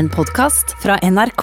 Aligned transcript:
En 0.00 0.08
podkast 0.08 0.70
fra 0.82 0.94
NRK. 1.02 1.42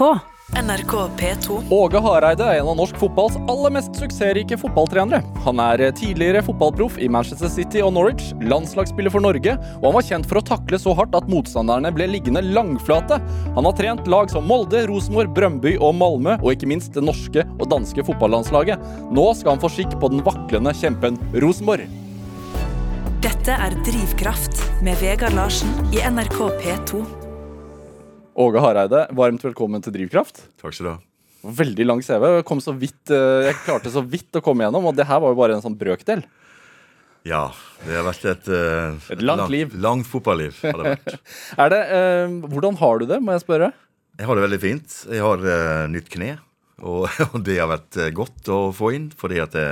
NRK 0.62 0.92
P2. 1.18 1.58
Åge 1.70 2.00
Hareide 2.02 2.42
er 2.42 2.58
en 2.58 2.70
av 2.72 2.74
norsk 2.80 2.96
fotballs 2.98 3.36
aller 3.52 3.70
mest 3.76 3.94
suksessrike 3.94 4.56
fotballtrenere. 4.58 5.20
Han 5.44 5.62
er 5.62 5.84
tidligere 5.94 6.42
fotballproff 6.42 6.96
i 6.98 7.06
Manchester 7.06 7.52
City 7.54 7.84
og 7.86 7.92
Norwich, 7.94 8.32
landslagsspiller 8.42 9.14
for 9.14 9.22
Norge, 9.22 9.54
og 9.76 9.86
han 9.86 9.94
var 10.00 10.06
kjent 10.08 10.26
for 10.26 10.40
å 10.40 10.42
takle 10.48 10.80
så 10.82 10.96
hardt 10.98 11.14
at 11.14 11.30
motstanderne 11.30 11.92
ble 11.94 12.08
liggende 12.10 12.42
langflate. 12.48 13.20
Han 13.60 13.70
har 13.70 13.78
trent 13.78 14.10
lag 14.10 14.34
som 14.34 14.50
Molde, 14.50 14.82
Rosenborg, 14.90 15.30
Brøndby 15.38 15.76
og 15.76 15.94
Malmö, 16.00 16.34
og 16.40 16.50
ikke 16.56 16.72
minst 16.74 16.98
det 16.98 17.06
norske 17.06 17.46
og 17.60 17.64
danske 17.70 18.08
fotballandslaget. 18.10 18.90
Nå 19.14 19.28
skal 19.38 19.54
han 19.54 19.62
få 19.62 19.70
skikk 19.76 19.94
på 20.02 20.10
den 20.16 20.26
vaklende 20.26 20.74
kjempen 20.82 21.22
Rosenborg. 21.38 21.86
Dette 23.22 23.54
er 23.54 23.78
Drivkraft 23.86 24.66
med 24.82 24.98
Vegard 24.98 25.38
Larsen 25.38 25.94
i 25.94 26.02
NRK 26.10 26.42
P2. 26.58 27.06
Åge 28.38 28.60
Hareide, 28.62 29.06
varmt 29.18 29.42
velkommen 29.42 29.82
til 29.82 29.94
Drivkraft. 29.96 30.44
Takk 30.60 30.74
skal 30.76 30.86
du 30.86 30.90
ha. 30.92 30.98
Veldig 31.58 31.86
lang 31.86 32.02
CV. 32.04 32.26
Jeg, 32.38 32.44
kom 32.46 32.60
så 32.62 32.74
vidt, 32.78 33.10
eh, 33.14 33.48
jeg 33.48 33.56
klarte 33.64 33.90
så 33.94 34.02
vidt 34.06 34.38
å 34.38 34.42
komme 34.44 34.66
gjennom, 34.66 34.86
og 34.90 34.94
det 34.98 35.06
her 35.08 35.20
var 35.22 35.32
jo 35.34 35.38
bare 35.38 35.56
en 35.56 35.64
sånn 35.64 35.76
brøkdel. 35.78 36.22
Ja, 37.26 37.48
det 37.84 37.96
har 37.98 38.06
vært 38.06 38.24
et, 38.30 38.46
et, 38.48 39.08
Et 39.16 39.22
langt 39.26 39.42
lang- 39.44 39.50
liv. 39.52 39.74
Langt 39.74 40.06
fotballiv. 40.06 40.58
har 40.62 40.78
det 40.78 40.92
vært. 40.94 41.18
Er 41.64 41.72
det, 41.74 41.80
eh, 41.98 42.36
hvordan 42.54 42.78
har 42.78 42.98
du 43.02 43.06
det, 43.10 43.18
må 43.22 43.34
jeg 43.34 43.42
spørre? 43.44 43.72
Jeg 44.18 44.26
har 44.30 44.38
det 44.38 44.46
veldig 44.46 44.60
fint. 44.62 45.00
Jeg 45.10 45.22
har 45.26 45.42
eh, 45.56 45.88
nytt 45.90 46.08
kne, 46.14 46.30
og, 46.82 47.08
og 47.32 47.42
det 47.46 47.58
har 47.58 47.70
vært 47.74 47.98
eh, 47.98 48.12
godt 48.14 48.50
å 48.54 48.60
få 48.74 48.92
inn. 48.94 49.10
Fordi 49.18 49.42
at 49.42 49.54
det, 49.58 49.66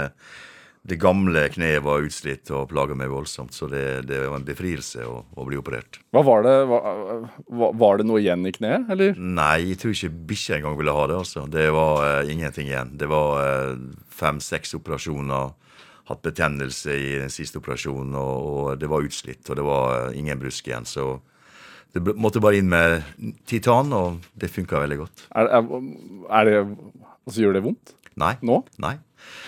det 0.87 0.97
gamle 1.03 1.43
kneet 1.51 1.83
var 1.83 2.05
utslitt 2.07 2.51
og 2.55 2.69
plaga 2.71 2.95
meg 2.99 3.11
voldsomt. 3.11 3.55
Så 3.57 3.67
det, 3.73 3.83
det 4.07 4.21
var 4.29 4.37
en 4.39 4.47
befrielse 4.47 5.03
å, 5.03 5.17
å 5.35 5.47
bli 5.49 5.59
operert. 5.59 5.99
Hva 6.15 6.23
var 6.27 6.45
det, 6.47 6.55
var, 6.71 7.75
var 7.75 7.99
det 7.99 8.07
noe 8.07 8.21
igjen 8.23 8.47
i 8.47 8.53
kneet, 8.55 8.87
eller? 8.95 9.19
Nei, 9.19 9.73
jeg 9.73 9.81
tror 9.83 9.95
ikke 9.97 10.13
bikkja 10.31 10.59
engang 10.61 10.77
ville 10.79 10.95
ha 10.95 11.07
det. 11.11 11.17
altså. 11.25 11.47
Det 11.51 11.69
var 11.75 12.03
uh, 12.05 12.31
ingenting 12.33 12.71
igjen. 12.71 12.93
Det 13.01 13.09
var 13.11 13.41
uh, 13.43 13.87
fem-seks 14.15 14.77
operasjoner. 14.79 15.55
Hatt 16.07 16.21
betennelse 16.23 16.95
i 16.95 17.09
den 17.25 17.33
siste 17.35 17.59
operasjonen, 17.59 18.15
og, 18.15 18.45
og 18.47 18.69
det 18.79 18.87
var 18.93 19.03
utslitt. 19.03 19.43
Og 19.51 19.59
det 19.59 19.65
var 19.67 20.11
uh, 20.13 20.15
ingen 20.19 20.39
brusk 20.39 20.71
igjen. 20.71 20.87
Så 20.87 21.17
det 21.97 22.05
ble- 22.07 22.15
måtte 22.21 22.39
bare 22.45 22.61
inn 22.61 22.71
med 22.71 23.03
titan, 23.51 23.91
og 23.97 24.23
det 24.39 24.53
funka 24.55 24.85
veldig 24.85 25.01
godt. 25.03 25.27
Er, 25.35 25.51
er, 25.59 25.91
er 26.31 26.51
det 26.53 26.61
Altså, 27.27 27.41
gjør 27.43 27.57
det 27.57 27.65
vondt 27.65 27.91
Nei. 28.23 28.37
nå? 28.47 28.61
Nei. 28.79 28.93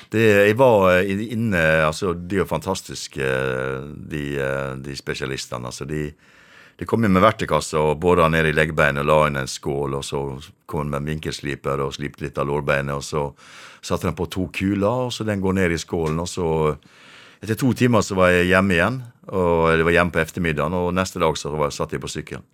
Det, 0.09 0.25
jeg 0.49 0.57
var 0.57 1.03
eh, 1.03 1.23
inne 1.35 1.61
altså 1.85 2.15
De 2.17 2.39
er 2.39 2.43
jo 2.43 2.49
fantastiske, 2.49 3.21
eh, 3.21 3.89
de, 4.09 4.25
eh, 4.41 4.75
de 4.81 4.97
spesialistene. 4.97 5.69
altså 5.69 5.85
de 5.89 6.09
de 6.79 6.87
kom 6.87 7.03
inn 7.03 7.11
med 7.11 7.25
vertekasse 7.25 7.75
og 7.75 7.97
bora 7.99 8.29
ned 8.31 8.47
i 8.47 8.53
leggbeinet 8.55 9.03
og 9.03 9.09
la 9.09 9.17
inn 9.27 9.39
en 9.41 9.49
skål. 9.51 9.97
og 9.99 10.05
Så 10.07 10.19
kom 10.71 10.87
de 10.87 10.95
med 10.95 11.11
vinkelsliper 11.11 11.81
og 11.83 11.97
slipte 11.97 12.23
litt 12.23 12.39
av 12.39 12.47
lårbeinet. 12.47 12.95
og 12.95 13.03
Så 13.03 13.35
satte 13.83 14.07
de 14.07 14.15
på 14.15 14.29
to 14.31 14.47
kuler, 14.55 15.09
og 15.09 15.11
så 15.11 15.27
den 15.27 15.41
går 15.43 15.57
ned 15.59 15.75
i 15.75 15.79
skålen. 15.79 16.21
og 16.21 16.29
så 16.29 16.79
Etter 17.43 17.59
to 17.59 17.73
timer 17.73 18.01
så 18.03 18.15
var 18.15 18.31
jeg 18.31 18.47
hjemme 18.47 18.75
igjen. 18.75 19.03
og 19.27 19.75
Jeg 19.75 19.85
var 19.85 19.91
hjemme 19.91 20.13
på 20.13 20.23
ettermiddagen, 20.23 20.73
og 20.73 20.95
neste 20.95 21.19
dag 21.19 21.37
så 21.37 21.51
var, 21.51 21.71
satt 21.71 21.93
jeg 21.93 22.01
på 22.01 22.09
sykkelen. 22.15 22.47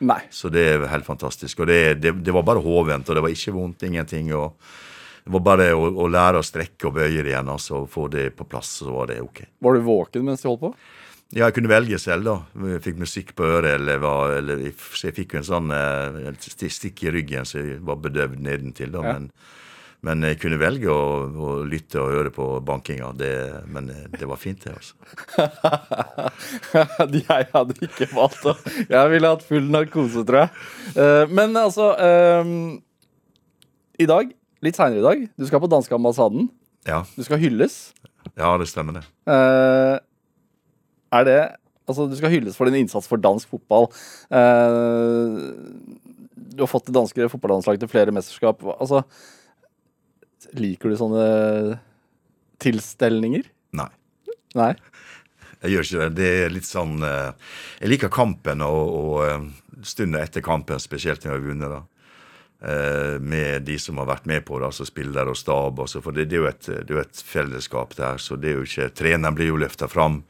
Nei. 0.00 0.22
Så 0.30 0.48
det 0.48 0.64
er 0.64 0.88
helt 0.88 1.04
fantastisk. 1.04 1.60
Og 1.60 1.66
det, 1.66 2.00
det, 2.00 2.24
det 2.24 2.32
var 2.32 2.44
bare 2.44 2.64
hovent, 2.64 3.08
og 3.08 3.14
det 3.14 3.22
var 3.22 3.28
ikke 3.28 3.52
vondt, 3.52 3.82
ingenting. 3.82 4.32
og 4.32 4.56
Det 5.26 5.32
var 5.34 5.42
bare 5.42 5.72
å, 5.74 5.88
å 5.90 6.06
lære 6.06 6.38
å 6.38 6.46
strekke 6.46 6.86
og 6.86 7.00
bøye 7.00 7.24
det 7.26 7.32
igjen, 7.32 7.48
altså, 7.50 7.80
og 7.82 7.90
få 7.90 8.04
det 8.12 8.28
på 8.38 8.44
plass, 8.46 8.76
så 8.78 8.92
var 8.94 9.10
det 9.10 9.18
ok. 9.24 9.40
Var 9.66 9.74
du 9.74 9.82
våken 9.82 10.22
mens 10.28 10.44
de 10.44 10.46
holdt 10.46 10.62
på? 10.62 10.70
Ja, 11.34 11.48
jeg 11.48 11.56
kunne 11.56 11.72
velge 11.72 11.98
selv, 11.98 12.28
da. 12.28 12.36
Jeg 12.70 12.84
fikk 12.84 13.00
musikk 13.02 13.32
på 13.34 13.48
øret, 13.56 13.72
eller, 13.80 13.98
var, 13.98 14.36
eller 14.38 14.62
Så 14.78 15.08
jeg 15.08 15.16
fikk 15.16 15.34
jo 15.34 15.40
en 15.40 15.48
sånn 15.48 15.74
eh, 15.74 16.28
stikk 16.46 17.02
i 17.08 17.10
ryggen, 17.16 17.48
så 17.48 17.58
jeg 17.58 17.80
var 17.88 17.98
bedøvd 18.04 18.38
nedentil, 18.46 18.94
da. 18.94 19.02
Ja. 19.02 19.16
Men, 19.16 19.26
men 20.06 20.22
jeg 20.28 20.38
kunne 20.44 20.60
velge 20.62 20.94
å, 20.94 21.02
å 21.26 21.50
lytte 21.66 21.98
og 22.04 22.14
høre 22.14 22.30
på 22.30 22.46
bankinga. 22.70 23.10
Det, 23.18 23.34
men 23.66 23.90
eh, 23.90 24.06
det 24.14 24.30
var 24.30 24.38
fint, 24.38 24.62
det, 24.62 24.78
altså. 24.78 24.94
jeg 27.26 27.50
hadde 27.50 27.80
ikke 27.82 28.12
valgt 28.14 28.46
det. 28.46 28.56
Jeg 28.94 29.14
ville 29.16 29.34
hatt 29.34 29.46
full 29.50 29.66
narkose, 29.74 30.22
tror 30.30 30.44
jeg. 30.44 30.66
Eh, 30.94 31.24
men 31.34 31.58
altså 31.58 31.90
um, 32.46 32.76
I 33.98 34.06
dag, 34.14 34.30
litt 34.66 34.78
seinere 34.78 35.00
i 35.02 35.06
dag, 35.06 35.22
du 35.38 35.46
skal 35.48 35.62
på 35.62 35.70
danske 35.72 35.94
ambassaden. 35.96 36.48
Ja, 36.86 37.00
Du 37.16 37.22
skal 37.26 37.40
hylles. 37.42 37.92
ja 38.38 38.52
det 38.60 38.68
stemmer, 38.70 39.00
det. 39.00 39.06
Eh, 39.30 39.98
er 41.20 41.24
det 41.30 41.38
Altså, 41.86 42.08
du 42.10 42.16
skal 42.18 42.32
hylles 42.32 42.56
for 42.58 42.66
din 42.66 42.80
innsats 42.82 43.06
for 43.06 43.16
dansk 43.22 43.46
fotball. 43.46 43.84
Eh, 44.34 45.36
du 46.56 46.62
har 46.64 46.66
fått 46.66 46.88
det 46.88 46.94
danske 46.96 47.28
fotballandslaget 47.30 47.84
til 47.84 47.90
flere 47.92 48.10
mesterskap. 48.14 48.58
Altså, 48.80 49.04
liker 50.58 50.90
du 50.90 50.96
sånne 50.98 51.26
tilstelninger? 52.62 53.46
Nei. 53.78 53.88
Nei? 54.58 54.72
Jeg 55.62 55.72
gjør 55.76 55.86
ikke 55.86 56.00
det. 56.02 56.10
Det 56.18 56.30
er 56.44 56.52
litt 56.54 56.66
sånn 56.68 56.98
eh, 57.06 57.30
Jeg 57.80 57.92
liker 57.94 58.10
kampen 58.12 58.62
og, 58.66 58.82
og 58.98 59.14
eh, 59.28 59.46
stunden 59.86 60.18
etter 60.20 60.42
kampen, 60.44 60.80
spesielt 60.82 61.22
når 61.24 61.32
jeg 61.32 61.38
har 61.38 61.46
vunnet. 61.46 61.70
da. 61.76 61.80
Eh, 62.66 63.20
Med 63.20 63.62
de 63.62 63.78
som 63.78 63.98
har 63.98 64.08
vært 64.08 64.26
med 64.26 64.44
på 64.44 64.58
det, 64.58 64.66
altså 64.66 64.86
spiller 64.88 65.28
og 65.30 65.36
stab. 65.38 65.78
Altså, 65.80 66.00
for 66.02 66.16
det, 66.16 66.24
det, 66.30 66.38
er 66.38 66.42
jo 66.42 66.50
et, 66.50 66.68
det 66.88 66.96
er 66.96 67.04
et 67.04 67.22
fellesskap 67.22 67.94
der. 67.94 68.18
så 68.18 68.36
det 68.36 68.50
er 68.50 68.56
jo 68.58 68.66
ikke, 68.66 68.88
Treneren 68.90 69.36
blir 69.36 69.52
jo 69.52 69.60
løfta 69.60 69.88
fram 69.88 70.24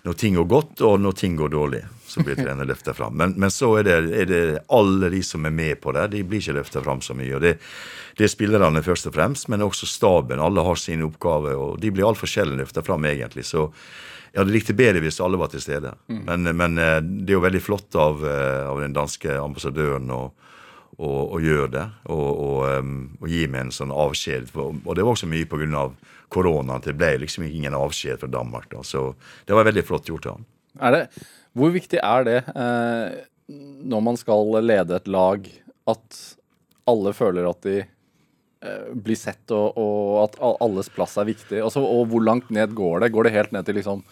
når 0.00 0.16
ting 0.16 0.36
går 0.36 0.46
godt, 0.48 0.80
og 0.88 1.00
når 1.00 1.16
ting 1.16 1.34
går 1.36 1.50
dårlig. 1.52 1.80
Så 2.08 2.24
blir 2.24 2.36
treneren 2.40 2.68
løfta 2.68 2.92
fram. 2.96 3.16
Men, 3.16 3.32
men 3.40 3.52
så 3.52 3.70
er 3.78 3.88
det, 3.88 3.96
er 4.16 4.28
det 4.28 4.42
alle 4.68 5.10
de 5.12 5.22
som 5.24 5.44
er 5.48 5.54
med 5.56 5.80
på 5.80 5.92
det, 5.96 6.06
de 6.12 6.22
blir 6.24 6.40
ikke 6.40 6.58
løfta 6.58 6.84
fram 6.84 7.00
så 7.04 7.16
mye. 7.16 7.32
og 7.36 7.44
det, 7.44 7.56
det 8.18 8.26
er 8.26 8.32
spillerne 8.32 8.84
først 8.84 9.08
og 9.08 9.16
fremst, 9.16 9.48
men 9.48 9.64
også 9.64 9.88
staben. 9.88 10.40
Alle 10.40 10.64
har 10.66 10.80
sine 10.80 11.08
oppgaver, 11.08 11.56
og 11.56 11.80
de 11.80 11.92
blir 11.92 12.08
altfor 12.08 12.28
sjelden 12.28 12.60
løfta 12.60 12.84
fram, 12.84 13.08
egentlig. 13.08 13.46
Så 13.48 13.70
jeg 14.32 14.42
hadde 14.42 14.52
likt 14.52 14.68
det 14.68 14.78
bedre 14.78 15.00
hvis 15.04 15.20
alle 15.24 15.40
var 15.40 15.48
til 15.52 15.64
stede. 15.64 15.94
Men, 16.12 16.44
men 16.56 16.76
eh, 16.76 17.00
det 17.00 17.32
er 17.32 17.38
jo 17.38 17.46
veldig 17.48 17.64
flott 17.64 17.96
av, 17.96 18.20
eh, 18.24 18.68
av 18.68 18.84
den 18.84 18.96
danske 18.96 19.40
ambassadøren 19.40 20.12
å, 20.12 20.22
å, 21.00 21.10
og 21.34 21.44
gjør 21.44 21.72
det. 21.72 21.84
Og, 22.12 22.28
og, 22.44 22.94
og 23.20 23.28
gi 23.32 23.46
meg 23.50 23.66
en 23.66 23.74
sånn 23.74 23.94
avskjed. 23.94 24.52
Og 24.54 24.92
det 24.96 25.04
var 25.04 25.14
også 25.14 25.30
mye 25.30 25.48
pga. 25.48 25.88
koronaen. 26.30 26.84
Det 26.84 26.94
ble 26.94 27.14
liksom 27.24 27.48
ingen 27.48 27.74
avskjed 27.74 28.20
fra 28.20 28.30
Danmark. 28.30 28.68
Da. 28.70 28.84
Så 28.86 29.14
det 29.48 29.56
var 29.56 29.68
veldig 29.68 29.86
flott 29.88 30.10
gjort 30.10 30.30
av. 30.34 30.42
Er 30.80 31.08
hvor 31.58 31.72
viktig 31.74 31.98
er 31.98 32.26
det 32.28 32.40
eh, 32.54 33.22
når 33.50 34.02
man 34.06 34.18
skal 34.18 34.52
lede 34.62 34.94
et 34.96 35.08
lag, 35.10 35.46
at 35.90 36.20
alle 36.90 37.12
føler 37.16 37.48
at 37.48 37.64
de 37.66 37.80
eh, 37.82 38.90
blir 38.94 39.18
sett, 39.18 39.42
og, 39.50 39.74
og 39.74 40.20
at 40.28 40.38
alles 40.62 40.90
plass 40.94 41.16
er 41.18 41.26
viktig? 41.32 41.58
Altså, 41.58 41.82
og 41.82 42.10
hvor 42.12 42.22
langt 42.22 42.52
ned 42.54 42.76
går 42.78 43.02
det? 43.02 43.12
Går 43.14 43.26
det 43.26 43.34
helt 43.34 43.56
ned 43.56 43.66
til 43.66 43.80
liksom 43.80 44.04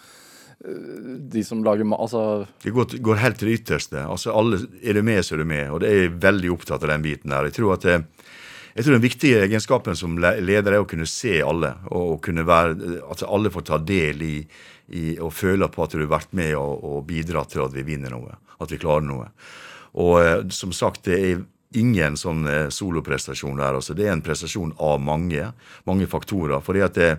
de 0.59 1.43
som 1.43 1.61
lager 1.63 1.87
mat 1.87 2.01
Altså 2.03 2.47
Det 2.63 2.73
går, 2.75 2.97
går 2.99 3.21
helt 3.21 3.37
til 3.39 3.47
det 3.47 3.59
ytterste. 3.61 4.01
Altså 4.03 4.33
alle, 4.35 4.59
Er 4.83 4.93
du 4.93 5.03
med, 5.03 5.23
så 5.25 5.35
er 5.35 5.43
du 5.43 5.45
med. 5.47 5.69
Og 5.71 5.79
det 5.79 5.89
er 5.89 6.01
jeg 6.01 6.17
veldig 6.19 6.51
opptatt 6.51 6.83
av 6.83 6.91
den 6.91 7.05
biten 7.05 7.31
der. 7.31 7.47
Jeg 7.47 7.55
tror 7.55 7.77
at 7.77 7.87
det, 7.87 8.01
jeg 8.75 8.85
tror 8.85 8.97
den 8.97 9.05
viktige 9.05 9.43
egenskapen 9.45 9.95
som 9.95 10.17
leder 10.19 10.75
er 10.75 10.83
å 10.83 10.89
kunne 10.89 11.07
se 11.09 11.39
alle. 11.41 11.73
Og 11.89 12.15
og 12.15 12.21
kunne 12.25 12.45
være, 12.47 12.99
at 13.11 13.23
alle 13.27 13.51
får 13.53 13.65
ta 13.69 13.79
del 13.79 14.21
i, 14.23 14.35
i 14.99 15.05
og 15.19 15.33
føle 15.33 15.69
på 15.71 15.83
at 15.83 15.95
du 15.95 16.03
har 16.03 16.11
vært 16.11 16.35
med 16.35 16.55
og, 16.59 16.83
og 16.83 17.07
bidratt 17.07 17.55
til 17.55 17.63
at 17.63 17.75
vi 17.75 17.87
vinner 17.87 18.11
noe. 18.13 18.35
At 18.59 18.71
vi 18.71 18.81
klarer 18.81 19.07
noe. 19.07 19.31
Og 19.95 20.19
eh, 20.21 20.43
som 20.51 20.75
sagt, 20.75 21.05
det 21.07 21.19
er 21.19 21.43
ingen 21.79 22.17
sånn 22.17 22.47
eh, 22.49 22.67
soloprestasjon 22.73 23.57
der. 23.59 23.79
Altså, 23.79 23.95
det 23.95 24.07
er 24.07 24.15
en 24.17 24.25
prestasjon 24.25 24.75
av 24.75 24.99
mange, 25.01 25.51
mange 25.87 26.07
faktorer. 26.09 26.59
fordi 26.59 26.83
at 26.83 26.99
det, 26.99 27.11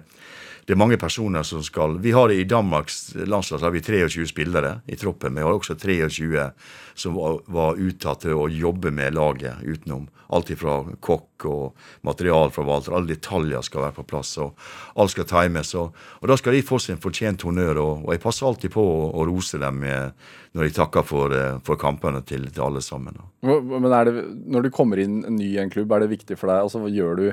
det 0.67 0.75
er 0.75 0.79
mange 0.79 0.99
personer 1.01 1.43
som 1.47 1.63
skal 1.65 1.99
Vi 2.03 2.13
har 2.13 2.31
I 2.33 2.45
Danmarks 2.45 3.15
landslag 3.15 3.65
har 3.65 3.75
vi 3.75 3.83
23 3.83 4.27
spillere 4.29 4.81
i 4.87 4.97
troppen. 4.97 5.35
Vi 5.35 5.43
har 5.43 5.53
også 5.53 5.75
23 5.75 6.51
som 6.95 7.15
var, 7.15 7.41
var 7.47 7.79
uttatt 7.81 8.25
til 8.27 8.37
å 8.37 8.49
jobbe 8.49 8.93
med 8.95 9.15
laget 9.17 9.63
utenom. 9.65 10.09
Alt 10.31 10.53
fra 10.59 10.77
kokk 11.03 11.47
og 11.51 11.87
materialforvalter. 12.07 12.95
Alle 12.95 13.15
detaljer 13.15 13.65
skal 13.67 13.87
være 13.87 13.97
på 13.99 14.07
plass. 14.13 14.37
og 14.39 14.59
Alt 15.01 15.15
skal 15.15 15.27
times. 15.27 15.73
Og, 15.81 15.97
og 16.21 16.31
da 16.31 16.37
skal 16.39 16.55
de 16.55 16.63
få 16.67 16.79
sin 16.79 17.01
fortjent 17.03 17.43
honnør. 17.47 17.81
Og, 17.83 18.05
og 18.05 18.15
jeg 18.15 18.23
passer 18.23 18.47
alltid 18.47 18.75
på 18.77 18.85
å, 18.85 19.09
å 19.17 19.27
rose 19.27 19.59
dem 19.59 19.81
når 19.81 20.67
de 20.67 20.75
takker 20.77 21.07
for, 21.07 21.35
eh, 21.35 21.59
for 21.67 21.81
kampene 21.81 22.23
til, 22.27 22.49
til 22.51 22.67
alle 22.67 22.83
sammen. 22.85 23.19
Men 23.43 23.89
det, 23.91 24.27
når 24.51 24.67
du 24.67 24.71
kommer 24.75 25.01
inn 25.03 25.23
ny 25.37 25.55
i 25.55 25.61
en 25.63 25.73
klubb, 25.73 25.93
er 25.95 26.05
det 26.05 26.15
viktig 26.15 26.39
for 26.39 26.51
deg? 26.51 26.67
Altså, 26.67 26.83
gjør 26.91 27.19
du, 27.19 27.27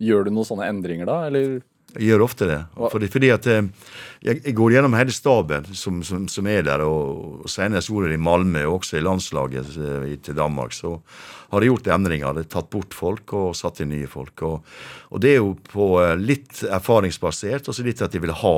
gjør 0.00 0.28
du 0.28 0.32
noen 0.34 0.48
sånne 0.48 0.68
endringer 0.70 1.08
da, 1.08 1.22
eller? 1.28 1.60
Jeg 1.96 2.06
gjør 2.06 2.22
ofte 2.24 2.46
det. 2.46 2.58
Fordi, 2.92 3.08
fordi 3.10 3.30
at 3.34 3.46
eh, 3.50 3.66
jeg, 4.22 4.54
går 4.54 4.76
gjennom 4.76 4.94
hele 4.94 5.14
staben 5.14 5.66
som, 5.74 6.02
som, 6.06 6.28
som 6.30 6.46
er 6.50 6.62
der, 6.68 6.84
og, 6.86 7.40
og 7.42 7.50
senest 7.50 7.90
ordet 7.90 8.14
i 8.14 8.20
Malmö, 8.20 8.62
og 8.68 8.80
også 8.80 9.00
i 9.00 9.04
landslaget 9.04 9.74
eh, 9.76 10.06
i- 10.14 10.20
til 10.22 10.38
Danmark, 10.38 10.76
så 10.76 10.96
har 11.50 11.64
jeg 11.64 11.72
gjort 11.72 11.90
endringer. 11.96 12.36
Det 12.36 12.46
har 12.46 12.52
tatt 12.60 12.70
bort 12.70 12.94
folk 12.94 13.34
og 13.34 13.56
satt 13.58 13.82
inn 13.82 13.90
nye 13.94 14.10
folk. 14.10 14.42
Og, 14.46 14.72
og 15.10 15.22
det 15.24 15.34
er 15.34 15.40
jo 15.40 15.56
på 15.72 15.92
eh, 16.04 16.16
litt 16.20 16.62
erfaringsbasert, 16.68 17.68
og 17.68 17.74
så 17.76 17.86
litt 17.86 18.02
at 18.06 18.14
de 18.14 18.22
vil 18.22 18.36
ha 18.44 18.56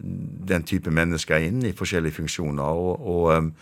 den 0.00 0.64
type 0.64 0.92
mennesker 0.92 1.44
inn 1.44 1.64
i 1.68 1.76
forskjellige 1.76 2.20
funksjoner. 2.20 2.80
Og, 2.86 3.12
og, 3.14 3.52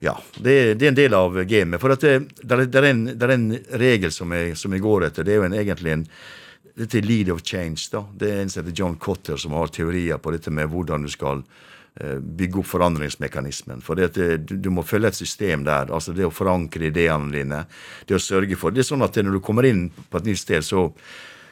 Ja, 0.00 0.14
det, 0.40 0.78
det, 0.80 0.86
er 0.86 0.88
en 0.88 0.96
del 0.96 1.12
av 1.12 1.34
gamet. 1.44 1.76
For 1.76 1.92
det, 1.92 2.12
det, 2.40 2.56
det, 2.72 2.80
en, 2.88 3.02
det, 3.10 3.26
er, 3.26 3.32
en, 3.34 3.50
regel 3.76 4.12
som 4.14 4.32
jeg, 4.32 4.54
som 4.56 4.72
jeg, 4.72 4.80
går 4.80 5.04
etter. 5.10 5.26
Det 5.28 5.34
er 5.34 5.42
jo 5.42 5.44
en, 5.44 5.56
egentlig 5.60 5.92
en 5.92 6.06
dette 6.76 6.98
er 6.98 7.06
lead 7.06 7.30
of 7.32 7.42
change. 7.42 7.88
da. 7.92 8.04
Det 8.12 8.30
er 8.30 8.42
en 8.42 8.50
som 8.52 8.62
heter 8.62 8.76
John 8.76 8.96
Cotter, 8.96 9.36
som 9.36 9.52
har 9.56 9.72
teorier 9.72 10.18
på 10.18 10.32
dette 10.34 10.50
med 10.50 10.70
hvordan 10.70 11.06
du 11.06 11.10
skal 11.12 11.42
eh, 12.00 12.18
bygge 12.18 12.62
opp 12.62 12.70
forandringsmekanismen. 12.70 13.82
For 13.82 13.98
det, 13.98 14.12
du, 14.14 14.56
du, 14.56 14.70
må 14.70 14.84
følge 14.86 15.12
et 15.12 15.20
system 15.20 15.64
der. 15.66 15.90
altså 15.92 16.14
Det 16.16 16.26
å 16.26 16.34
forankre 16.34 16.90
ideene 16.90 17.32
dine. 17.34 17.64
Det 18.06 18.16
å 18.18 18.22
sørge 18.22 18.58
for 18.60 18.70
Det 18.70 18.84
er 18.84 18.90
sånn 18.92 19.06
at 19.06 19.16
når 19.16 19.38
du 19.38 19.42
kommer 19.44 19.68
inn 19.68 19.88
på 19.90 20.20
et 20.20 20.30
nytt 20.30 20.42
sted, 20.42 20.64
så 20.66 20.88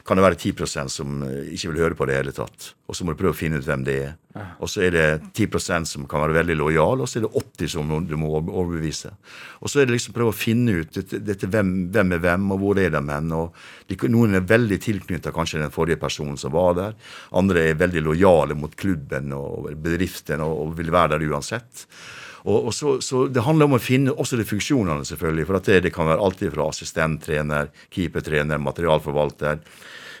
kan 0.09 0.17
det 0.17 0.23
være 0.25 0.39
10% 0.41 0.89
som 0.89 1.19
eh, 1.27 1.51
ikke 1.53 1.69
vil 1.69 1.83
høre 1.83 1.97
på 1.97 2.07
det 2.09 2.15
i 2.15 2.17
hele 2.23 2.33
tatt. 2.33 2.71
Og 2.89 2.97
så 2.97 3.05
må 3.05 3.13
du 3.13 3.19
prøve 3.19 3.35
å 3.35 3.37
finne 3.37 3.59
ut 3.61 3.67
hvem 3.67 3.83
det 3.85 3.97
er. 4.07 4.15
Og 4.63 4.69
så 4.71 4.81
er 4.87 4.95
det 4.95 5.05
10% 5.37 5.85
som 5.89 6.05
kan 6.09 6.23
være 6.23 6.37
veldig 6.39 6.55
lojal, 6.57 7.03
og 7.03 7.09
så 7.09 7.19
er 7.19 7.25
det 7.27 7.31
80 7.37 7.71
som 7.75 7.91
du 8.07 8.15
må 8.17 8.31
overbevise. 8.39 9.11
Og 9.61 9.69
så 9.69 9.81
er 9.81 9.89
det 9.89 9.97
liksom 9.97 10.15
prøve 10.15 10.33
å 10.33 10.37
finne 10.37 10.79
ut 10.79 10.95
dette, 10.95 11.19
dette 11.25 11.49
hvem, 11.51 11.73
hvem, 11.93 12.15
er 12.15 12.23
hvem, 12.23 12.47
og 12.55 12.63
hvor 12.63 12.81
er 12.81 12.93
de 12.95 13.03
hen. 13.03 13.35
Noen 14.15 14.39
er 14.39 14.47
veldig 14.49 14.79
tilknytta 14.85 15.33
kanskje 15.35 15.61
den 15.61 15.75
forrige 15.75 16.01
personen 16.01 16.39
som 16.41 16.55
var 16.55 16.73
der. 16.79 16.97
Andre 17.37 17.67
er 17.69 17.81
veldig 17.83 18.05
lojale 18.07 18.57
mot 18.57 18.73
klubben 18.79 19.35
og 19.37 19.69
bedriften 19.77 20.41
og, 20.45 20.55
og 20.63 20.73
vil 20.79 20.93
være 20.95 21.17
der 21.17 21.29
uansett. 21.29 21.85
Og, 22.45 22.69
og 22.69 22.73
så, 22.73 22.97
så, 23.03 23.27
Det 23.27 23.43
handler 23.45 23.69
om 23.69 23.77
å 23.77 23.83
finne 23.83 24.15
også 24.15 24.39
de 24.39 24.47
funksjonene, 24.47 25.05
selvfølgelig. 25.07 25.47
For 25.49 25.59
det, 25.59 25.79
det, 25.85 25.93
kan 25.95 26.09
være 26.09 26.25
alltid 26.25 26.53
fra 26.55 26.69
assistenttrener, 26.71 27.71
keepertrener, 27.93 28.61
materialforvalter, 28.63 29.63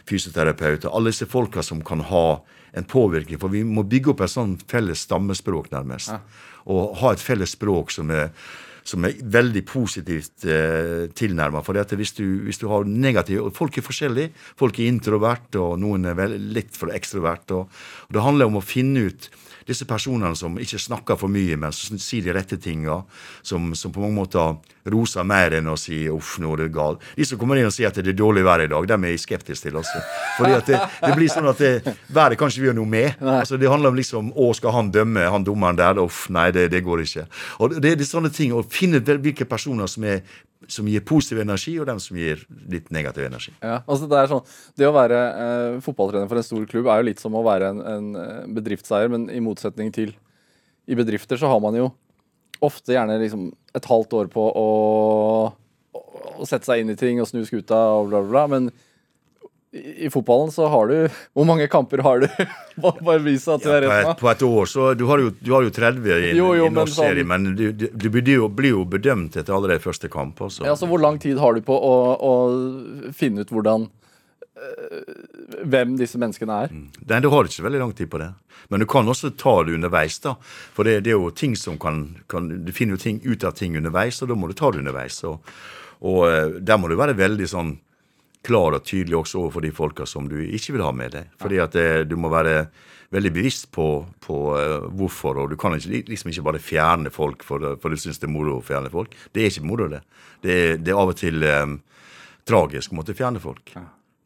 fysioterapeuter. 0.09 0.91
Alle 0.91 1.13
disse 1.13 1.29
folka 1.29 1.63
som 1.65 1.83
kan 1.85 2.03
ha 2.11 2.25
en 2.77 2.87
påvirkning. 2.87 3.39
For 3.41 3.53
vi 3.53 3.65
må 3.65 3.85
bygge 3.87 4.13
opp 4.13 4.23
et 4.25 4.33
sånn 4.33 4.57
felles 4.69 5.05
stammespråk, 5.07 5.71
nærmest. 5.73 6.13
Ja. 6.13 6.57
Og 6.69 6.97
ha 7.01 7.13
et 7.15 7.23
felles 7.23 7.55
språk 7.57 7.93
som 7.95 8.11
er 8.13 8.33
som 8.89 9.05
er 9.05 9.17
veldig 9.21 9.63
positivt 9.69 10.45
eh, 10.49 11.07
tilnærma. 11.13 11.61
For 11.65 11.77
hvis 11.99 12.15
du, 12.17 12.25
hvis 12.47 12.61
du 12.61 12.67
har 12.71 12.87
negative 12.87 13.51
Folk 13.55 13.77
er 13.77 13.85
forskjellige. 13.85 14.33
Folk 14.59 14.79
er 14.79 14.89
introvert, 14.89 15.53
og 15.59 15.77
noen 15.81 16.07
er 16.09 16.35
litt 16.37 16.77
for 16.77 16.93
ekstrovert. 16.95 17.51
Og, 17.55 17.69
og 18.07 18.15
det 18.15 18.25
handler 18.25 18.49
om 18.49 18.59
å 18.59 18.65
finne 18.65 19.09
ut 19.09 19.29
disse 19.67 19.87
personene 19.89 20.35
som 20.37 20.57
ikke 20.59 20.79
snakker 20.79 21.19
for 21.19 21.31
mye, 21.31 21.57
men 21.59 21.73
som 21.75 21.99
sier 22.01 22.25
de 22.25 22.35
rette 22.35 22.59
tinga, 22.61 23.01
som, 23.41 23.71
som, 23.75 23.93
på 23.93 24.03
mange 24.03 24.17
måter 24.17 24.89
roser 24.89 25.27
mer 25.27 25.57
enn 25.59 25.69
å 25.69 25.77
si 25.77 26.07
'uff, 26.09 26.37
nå 26.39 26.53
er 26.53 26.63
det 26.63 26.73
galt'. 26.73 27.03
De 27.15 27.25
som 27.25 27.39
kommer 27.39 27.59
inn 27.59 27.69
og 27.69 27.75
sier 27.75 27.89
at 27.89 27.99
det 27.99 28.13
er 28.13 28.17
dårlig 28.17 28.45
vær 28.47 28.63
i 28.63 28.69
dag, 28.71 28.87
dem 28.87 29.05
er 29.05 29.15
jeg 29.15 29.23
skeptisk 29.25 29.67
til 29.67 29.79
også. 29.79 30.01
Fordi 30.37 30.53
at 30.57 30.67
det, 30.71 30.81
det 31.05 31.13
blir 31.17 31.31
sånn 31.31 31.49
at 31.51 31.57
det, 31.63 31.95
været 32.09 32.39
kan 32.39 32.49
ikke 32.49 32.63
vi 32.63 32.69
gjøre 32.69 32.79
noe 32.79 32.89
med. 32.89 33.21
Altså, 33.21 33.57
det 33.57 33.69
handler 33.69 33.93
om 33.93 33.99
liksom 33.99 34.33
'Å, 34.33 34.53
skal 34.55 34.75
han 34.75 34.91
dømme, 34.91 35.29
han 35.29 35.43
dommeren 35.43 35.77
der?' 35.77 35.99
Uff, 35.99 36.29
nei, 36.29 36.49
det, 36.51 36.69
det 36.71 36.83
går 36.83 37.03
ikke. 37.03 37.25
Og 37.59 37.75
det, 37.75 37.97
det 37.99 38.05
er 38.05 38.09
sånne 38.09 38.31
ting, 38.33 38.53
Å 38.53 38.63
finne 38.65 38.99
hvilke 38.99 39.45
personer 39.45 39.87
som 39.87 40.03
er 40.03 40.23
som 40.67 40.87
gir 40.91 41.03
positiv 41.07 41.39
energi, 41.39 41.77
og 41.79 41.87
dem 41.87 42.01
som 42.03 42.17
gir 42.19 42.41
litt 42.71 42.89
negativ 42.91 43.29
energi. 43.29 43.53
Ja, 43.63 43.79
altså 43.85 44.09
Det 44.11 44.17
er 44.19 44.31
sånn, 44.31 44.43
det 44.75 44.89
å 44.89 44.95
være 44.95 45.19
eh, 45.29 45.77
fotballtrener 45.85 46.27
for 46.27 46.41
en 46.41 46.47
stor 46.47 46.65
klubb 46.67 46.89
er 46.91 46.99
jo 46.99 47.07
litt 47.07 47.23
som 47.23 47.37
å 47.37 47.45
være 47.45 47.71
en, 47.71 47.79
en 47.93 48.09
eh, 48.19 48.43
bedriftseier, 48.59 49.11
men 49.13 49.29
i 49.31 49.39
motsetning 49.43 49.93
til 49.95 50.11
i 50.89 50.97
bedrifter 50.97 51.39
så 51.39 51.51
har 51.51 51.61
man 51.63 51.77
jo 51.77 51.87
ofte 52.65 52.95
gjerne 52.95 53.19
liksom 53.21 53.47
et 53.77 53.87
halvt 53.87 54.15
år 54.19 54.29
på 54.33 54.43
å, 54.43 54.67
å 55.95 56.47
sette 56.49 56.67
seg 56.67 56.83
inn 56.83 56.91
i 56.91 56.97
ting 56.99 57.21
og 57.21 57.29
snu 57.29 57.43
skuta 57.47 57.77
og 57.95 58.09
bla, 58.09 58.23
bla, 58.23 58.31
bla. 58.33 58.45
Men 58.51 58.71
i 59.71 60.09
fotballen 60.09 60.51
så 60.51 60.67
har 60.67 60.87
du 60.87 61.09
Hvor 61.33 61.45
mange 61.45 61.67
kamper 61.67 62.01
har 62.01 62.19
du? 62.19 62.27
Bare 62.81 63.19
vis 63.21 63.45
at 63.51 63.61
du 63.61 63.69
er 63.69 63.85
rett 63.85 64.07
nå. 64.07 64.15
På 64.17 64.31
et 64.31 64.41
år 64.45 64.69
så 64.69 64.93
Du 64.97 65.05
har 65.11 65.21
jo, 65.21 65.29
du 65.39 65.51
har 65.53 65.65
jo 65.65 65.73
30 65.73 66.09
i, 66.09 66.31
jo, 66.37 66.49
jo, 66.57 66.65
i 66.65 66.73
norsk 66.73 66.95
sånn, 66.95 67.11
serie, 67.11 67.27
men 67.27 67.51
du, 67.53 67.69
du, 67.71 67.85
du, 67.93 68.09
blir, 68.09 68.39
jo, 68.39 68.83
bedømt 68.89 69.37
etter 69.37 69.53
allerede 69.53 69.83
første 69.83 70.09
kamp. 70.09 70.41
Også. 70.41 70.65
Ja, 70.65 70.75
så 70.79 70.89
Hvor 70.89 71.01
lang 71.01 71.19
tid 71.21 71.37
har 71.41 71.53
du 71.53 71.61
på 71.65 71.75
å, 71.75 71.95
å 72.17 72.33
finne 73.15 73.45
ut 73.45 73.53
hvordan 73.53 73.85
øh, 73.85 75.11
hvem 75.69 75.97
disse 75.99 76.21
menneskene 76.21 76.61
er? 76.65 76.73
Mm. 76.73 76.87
Nei, 77.11 77.19
Du 77.21 77.29
har 77.33 77.49
ikke 77.49 77.67
veldig 77.67 77.83
lang 77.83 77.93
tid 77.97 78.09
på 78.09 78.21
det. 78.21 78.31
Men 78.73 78.81
du 78.81 78.87
kan 78.89 79.07
også 79.09 79.35
ta 79.37 79.59
det 79.67 79.75
underveis. 79.77 80.17
da. 80.25 80.33
For 80.73 80.87
det, 80.87 81.03
det 81.05 81.13
er 81.13 81.19
jo 81.19 81.29
ting 81.29 81.53
som 81.57 81.77
kan, 81.81 82.07
kan, 82.31 82.49
Du 82.65 82.73
finner 82.73 82.97
jo 82.97 83.03
ting 83.05 83.21
ut 83.25 83.45
av 83.45 83.53
ting 83.57 83.77
underveis, 83.77 84.21
og 84.23 84.33
da 84.33 84.37
må 84.39 84.49
du 84.49 84.57
ta 84.57 84.71
det 84.73 84.81
underveis. 84.81 85.21
Og, 85.29 85.53
og 86.01 86.25
øh, 86.25 86.57
der 86.57 86.81
må 86.81 86.89
du 86.89 86.97
være 86.97 87.17
veldig 87.19 87.49
sånn 87.53 87.75
klar 88.49 88.77
og 88.77 88.85
tydelig 88.87 89.19
også 89.19 89.43
overfor 89.43 89.65
de 89.65 89.73
folka 89.75 90.07
som 90.09 90.29
du 90.29 90.39
ikke 90.41 90.75
vil 90.75 90.85
ha 90.85 90.93
med 90.95 91.13
deg. 91.15 91.35
Fordi 91.41 91.61
at 91.63 91.75
det, 91.77 91.89
eh, 91.89 92.05
du 92.09 92.17
må 92.19 92.31
være 92.33 92.63
veldig 93.13 93.31
bevisst 93.33 93.71
på, 93.73 93.87
på 94.21 94.39
uh, 94.53 94.85
hvorfor, 94.93 95.39
og 95.41 95.49
du 95.49 95.55
kan 95.57 95.73
ikke, 95.73 96.03
liksom 96.11 96.29
ikke 96.29 96.45
bare 96.45 96.61
fjerne 96.61 97.09
folk 97.09 97.41
for, 97.41 97.63
for 97.81 97.89
du 97.89 97.97
syns 97.97 98.21
det 98.21 98.27
er 98.27 98.35
moro 98.35 98.59
å 98.59 98.65
fjerne 98.65 98.91
folk. 98.93 99.15
Det 99.33 99.41
er 99.41 99.49
ikke 99.49 99.65
moro, 99.65 99.87
det. 99.89 100.03
Det 100.43 100.57
er, 100.57 100.75
det 100.77 100.93
er 100.93 100.99
av 101.01 101.13
og 101.15 101.17
til 101.17 101.41
um, 101.41 101.79
tragisk 102.45 102.93
å 102.93 102.99
måtte 102.99 103.17
fjerne 103.17 103.41
folk. 103.41 103.73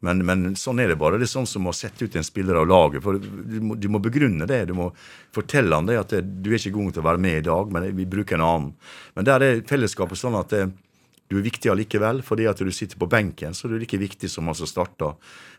Men, 0.04 0.20
men, 0.28 0.52
sånn 0.60 0.82
er 0.82 0.92
det 0.92 0.98
bare. 1.00 1.16
Det 1.16 1.24
er 1.24 1.32
sånn 1.32 1.48
som 1.48 1.64
å 1.70 1.72
sette 1.72 2.04
ut 2.04 2.16
en 2.18 2.26
spiller 2.26 2.58
av 2.60 2.68
laget. 2.68 3.00
for 3.04 3.16
Du 3.16 3.56
må, 3.64 3.76
du 3.80 3.88
må 3.88 4.02
begrunne 4.04 4.44
det. 4.48 4.66
Du 4.68 4.74
må 4.76 4.90
fortelle 5.32 5.72
han 5.72 5.88
det 5.88 5.96
at 6.02 6.12
det, 6.12 6.20
du 6.44 6.50
er 6.52 6.58
ikke 6.58 6.74
god 6.76 6.92
til 6.92 7.04
å 7.04 7.08
være 7.08 7.22
med 7.24 7.38
i 7.40 7.46
dag, 7.46 7.72
men 7.72 7.88
vi 7.96 8.04
bruker 8.10 8.36
en 8.36 8.44
annen. 8.44 8.72
Men 9.16 9.28
der 9.28 9.46
er 9.46 9.62
fellesskapet 9.68 10.20
sånn 10.20 10.36
at 10.36 10.52
det, 10.52 10.66
du 11.34 11.40
er 11.40 11.48
viktig 11.48 11.72
allikevel. 11.72 12.22
Fordi 12.26 12.46
at 12.50 12.62
du 12.62 12.70
sitter 12.74 13.00
på 13.00 13.10
benken, 13.10 13.56
så 13.56 13.66
er 13.66 13.74
du 13.74 13.82
like 13.82 13.98
viktig 14.00 14.30
som 14.30 14.46
han 14.50 14.58
som 14.58 14.70
starta. 14.70 15.14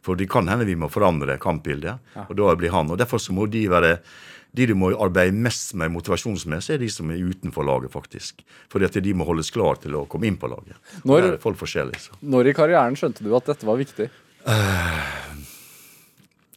For 0.05 0.17
det 0.19 0.29
kan 0.31 0.47
hende 0.51 0.67
vi 0.67 0.77
må 0.79 0.89
forandre 0.91 1.37
kampbildet, 1.41 2.15
ja. 2.15 2.25
og 2.29 2.39
da 2.39 2.55
blir 2.59 2.73
han. 2.73 2.93
Og 2.93 3.01
Derfor 3.01 3.21
så 3.21 3.35
må 3.35 3.49
de 3.51 3.67
være 3.71 3.97
de 4.55 4.69
du 4.69 4.75
må 4.77 4.93
arbeide 5.03 5.35
mest 5.35 5.73
med 5.75 5.91
motivasjonsmessig, 5.91 6.77
er 6.77 6.83
de 6.85 6.87
som 6.91 7.09
er 7.11 7.19
utenfor 7.19 7.65
laget, 7.67 7.91
faktisk. 7.91 8.39
Fordi 8.71 8.87
at 8.87 8.97
de 9.03 9.15
må 9.17 9.27
holdes 9.27 9.51
klar 9.51 9.81
til 9.83 9.97
å 9.99 10.05
komme 10.07 10.29
inn 10.29 10.37
på 10.39 10.47
laget. 10.47 10.77
Når, 11.03 11.35
folk 11.43 11.59
forskjellige. 11.59 12.05
Så. 12.07 12.19
Når 12.23 12.51
i 12.51 12.55
karrieren 12.55 12.95
skjønte 12.95 13.25
du 13.25 13.33
at 13.35 13.51
dette 13.51 13.67
var 13.67 13.81
viktig? 13.81 14.07
Uh, 14.45 15.35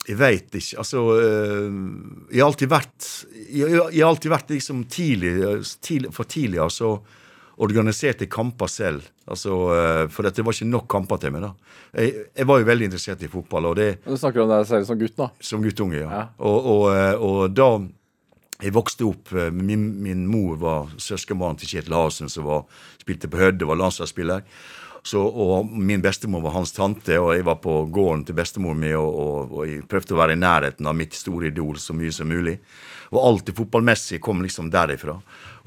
jeg 0.06 0.18
veit 0.20 0.54
ikke. 0.60 0.78
Altså 0.78 1.04
uh, 1.16 1.78
Jeg 2.30 2.42
har 2.42 2.50
alltid 2.50 2.68
vært 2.68 3.06
Jeg, 3.48 3.70
jeg 3.72 4.02
har 4.02 4.10
alltid 4.10 4.32
vært 4.32 4.52
liksom 4.52 4.82
tidlig, 4.92 5.32
tidlig 5.80 6.10
For 6.12 6.28
tidlig, 6.28 6.60
altså 6.66 6.98
organiserte 7.58 8.28
kamper 8.30 8.70
selv. 8.70 9.06
Altså, 9.26 9.50
eh, 9.74 10.04
for 10.12 10.26
det 10.26 10.44
var 10.44 10.54
ikke 10.54 10.70
nok 10.70 10.88
kamper 10.90 11.20
til 11.22 11.34
meg. 11.34 11.42
da. 11.42 11.52
Jeg, 11.92 12.26
jeg, 12.36 12.46
var 12.46 12.58
jo 12.60 12.68
veldig 12.68 12.88
interessert 12.88 13.22
i 13.22 13.30
fotball. 13.30 13.70
og 13.72 13.76
det... 13.76 13.88
Du 14.06 14.16
snakker 14.16 14.44
om 14.44 14.50
deg 14.52 14.66
selv 14.68 14.88
som 14.88 14.98
gutt, 14.98 15.16
da? 15.18 15.30
Som 15.40 15.62
guttunge, 15.62 16.00
ja. 16.00 16.08
ja. 16.08 16.24
Og, 16.38 16.58
og, 16.72 16.84
eh, 16.94 17.14
og, 17.14 17.38
da 17.56 17.70
jeg 18.58 18.74
vokste 18.74 19.06
opp 19.06 19.30
eh, 19.34 19.52
Min, 19.54 19.86
min 20.02 20.26
mor 20.26 20.58
var 20.58 20.90
søskenbarn 20.98 21.58
til 21.58 21.70
Kjetil 21.70 21.94
Larsen, 21.94 22.30
som 22.32 22.46
var, 22.48 22.66
spilte 23.02 23.30
på 23.30 23.40
Hødde, 23.42 23.66
var 23.68 23.80
landslagsspiller. 23.80 24.44
Så, 25.08 25.22
og 25.22 25.70
min 25.72 26.02
bestemor 26.04 26.42
var 26.44 26.56
hans 26.58 26.74
tante, 26.76 27.16
og 27.22 27.32
jeg 27.36 27.46
var 27.46 27.60
på 27.62 27.80
gården 27.94 28.26
til 28.28 28.36
bestemor 28.36 28.74
mi 28.76 28.90
og, 28.98 29.08
og, 29.08 29.52
og, 29.54 29.62
jeg 29.68 29.86
prøvde 29.88 30.16
å 30.16 30.18
være 30.18 30.34
i 30.34 30.40
nærheten 30.40 30.88
av 30.90 30.96
mitt 30.98 31.16
store 31.16 31.48
idol 31.52 31.78
så 31.80 31.96
mye 31.96 32.12
som 32.12 32.28
mulig. 32.28 32.58
Og 33.08 33.20
alt 33.24 33.46
det 33.48 33.54
fotballmessige 33.56 34.20
kom 34.20 34.42
liksom 34.44 34.68
derifra. 34.72 35.16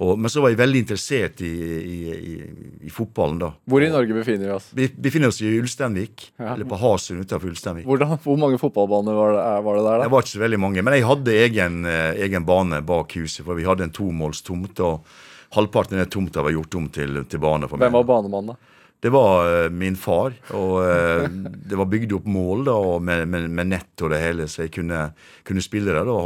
Og, 0.01 0.13
men 0.19 0.31
så 0.33 0.41
var 0.41 0.53
jeg 0.53 0.60
veldig 0.60 0.81
interessert 0.81 1.41
i, 1.45 1.51
i, 1.51 1.98
i, 2.13 2.36
i, 2.88 2.91
fotballen, 2.93 3.39
da. 3.41 3.51
Hvor 3.69 3.83
i 3.86 3.89
Norge 3.91 4.15
befinner 4.17 4.50
vi 4.50 4.53
oss? 4.55 4.69
Vi 4.77 4.88
befinner 4.93 5.29
oss 5.29 5.41
i 5.45 5.51
Ulsteinvik. 5.62 6.27
Ja. 6.41 6.53
Eller 6.53 6.69
på 6.69 6.79
Hasund 6.81 7.21
utenfor 7.21 7.51
Ulsteinvik. 7.53 7.89
Hvor 7.89 8.39
mange 8.41 8.62
fotballbaner 8.62 9.17
var 9.17 9.36
det, 9.36 9.43
var 9.65 9.77
det, 9.77 9.83
der, 9.86 9.91
da? 9.91 10.05
Det 10.05 10.13
var 10.15 10.25
ikke 10.25 10.36
så 10.36 10.45
veldig 10.45 10.62
mange. 10.63 10.86
Men 10.86 10.98
jeg 10.98 11.07
hadde 11.10 11.38
egen, 11.43 11.81
eh, 11.89 12.24
egen 12.27 12.48
bane 12.50 12.81
bak 12.86 13.17
huset, 13.19 13.43
for 13.45 13.57
vi 13.57 13.67
hadde 13.67 13.89
en 13.89 13.95
tomålstomt. 13.95 14.81
Og 14.86 15.13
halvparten 15.57 16.00
av 16.00 16.05
den 16.05 16.13
tomta 16.13 16.45
var 16.45 16.55
gjort 16.55 16.77
om 16.79 16.89
til, 16.93 17.24
til 17.29 17.43
bane. 17.43 17.69
for 17.69 17.77
meg. 17.77 17.89
Hvem 17.89 18.00
var 18.00 18.10
banemannen, 18.15 18.55
da? 18.55 18.77
Det 19.01 19.10
var 19.10 19.48
uh, 19.50 19.70
min 19.74 19.96
far. 19.98 20.36
Og 20.58 20.75
uh, 20.86 21.25
det 21.70 21.79
var 21.79 21.89
bygd 21.89 22.17
opp 22.20 22.27
mål 22.29 22.67
da, 22.67 22.77
med, 23.01 23.25
med, 23.31 23.48
med, 23.50 23.72
nett 23.74 24.05
og 24.05 24.13
det 24.13 24.22
hele, 24.22 24.46
så 24.51 24.67
jeg 24.67 24.75
kunne, 24.77 25.08
kunne 25.48 25.63
spille 25.65 25.96
der. 25.96 26.05
Da, 26.05 26.20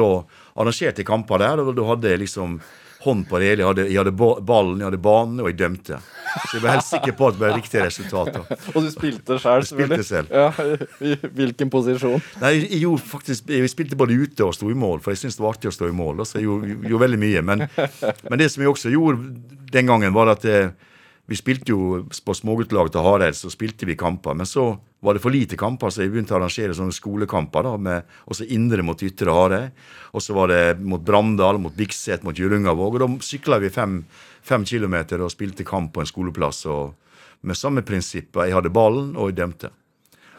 da 0.00 0.10
arrangerte 0.58 1.02
jeg 1.02 1.08
kamper 1.08 1.40
der, 1.40 1.64
og 1.64 1.72
da 1.78 1.88
hadde 1.88 2.12
jeg 2.12 2.26
liksom 2.26 2.58
hånd 3.00 3.28
på 3.28 3.38
det 3.38 3.52
hele. 3.52 3.62
Jeg 3.62 3.68
hadde, 3.70 3.86
jeg 3.88 4.00
hadde 4.00 4.14
ballen, 4.46 4.80
jeg 4.80 4.88
hadde 4.88 5.00
banen, 5.02 5.42
og 5.42 5.50
jeg 5.50 5.58
dømte. 5.58 6.00
Så 6.34 6.56
jeg 6.56 6.64
var 6.64 6.76
helt 6.76 6.86
sikker 6.88 7.14
på 7.18 7.28
at 7.28 7.36
det 7.36 7.42
ble 7.42 7.52
riktige 7.54 7.84
resultater. 7.86 8.44
og 8.74 8.78
du 8.84 8.90
spilte 8.92 9.38
sjøl, 9.40 9.66
selvfølgelig? 9.68 10.00
Spilte 10.02 10.08
selv. 10.08 10.34
Ja, 10.34 11.14
I 11.14 11.30
hvilken 11.38 11.72
posisjon? 11.72 12.26
Nei, 12.42 12.52
Jeg 12.64 12.82
gjorde 12.82 13.04
faktisk, 13.14 13.48
jeg 13.54 13.70
spilte 13.72 13.98
både 13.98 14.18
ute 14.18 14.46
og 14.46 14.56
sto 14.56 14.70
i 14.72 14.76
mål, 14.78 15.00
for 15.04 15.14
jeg 15.14 15.22
syntes 15.22 15.38
det 15.38 15.46
var 15.46 15.56
artig 15.56 15.72
å 15.72 15.76
stå 15.78 15.88
i 15.90 15.96
mål. 15.96 16.24
Så 16.26 16.40
jeg 16.40 16.48
gjorde, 16.48 16.76
gjorde 16.90 17.04
veldig 17.06 17.22
mye. 17.24 17.46
Men, 17.52 17.64
men, 17.78 18.38
det 18.42 18.50
som 18.52 18.64
jeg 18.64 18.74
også 18.74 18.92
gjorde 18.92 19.32
den 19.72 19.90
gangen, 19.90 20.14
var 20.16 20.34
at 20.34 20.46
jeg, 20.48 20.72
eh, 20.72 20.87
vi 21.28 21.36
spilte 21.36 21.74
jo 21.74 22.06
på 22.08 22.34
småguttelaget 22.34 22.94
til 22.94 23.04
Hareid, 23.04 23.36
så 23.36 23.50
spilte 23.52 23.84
vi 23.84 23.98
kamper. 24.00 24.36
Men 24.38 24.48
så 24.48 24.70
var 25.04 25.14
det 25.14 25.20
for 25.20 25.34
lite 25.34 25.58
kamper, 25.60 25.92
så 25.92 26.00
jeg 26.00 26.12
begynte 26.14 26.32
å 26.32 26.38
arrangere 26.38 26.76
sånne 26.76 26.94
skolekamper. 26.96 27.66
da, 27.68 27.76
med 27.76 28.14
også 28.32 28.46
indre 28.48 28.82
mot 28.82 29.02
ytre 29.04 29.34
Hareid. 29.36 29.74
Og 30.16 30.24
så 30.24 30.32
var 30.32 30.48
det 30.48 30.80
mot 30.80 31.04
Brandal, 31.04 31.60
mot 31.60 31.76
Bikset, 31.76 32.24
mot 32.24 32.32
Hjørungavåg. 32.32 32.96
Og 32.96 33.04
da 33.04 33.10
sykla 33.20 33.60
vi 33.60 33.68
fem, 33.68 34.00
fem 34.40 34.64
kilometer 34.64 35.20
og 35.20 35.34
spilte 35.34 35.68
kamp 35.68 35.92
på 35.92 36.00
en 36.00 36.08
skoleplass. 36.08 36.64
og 36.66 36.94
Med 37.42 37.56
samme 37.56 37.84
prinsipp. 37.84 38.32
Jeg 38.34 38.56
hadde 38.56 38.72
ballen, 38.72 39.14
og 39.14 39.28
jeg 39.28 39.36
dømte. 39.42 39.70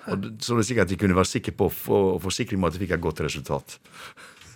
Og 0.10 0.26
så 0.42 0.56
var 0.56 0.64
det 0.64 0.68
sikkert 0.72 0.88
at 0.88 0.92
jeg 0.96 1.00
kunne 1.04 1.16
være 1.16 1.34
sikker 1.38 1.54
på 1.54 1.70
å 1.70 1.74
få 1.74 2.00
forsikring 2.24 2.58
om 2.58 2.66
at 2.66 2.74
jeg 2.74 2.88
fikk 2.88 2.98
et 2.98 3.04
godt 3.04 3.22
resultat. 3.22 3.78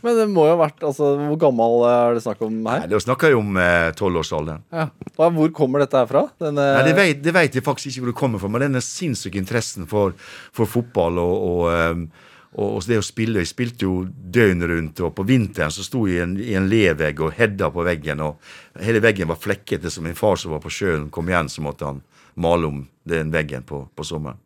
Men 0.03 0.17
det 0.19 0.25
må 0.31 0.43
jo 0.49 0.55
ha 0.57 0.59
vært 0.65 0.83
altså, 0.83 1.13
Hvor 1.29 1.37
gammel 1.39 1.85
er 1.87 2.17
det 2.17 2.23
snakk 2.25 2.41
om 2.43 2.57
her? 2.67 2.83
Nei, 2.83 2.89
det 2.91 2.99
snakker 3.05 3.31
jo 3.31 3.39
om 3.39 3.59
eh, 3.61 3.89
tolvårsalderen. 3.95 4.65
Ja. 4.73 4.89
Hvor 5.15 5.53
kommer 5.55 5.83
dette 5.83 6.01
her 6.01 6.09
fra? 6.09 6.25
Denne, 6.43 6.65
Nei, 6.75 6.83
det 6.89 6.95
vet, 6.97 7.23
det 7.23 7.33
vet 7.35 7.55
jeg 7.55 7.65
faktisk 7.65 7.89
ikke 7.91 8.03
hvor 8.03 8.11
det 8.11 8.19
kommer 8.19 8.43
fra, 8.43 8.51
men 8.51 8.65
denne 8.65 8.83
sinnssyke 8.83 9.39
interessen 9.39 9.87
for, 9.89 10.17
for 10.55 10.69
fotball 10.69 11.21
og, 11.23 11.47
og, 11.47 12.05
og, 12.53 12.67
og 12.67 12.87
det 12.89 12.99
å 12.99 13.05
spille 13.05 13.43
Jeg 13.45 13.53
spilte 13.53 13.87
jo 13.87 13.95
døgnet 14.11 14.71
rundt, 14.73 15.03
og 15.07 15.15
på 15.15 15.27
vinteren 15.29 15.73
så 15.73 15.85
sto 15.87 16.03
jeg 16.09 16.19
i 16.19 16.25
en, 16.25 16.35
i 16.41 16.57
en 16.59 16.67
levegg 16.71 17.23
og 17.23 17.35
hedda 17.39 17.71
på 17.73 17.87
veggen, 17.87 18.25
og 18.27 18.83
hele 18.83 19.01
veggen 19.03 19.31
var 19.31 19.39
flekkete, 19.39 19.91
så 19.93 20.03
min 20.03 20.19
far 20.19 20.35
som 20.41 20.55
var 20.55 20.63
på 20.63 20.73
sjøen, 20.73 21.07
kom 21.13 21.31
igjen, 21.31 21.51
så 21.51 21.63
måtte 21.63 21.87
han 21.87 22.03
male 22.35 22.67
om 22.67 22.83
den 23.07 23.31
veggen 23.31 23.63
på, 23.67 23.85
på 23.95 24.05
sommeren. 24.07 24.39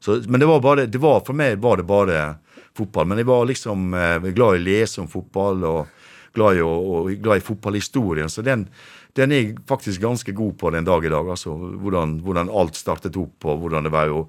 Så, 0.00 0.22
men 0.30 0.40
det 0.40 0.46
var 0.46 0.60
bare, 0.62 0.86
det 0.86 0.98
var, 1.02 1.24
for 1.26 1.34
meg 1.34 1.58
var 1.58 1.80
det 1.80 1.88
bare 1.88 2.18
fotball. 2.78 3.10
Men 3.10 3.22
jeg 3.22 3.28
var 3.28 3.48
liksom 3.50 3.90
eh, 3.94 4.30
glad 4.30 4.58
i 4.58 4.62
å 4.62 4.68
lese 4.68 5.02
om 5.02 5.10
fotball 5.10 5.66
og 5.68 5.80
glad 6.38 6.58
i, 6.58 6.62
og 6.62 7.10
glad 7.22 7.40
i 7.40 7.44
fotballhistorien. 7.44 8.30
Så 8.30 8.44
den, 8.46 8.66
den 9.18 9.32
er 9.32 9.42
jeg 9.42 9.56
faktisk 9.68 10.02
ganske 10.02 10.32
god 10.36 10.54
på 10.60 10.70
den 10.74 10.86
dag 10.86 11.04
i 11.04 11.12
dag. 11.12 11.28
altså 11.28 11.54
Hvordan, 11.56 12.18
hvordan 12.24 12.50
alt 12.50 12.78
startet 12.78 13.16
opp 13.18 13.48
og 13.48 13.64
hvordan 13.64 13.88
det 13.88 13.92
var 13.94 14.10
jo 14.10 14.28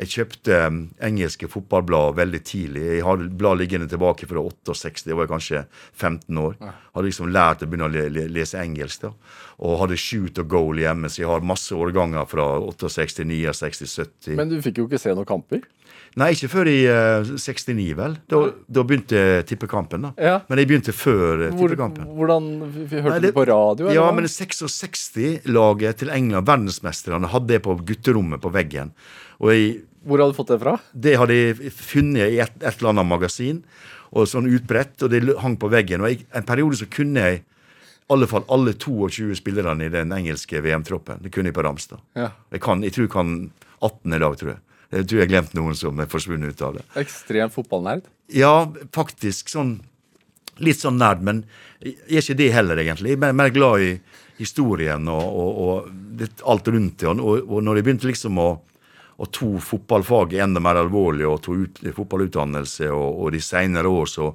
Jeg 0.00 0.08
kjøpte 0.14 0.54
eh, 0.56 0.76
engelske 1.04 1.48
fotballblad 1.50 2.14
veldig 2.16 2.40
tidlig. 2.44 2.84
Jeg 2.94 3.04
hadde 3.04 3.28
blad 3.36 3.58
liggende 3.60 3.88
tilbake 3.88 4.28
fra 4.30 4.40
68, 4.40 5.10
jeg 5.10 5.18
var 5.18 5.28
kanskje 5.28 5.66
15 5.92 6.38
år. 6.40 6.54
Hadde 6.94 7.04
liksom 7.04 7.28
lært 7.28 7.66
å 7.66 7.68
begynne 7.68 7.90
å 7.90 7.92
le, 7.92 8.06
le, 8.08 8.24
lese 8.32 8.62
engelsk. 8.62 9.04
da 9.04 9.12
Og 9.58 9.82
hadde 9.82 10.00
shoot 10.00 10.40
og 10.40 10.48
goal 10.48 10.80
hjemme, 10.80 11.10
så 11.12 11.20
jeg 11.20 11.28
har 11.28 11.44
masse 11.44 11.76
årganger 11.76 12.24
fra 12.30 12.46
68, 12.80 13.28
69, 13.28 13.92
70. 13.92 14.38
Men 14.40 14.48
du 14.48 14.56
fikk 14.64 14.80
jo 14.80 14.88
ikke 14.88 15.02
se 15.02 15.12
noen 15.12 15.28
kamper? 15.28 15.68
Nei, 16.18 16.32
ikke 16.34 16.48
før 16.50 16.66
i 16.66 16.78
uh, 16.90 17.28
69, 17.38 17.84
vel. 17.94 18.16
Da, 18.28 18.38
da 18.66 18.82
begynte 18.82 19.20
tippekampen. 19.46 20.02
da. 20.08 20.10
Ja. 20.18 20.32
Men 20.50 20.58
jeg 20.58 20.66
begynte 20.72 20.92
før 20.96 21.44
uh, 21.46 21.52
Hvor, 21.54 21.68
tippekampen. 21.70 22.08
hvordan 22.18 22.48
f- 22.66 22.80
f- 22.90 23.02
Hørte 23.06 23.20
du 23.28 23.32
på 23.36 23.44
radio? 23.46 23.86
eller 23.86 23.94
Ja, 24.00 24.08
men 24.16 24.26
66-laget 24.26 26.00
til 26.02 26.10
England, 26.14 26.46
verdensmesterne, 26.48 27.30
hadde 27.30 27.52
det 27.54 27.62
på 27.64 27.76
gutterommet 27.86 28.40
på 28.42 28.50
veggen. 28.54 28.92
Jeg, 29.40 29.80
Hvor 30.06 30.18
hadde 30.20 30.32
du 30.34 30.38
fått 30.40 30.52
det 30.54 30.60
fra? 30.62 30.74
det 30.94 31.14
hadde 31.20 31.36
jeg 31.36 31.72
funnet 31.76 32.34
i 32.34 32.40
et, 32.42 32.52
et 32.60 32.74
eller 32.80 32.90
annet 32.94 33.06
magasin, 33.08 33.62
og 34.10 34.26
sånn 34.26 34.48
utbredt, 34.50 35.02
og 35.06 35.10
det 35.12 35.22
hang 35.38 35.56
på 35.60 35.70
veggen. 35.70 36.02
Og 36.02 36.10
jeg, 36.10 36.24
en 36.34 36.42
periode 36.48 36.76
så 36.80 36.88
kunne 36.90 37.20
jeg 37.22 37.40
i 37.40 37.44
alle 38.10 38.26
fall 38.26 38.42
alle 38.50 38.72
22 38.74 39.36
spillerne 39.38 39.86
i 39.86 39.92
den 39.92 40.10
engelske 40.10 40.58
VM-troppen. 40.64 41.20
Det 41.22 41.30
kunne 41.30 41.52
jeg 41.52 41.54
på 41.54 41.62
Ramstad. 41.62 42.00
Ja. 42.18 42.32
Jeg, 42.50 42.60
kan, 42.64 42.82
jeg 42.82 42.92
tror 42.96 43.06
jeg 43.06 43.12
kan 43.14 43.30
18 43.80 44.16
i 44.16 44.18
dag, 44.18 44.34
tror 44.40 44.50
jeg. 44.56 44.58
Jeg 44.90 45.06
tror 45.06 45.20
jeg 45.20 45.26
har 45.28 45.30
glemt 45.30 45.52
noen 45.54 45.76
som 45.78 46.00
er 46.02 46.10
forsvunnet 46.10 46.54
ut 46.54 46.64
av 46.66 46.78
det. 46.78 46.86
Ekstrem 46.98 47.52
fotballnerd. 47.54 48.08
Ja, 48.34 48.66
faktisk 48.94 49.52
sånn 49.52 49.78
Litt 50.60 50.76
sånn 50.76 50.98
nerd, 51.00 51.22
men 51.24 51.38
jeg 51.80 52.18
er 52.18 52.20
ikke 52.20 52.34
det 52.36 52.48
heller, 52.52 52.76
egentlig. 52.82 53.14
Jeg 53.14 53.20
er 53.24 53.32
mer 53.32 53.48
glad 53.48 53.80
i 53.80 53.92
historien 54.36 55.06
og, 55.08 55.38
og, 55.40 55.60
og 55.64 56.42
alt 56.52 56.68
rundt 56.68 56.98
det. 57.00 57.14
Og, 57.14 57.46
og 57.46 57.62
når 57.64 57.80
jeg 57.80 57.86
begynte 57.86 58.10
liksom 58.10 58.36
å, 58.42 58.48
å 59.20 59.28
to 59.32 59.54
fotballfag 59.64 60.34
enda 60.44 60.60
mer 60.60 60.82
alvorlig, 60.82 61.24
og 61.28 61.40
to 61.46 61.56
ut, 61.62 61.80
fotballutdannelse, 61.96 62.90
og, 62.92 63.22
og 63.24 63.32
de 63.32 63.40
senere 63.44 63.88
år 63.88 64.12
så 64.12 64.28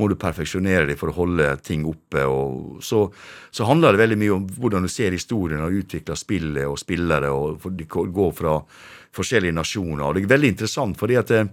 må 0.00 0.08
du 0.08 0.16
perfeksjonere 0.20 0.88
deg 0.88 1.00
for 1.00 1.12
å 1.12 1.18
holde 1.18 1.50
ting 1.66 1.84
oppe. 1.88 2.24
og 2.24 2.80
Så, 2.84 3.02
så 3.52 3.68
handler 3.68 3.92
det 3.92 4.04
veldig 4.06 4.20
mye 4.24 4.36
om 4.38 4.48
hvordan 4.56 4.88
du 4.88 4.92
ser 4.92 5.12
historien 5.12 5.60
og 5.64 5.76
utvikler 5.82 6.16
spillet 6.16 6.64
og 6.68 6.80
spillere, 6.80 7.36
og 7.36 7.60
for 7.60 7.76
de 7.76 7.88
går 7.92 8.32
fra 8.40 8.62
forskjellige 9.16 9.56
nasjoner. 9.56 10.04
og 10.06 10.14
Det 10.14 10.24
er 10.24 10.34
veldig 10.34 10.52
interessant, 10.54 10.98
fordi 11.00 11.18
at 11.20 11.32
det, 11.32 11.44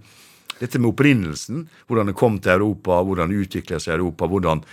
dette 0.60 0.80
med 0.80 0.94
opprinnelsen, 0.94 1.68
hvordan 1.88 2.12
det 2.12 2.18
kom 2.20 2.40
til 2.40 2.58
Europa, 2.58 3.02
hvordan 3.04 3.32
det 3.32 3.46
utvikla 3.48 3.80
seg 3.80 3.96
i 3.96 3.98
Europa, 3.98 4.30
hvordan 4.30 4.64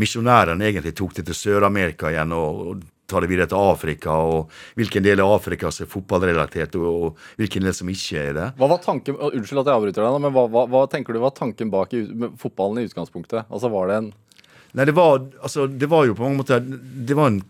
misjonærene 0.00 0.68
egentlig 0.68 0.94
tok 0.96 1.14
det 1.18 1.26
til 1.28 1.36
Sør-Amerika 1.36 2.10
igjen 2.12 2.32
og, 2.36 2.66
og 2.72 2.82
tar 3.12 3.24
det 3.24 3.28
videre 3.28 3.50
til 3.50 3.60
Afrika, 3.60 4.14
og 4.14 4.52
hvilken 4.78 5.04
del 5.04 5.20
av 5.20 5.34
Afrika 5.34 5.70
som 5.74 5.84
er 5.84 5.90
fotballrelatert, 5.92 6.78
og, 6.80 6.88
og 6.88 7.40
hvilken 7.40 7.66
del 7.66 7.76
som 7.76 7.90
ikke 7.92 8.22
er 8.22 8.36
det. 8.38 8.48
Hva 8.60 8.70
var 8.72 8.82
tanken, 8.84 9.18
Unnskyld 9.28 9.62
at 9.62 9.70
jeg 9.70 9.80
avbryter 9.80 10.06
deg, 10.06 10.18
men 10.24 10.34
hva, 10.36 10.46
hva, 10.52 10.66
hva 10.72 10.82
tenker 10.90 11.16
du 11.16 11.20
var 11.22 11.34
tanken 11.36 11.72
bak 11.72 11.92
i, 11.98 12.04
fotballen 12.40 12.80
i 12.80 12.88
utgangspunktet? 12.88 13.48
Altså 13.52 13.72
Var 13.72 13.90
det 13.90 14.02
en 14.02 14.12
Nei, 14.72 14.86
det 14.88 14.94
var, 14.96 15.18
altså, 15.44 15.66
det 15.68 15.84
var 15.92 16.06
jo 16.08 16.14
på 16.16 16.24
mange 16.24 16.38
måter 16.38 16.62
Det 16.64 17.12
var 17.12 17.28
en 17.28 17.42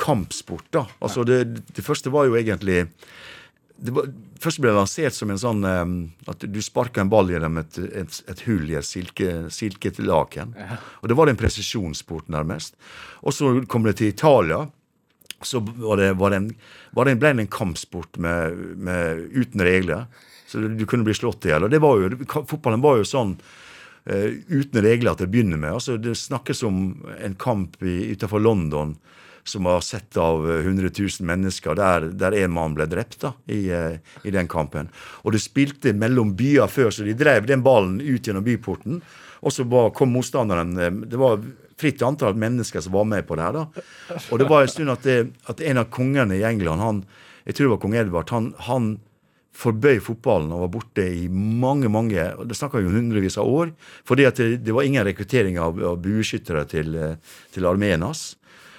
kampsport, 0.00 0.64
da. 0.72 0.86
Altså, 1.04 1.20
det, 1.28 1.42
det 1.76 1.84
første 1.84 2.10
var 2.10 2.24
jo 2.30 2.38
egentlig 2.38 2.86
det 3.82 3.92
var, 3.92 4.08
Først 4.42 4.58
ble 4.62 4.72
det 4.72 4.78
lansert 4.78 5.14
som 5.14 5.30
en 5.30 5.40
sånn 5.40 5.64
um, 5.64 5.94
at 6.30 6.42
du 6.50 6.58
sparka 6.64 7.02
en 7.02 7.10
ball 7.12 7.30
gjennom 7.30 7.60
et, 7.60 7.78
et, 8.02 8.18
et 8.32 8.44
hull 8.48 8.70
i 8.72 8.78
et 8.78 8.86
silke, 8.86 9.46
silkelaken. 9.54 10.54
Og 11.00 11.10
det 11.10 11.18
var 11.18 11.30
en 11.30 11.38
presisjonssport, 11.38 12.30
nærmest. 12.32 12.74
Og 13.22 13.36
så 13.36 13.52
kom 13.70 13.86
det 13.86 13.98
til 14.00 14.10
Italia. 14.10 14.64
Så 15.42 15.62
var 15.62 15.98
det, 15.98 16.12
var 16.18 16.34
det 16.34 16.42
en, 16.42 16.50
var 16.94 17.06
det 17.06 17.14
en, 17.14 17.22
ble 17.22 17.32
det 17.34 17.46
en 17.46 17.54
kampsport 17.54 18.18
med, 18.22 18.58
med, 18.78 19.24
uten 19.34 19.66
regler. 19.66 20.06
Så 20.46 20.62
du, 20.66 20.86
kunne 20.86 21.06
bli 21.06 21.16
slått 21.16 21.46
i 21.46 21.52
hjel. 21.52 21.66
Og 21.66 21.72
det 21.72 21.82
var 21.82 22.02
jo, 22.02 22.12
fotballen 22.26 22.82
var 22.82 22.98
jo 22.98 23.08
sånn 23.08 23.36
uh, 23.38 24.28
uten 24.50 24.82
regler 24.82 25.18
til 25.18 25.30
å 25.30 25.32
begynne 25.32 25.58
med. 25.58 25.78
Altså, 25.78 25.98
det 26.02 26.18
snakkes 26.18 26.66
om 26.66 26.84
en 27.18 27.38
kamp 27.38 27.78
utafor 27.82 28.42
London 28.42 28.96
som 29.44 29.64
var 29.64 29.80
sett 29.80 30.16
av 30.16 30.44
eh, 30.50 30.66
100 30.66 30.90
000 30.98 31.26
mennesker, 31.26 31.74
der, 31.78 32.08
der 32.18 32.36
en 32.42 32.54
mann 32.54 32.76
ble 32.76 32.86
drept 32.90 33.20
da, 33.24 33.32
i, 33.46 33.64
eh, 33.74 33.98
i 34.22 34.34
den 34.34 34.50
kampen. 34.50 34.90
Og 35.22 35.34
det 35.34 35.42
spilte 35.42 35.94
mellom 35.96 36.34
byer 36.38 36.70
før, 36.70 36.92
så 36.94 37.06
de 37.06 37.16
drev 37.18 37.48
den 37.50 37.64
ballen 37.64 38.00
ut 38.00 38.26
gjennom 38.26 38.46
byporten. 38.46 39.02
Og 39.42 39.54
så 39.54 39.66
kom 39.96 40.14
motstanderen 40.14 40.76
eh, 40.78 40.92
Det 41.10 41.20
var 41.20 41.42
fritt 41.82 42.02
antall 42.06 42.36
mennesker 42.38 42.84
som 42.84 42.94
var 42.94 43.08
med 43.10 43.26
på 43.26 43.38
det 43.38 43.48
her. 43.48 43.58
da. 43.58 43.86
Og 44.30 44.38
det 44.38 44.50
var 44.50 44.62
en 44.62 44.70
stund 44.70 44.92
at, 44.92 45.06
det, 45.06 45.32
at 45.50 45.62
en 45.66 45.82
av 45.82 45.90
kongene 45.90 46.38
i 46.38 46.44
England, 46.46 46.82
han, 46.84 47.00
jeg 47.48 47.58
tror 47.58 47.66
det 47.66 47.74
var 47.74 47.82
kong 47.82 47.96
Edvard, 47.98 48.30
han, 48.30 48.52
han 48.68 48.92
forbøy 49.52 49.98
fotballen 50.00 50.52
og 50.54 50.64
var 50.64 50.70
borte 50.78 51.04
i 51.04 51.26
mange 51.28 51.90
mange, 51.92 52.22
og 52.38 52.46
det 52.48 52.56
snakker 52.56 52.84
jo 52.84 52.92
hundrevis 52.94 53.36
av 53.40 53.50
år. 53.50 53.72
Fordi 54.08 54.26
at 54.28 54.38
det, 54.40 54.62
det 54.64 54.76
var 54.76 54.86
ingen 54.86 55.04
rekruttering 55.06 55.58
av, 55.60 55.80
av 55.90 55.98
bueskyttere 56.02 56.64
til, 56.70 56.94
eh, 56.96 57.34
til 57.52 57.68
armeen 57.68 58.06
hans. 58.06 58.32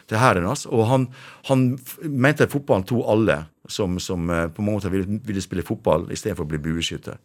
Til 0.10 0.19
hæren 0.19 0.48
hans. 0.48 0.65
Og 0.67 0.86
han, 0.89 1.07
han 1.50 1.67
mente 2.03 2.48
at 2.48 2.53
fotballen 2.53 2.88
tok 2.89 3.05
alle 3.13 3.43
som, 3.69 4.00
som 4.00 4.29
eh, 4.29 4.48
på 4.51 4.62
mange 4.62 4.81
måter 4.81 4.93
ville, 4.93 5.19
ville 5.24 5.43
spille 5.43 5.65
fotball 5.65 6.10
istedenfor 6.12 6.48
å 6.48 6.51
bli 6.51 6.62
bueskytter. 6.63 7.19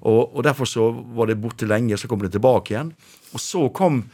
Og, 0.00 0.36
og 0.36 0.44
derfor 0.46 0.68
så 0.68 0.88
var 1.16 1.28
det 1.28 1.40
borte 1.40 1.68
lenge, 1.68 1.98
så 1.98 2.08
kom 2.08 2.22
det 2.24 2.32
tilbake 2.36 2.74
igjen. 2.74 2.94
Og 3.34 3.42
så 3.42 3.66
kom, 3.74 4.04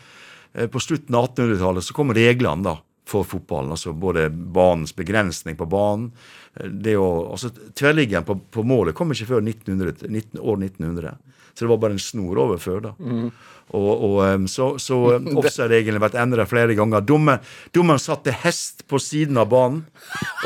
eh, 0.55 0.67
på 0.73 0.83
slutten 0.83 1.15
av 1.15 1.31
1800-tallet, 1.31 1.87
så 1.87 1.97
kom 1.97 2.15
reglene 2.17 2.67
da 2.67 2.77
for 3.07 3.27
fotballen. 3.29 3.71
altså 3.71 3.93
Både 3.93 4.29
banens 4.31 4.97
begrensning 4.97 5.57
på 5.57 5.69
banen. 5.71 6.13
eh, 6.57 6.69
det 6.69 6.97
å, 6.99 7.31
altså 7.31 7.53
Tverrliggeren 7.55 8.27
på, 8.27 8.39
på 8.51 8.67
målet 8.67 8.97
kom 8.97 9.13
ikke 9.15 9.31
før 9.37 9.45
1900, 9.45 10.09
19, 10.09 10.41
år 10.41 10.63
1900. 10.65 11.17
Så 11.57 11.65
det 11.65 11.73
var 11.73 11.79
bare 11.81 11.97
en 11.97 12.03
snor 12.03 12.37
over 12.47 12.59
før. 12.61 12.81
da. 12.91 12.97
Og, 13.75 14.03
og 14.07 14.45
Så, 14.49 14.77
så 14.79 14.97
har 15.19 15.99
vært 15.99 16.15
endret 16.23 16.47
flere 16.49 16.75
ganger. 16.79 17.01
Dommer- 17.03 17.41
Dommeren 17.75 17.99
satte 17.99 18.31
hest 18.45 18.85
på 18.87 19.01
siden 19.03 19.37
av 19.41 19.49
banen. 19.51 19.81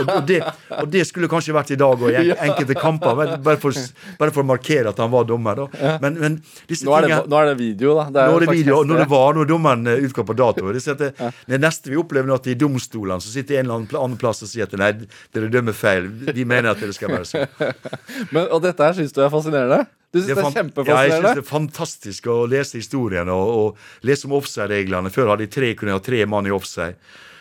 Og, 0.01 0.23
det, 0.27 0.39
og 0.73 0.89
det 0.89 1.03
skulle 1.09 1.29
kanskje 1.29 1.53
vært 1.53 1.73
i 1.75 1.77
dag 1.77 2.01
og 2.01 2.09
i 2.15 2.31
enkelte 2.47 2.79
kamper, 2.81 3.37
bare 3.45 3.59
for, 3.61 3.77
bare 4.23 4.33
for 4.33 4.41
å 4.41 4.49
markere 4.49 4.89
at 4.95 5.03
han 5.03 5.11
var 5.13 5.27
dommer. 5.29 5.61
da. 5.67 5.99
Men, 6.01 6.17
men 6.23 6.39
disse 6.71 6.87
nå 6.89 6.95
er, 6.97 7.05
det, 7.05 7.11
tingene- 7.13 7.29
nå 7.35 7.43
er 7.43 7.51
det 7.51 7.59
video, 7.61 7.93
da. 8.01 8.07
Det 8.09 8.25
nå 8.31 8.39
er 8.41 8.47
det 8.47 8.57
video, 8.57 8.79
og 8.81 8.89
når 8.89 9.03
det 9.05 9.09
var, 9.13 9.37
når 9.37 9.51
dommeren 9.53 9.87
eh, 9.93 10.01
utgår 10.09 10.29
på 10.33 10.39
dato. 10.41 10.73
Det, 10.73 10.87
er 10.95 11.01
det, 11.05 11.13
det 11.53 11.61
neste 11.67 11.93
vi 11.93 12.01
opplever 12.01 12.31
nå, 12.33 12.41
at 12.41 12.49
i 12.49 12.57
domstolene 12.57 13.21
så 13.21 13.35
sitter 13.35 13.61
en 13.61 13.67
eller 13.69 13.83
annen 13.83 14.01
annen 14.07 14.21
plass 14.23 14.41
og 14.47 14.49
sier 14.55 14.65
at 14.71 14.79
nei, 14.81 14.95
dere 15.37 15.53
dømmer 15.53 15.77
feil. 15.77 16.09
Vi 16.33 16.47
mener 16.49 16.73
at 16.73 16.81
det 16.81 16.95
skal 16.97 17.13
være 17.19 17.29
sånn. 17.29 17.49
Men, 18.33 18.47
og 18.49 18.63
dette 18.65 18.81
her 18.87 18.97
syns 18.97 19.13
du 19.13 19.21
er 19.27 19.29
fascinerende? 19.37 19.85
Du 20.11 20.19
syns 20.19 20.31
det 20.31 20.43
er, 20.43 20.53
kjempefascinerende? 20.57 20.91
Ja, 20.91 21.07
jeg 21.07 21.17
synes 21.17 21.39
det 21.39 21.45
er 21.45 21.49
fantastisk 21.49 22.29
å 22.33 22.37
lese 22.51 22.81
historien 22.81 23.31
og, 23.31 23.51
og 23.55 24.07
lese 24.09 24.27
om 24.27 24.35
offside-reglene. 24.41 25.13
Før 25.15 25.33
hadde 25.33 25.47
de 25.47 25.53
tre, 25.55 25.75
kunne 25.79 25.95
ha 25.95 26.03
tre 26.03 26.25
mann 26.27 26.49
i 26.51 26.55
offside. 26.55 26.99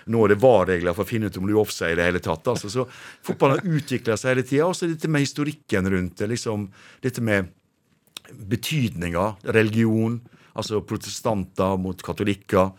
Nå 0.10 0.22
er 0.26 0.34
det 0.34 0.40
VAR-regler 0.42 0.96
for 0.98 1.06
å 1.06 1.10
finne 1.10 1.30
ut 1.30 1.38
om 1.38 1.46
du 1.50 1.54
er 1.54 1.62
offside 1.62 1.94
i 1.94 2.00
det 2.00 2.08
hele 2.08 2.22
tatt. 2.26 2.48
Altså, 2.50 2.70
så 2.74 2.86
Fotballen 3.26 3.60
har 3.60 3.78
utvikla 3.80 4.18
seg 4.18 4.34
hele 4.34 4.46
tida. 4.46 4.68
Og 4.70 4.78
så 4.78 4.90
dette 4.90 5.10
med 5.12 5.26
historikken 5.26 5.90
rundt 5.94 6.22
det. 6.22 6.30
liksom, 6.32 6.68
Dette 7.02 7.26
med 7.26 7.50
betydninger, 8.50 9.36
religion. 9.58 10.20
Altså 10.58 10.82
protestanter 10.86 11.78
mot 11.82 12.02
katolikker. 12.04 12.72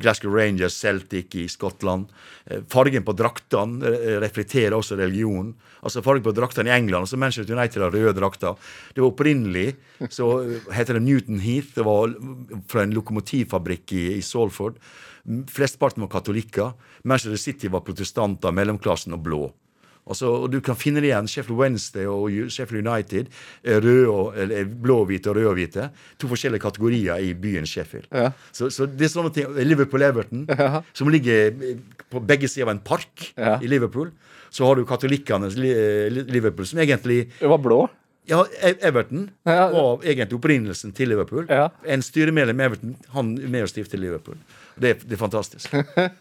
Glasgow 0.00 0.34
Rangers, 0.34 0.76
Celtic 0.78 1.36
i 1.38 1.46
Skottland. 1.50 2.10
Eh, 2.46 2.64
Fargen 2.72 3.04
på 3.06 3.14
draktene 3.16 3.92
eh, 3.92 4.16
reflekterer 4.22 4.76
også 4.76 4.98
religion. 4.98 5.52
Altså 5.82 6.02
Fargen 6.04 6.24
på 6.24 6.34
draktene 6.36 6.72
i 6.72 6.76
England. 6.76 7.04
altså 7.06 7.20
Manchester 7.20 7.54
United 7.56 7.82
har 7.82 7.94
røde 7.94 8.16
drakter. 8.18 8.58
Det 8.94 9.02
var 9.02 9.12
opprinnelig 9.12 9.76
så 10.10 10.28
eh, 10.42 10.68
heter 10.74 10.98
det 10.98 11.06
Newton 11.06 11.40
Heath. 11.40 11.74
Det 11.76 11.86
var 11.86 12.14
fra 12.68 12.82
en 12.84 12.94
lokomotivfabrikk 12.96 13.96
i, 13.98 14.04
i 14.18 14.22
Salford. 14.22 14.80
Flesteparten 15.48 16.02
var 16.02 16.10
katolikker. 16.10 16.72
Manchester 17.04 17.38
City 17.38 17.70
var 17.70 17.84
protestanter, 17.86 18.54
mellomklassen 18.54 19.14
og 19.14 19.22
blå. 19.22 19.44
Altså, 20.10 20.26
og 20.42 20.50
Du 20.52 20.60
kan 20.60 20.74
finne 20.76 21.00
det 21.00 21.12
igjen. 21.12 21.28
Sheffield 21.30 21.58
Wednesday 21.60 22.06
og 22.10 22.30
Sheffield 22.50 22.86
United 22.88 23.26
røde 23.64 24.08
og, 24.10 24.32
eller 24.36 24.56
er 24.64 24.64
blå-hvite 24.82 25.30
og 25.30 25.36
røde-hvite. 25.38 25.90
To 26.18 26.26
forskjellige 26.32 26.60
kategorier 26.64 27.22
i 27.22 27.32
byen 27.38 27.66
Sheffield. 27.66 28.08
Ja. 28.12 28.30
Så, 28.52 28.70
så 28.74 28.86
det 28.90 29.06
er 29.06 29.12
sånne 29.14 29.30
ting. 29.36 29.46
Liverpool-Everton, 29.62 30.46
som 30.92 31.08
ligger 31.08 31.52
på 32.10 32.20
begge 32.26 32.48
sider 32.50 32.66
av 32.66 32.74
en 32.74 32.82
park 32.84 33.28
Ja. 33.38 33.58
i 33.62 33.70
Liverpool. 33.70 34.10
Så 34.52 34.66
har 34.66 34.74
du 34.76 34.84
katolikkene 34.84 35.46
eh, 35.48 36.10
Liverpool, 36.28 36.66
som 36.66 36.78
egentlig 36.82 37.28
Det 37.38 37.48
var 37.48 37.58
blå. 37.62 37.84
ja, 38.28 38.42
E- 38.62 38.76
Everton 38.82 39.30
Ja. 39.46 39.68
var 39.72 40.02
egentlig 40.04 40.36
opprinnelsen 40.36 40.92
til 40.92 41.08
Liverpool. 41.08 41.46
Ja. 41.48 41.68
En 41.86 42.02
styremedlem 42.02 42.60
i 42.60 42.64
Everton 42.64 42.96
han 43.14 43.38
er 43.38 43.48
med 43.48 43.62
og 43.62 43.68
stifter 43.72 43.98
Liverpool. 43.98 44.36
Det, 44.80 44.90
er- 44.94 45.02
det 45.04 45.16
er 45.16 45.20
fantastisk. 45.20 45.72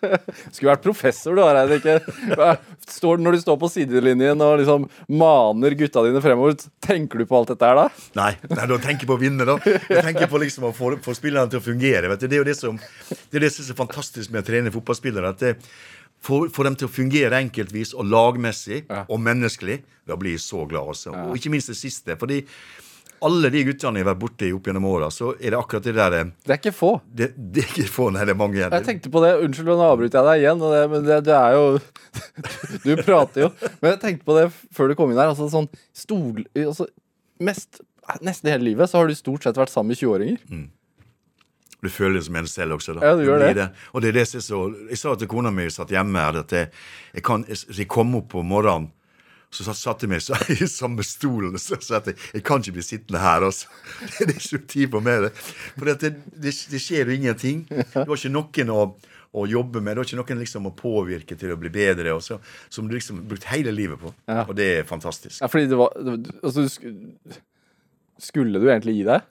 Skulle 0.51 0.71
vært 0.73 0.83
professor, 0.83 1.35
du, 1.37 1.41
Hareide. 1.43 1.77
Ikke 1.79 2.57
står, 2.91 3.21
Når 3.23 3.37
du 3.37 3.41
står 3.43 3.59
på 3.61 3.69
sidelinjen 3.71 4.41
og 4.43 4.57
liksom 4.61 4.87
maner 5.21 5.75
gutta 5.79 6.03
dine 6.05 6.21
fremover, 6.23 6.57
tenker 6.83 7.21
du 7.21 7.25
på 7.29 7.37
alt 7.39 7.53
dette 7.53 7.69
her 7.69 7.79
da? 7.79 7.85
Nei, 8.19 8.31
nei 8.51 8.67
da 8.73 8.77
tenker 8.83 9.05
jeg 9.05 9.11
på 9.11 9.17
å 9.17 9.21
vinne, 9.21 9.47
da. 9.47 9.55
Jeg 9.65 10.03
tenker 10.09 10.27
på 10.31 10.41
liksom 10.43 10.67
å 10.69 10.73
få, 10.75 10.93
få 11.05 11.15
spillerne 11.17 11.49
til 11.53 11.61
å 11.61 11.65
fungere. 11.65 12.11
Vet 12.11 12.25
du. 12.25 12.27
Det 12.27 12.37
er 12.39 12.43
jo 12.43 12.49
det 12.51 12.57
som 12.59 12.77
det 13.31 13.39
er 13.39 13.45
det 13.47 13.53
som 13.55 13.71
er 13.71 13.79
fantastisk 13.79 14.31
med 14.33 14.43
å 14.43 14.47
trene 14.51 14.73
fotballspillere. 14.73 15.31
At 15.31 15.41
det 15.45 15.55
får 16.27 16.67
dem 16.67 16.75
til 16.77 16.89
å 16.89 16.91
fungere 16.93 17.39
enkeltvis 17.41 17.95
og 17.97 18.05
lagmessig 18.11 18.83
Ja. 18.91 19.05
og 19.09 19.23
menneskelig. 19.23 19.79
Da 20.05 20.17
blir 20.19 20.35
jeg 20.35 20.43
så 20.43 20.65
glad, 20.67 20.91
Også. 20.91 21.13
Og 21.29 21.37
ikke 21.39 21.49
minst 21.53 21.71
det 21.71 21.77
siste. 21.79 22.17
fordi 22.19 22.43
alle 23.27 23.51
de 23.53 23.61
guttene 23.67 23.99
jeg 23.99 24.05
har 24.05 24.09
vært 24.11 24.21
borti 24.23 24.49
opp 24.55 24.67
gjennom 24.67 24.87
åra, 24.89 25.11
så 25.13 25.31
er 25.37 25.53
det 25.53 25.59
akkurat 25.59 25.85
det 25.85 25.93
der 25.97 26.15
Det 26.31 26.55
er 26.55 26.57
ikke 26.57 26.73
få. 26.73 26.91
Det, 27.05 27.27
det 27.37 27.63
er 27.63 27.69
ikke 27.69 27.91
få, 27.93 28.09
nei, 28.15 28.25
det 28.25 28.33
er 28.33 28.39
mange 28.39 28.57
igjen. 28.57 28.73
Jeg 28.73 28.87
tenkte 28.87 29.11
på 29.13 29.21
det, 29.21 29.35
Unnskyld, 29.45 29.69
nå 29.69 29.85
avbryter 29.85 30.19
jeg 30.19 30.29
deg 30.29 30.45
igjen, 30.45 30.63
det, 30.73 30.81
men 30.93 31.05
det, 31.05 31.19
det 31.27 31.37
er 31.37 31.57
jo 31.57 31.65
Du 32.87 32.91
prater 33.03 33.45
jo. 33.45 33.51
Men 33.77 33.93
jeg 33.93 34.01
tenkte 34.01 34.27
på 34.27 34.37
det 34.39 34.47
før 34.73 34.89
du 34.89 34.97
kom 34.97 35.13
inn 35.13 35.21
her. 35.21 35.33
Altså 35.33 35.49
sånn 35.53 35.69
stol... 35.93 36.43
Altså, 36.57 36.89
mest, 37.41 37.81
nesten 38.25 38.51
hele 38.53 38.71
livet 38.71 38.89
så 38.89 39.01
har 39.01 39.09
du 39.09 39.17
stort 39.17 39.45
sett 39.45 39.59
vært 39.59 39.73
sammen 39.73 39.93
med 39.93 40.01
20-åringer. 40.01 40.69
Du 41.81 41.89
føler 41.89 42.19
det 42.19 42.25
som 42.27 42.37
en 42.37 42.49
selv 42.49 42.77
også, 42.77 42.95
da. 42.97 43.05
Ja, 43.05 43.17
du 43.17 43.23
gjør 43.25 43.41
det. 43.41 43.53
det. 43.57 43.67
Og 43.93 44.03
det 44.03 44.11
er 44.11 44.17
det 44.19 44.25
som 44.29 44.37
er 44.41 44.45
så 44.45 44.59
Jeg 44.91 45.01
sa 45.01 45.13
til 45.17 45.29
kona 45.29 45.53
mi 45.53 45.65
satt 45.73 45.93
hjemme 45.93 46.25
her, 46.25 46.41
at 46.43 46.53
jeg, 46.53 46.69
jeg, 47.15 47.23
kan, 47.25 47.45
jeg 47.49 47.87
kom 47.89 48.13
opp 48.19 48.29
på 48.35 48.43
morgenen, 48.45 48.91
så 49.51 49.65
satt, 49.67 49.79
satt 49.79 50.03
jeg 50.05 50.11
meg 50.13 50.23
så, 50.23 50.37
i 50.55 50.67
samme 50.69 51.03
stolen 51.05 51.55
og 51.57 51.61
sa 51.61 51.99
at 51.99 52.11
jeg 52.13 52.43
kan 52.47 52.63
ikke 52.63 52.77
bli 52.77 52.85
sittende 52.85 53.21
her, 53.21 53.43
altså. 53.47 53.67
Det 54.19 54.29
er 54.29 54.37
ikke 54.37 54.61
tid 54.71 54.91
på 54.93 55.01
mer. 55.03 55.27
For 55.75 55.91
det, 55.91 56.13
det, 56.31 56.53
det 56.71 56.81
skjer 56.81 57.11
jo 57.11 57.17
ingenting. 57.17 57.65
Du 57.67 58.05
har 58.05 58.15
ikke 58.15 58.31
noen 58.31 58.71
å, 58.71 58.85
å 59.35 59.45
jobbe 59.51 59.83
med. 59.83 59.95
Du 59.95 60.01
har 60.01 60.07
ikke 60.07 60.21
noen 60.21 60.43
liksom 60.43 60.69
å 60.69 60.73
påvirke 60.77 61.37
til 61.39 61.53
å 61.53 61.59
bli 61.59 61.71
bedre, 61.73 62.15
og 62.15 62.23
så, 62.25 62.39
som 62.71 62.87
du 62.87 62.95
liksom 62.95 63.21
har 63.21 63.29
brukt 63.33 63.49
hele 63.51 63.75
livet 63.75 63.99
på. 64.01 64.13
Ja. 64.31 64.45
Og 64.47 64.55
det 64.57 64.69
er 64.79 64.87
fantastisk. 64.89 65.41
Ja, 65.43 65.51
fordi 65.51 65.69
det 65.71 65.79
var 65.79 65.95
Altså, 65.99 66.67
skulle 68.21 68.61
du 68.61 68.69
egentlig 68.69 68.99
gi 68.99 69.05
deg? 69.07 69.27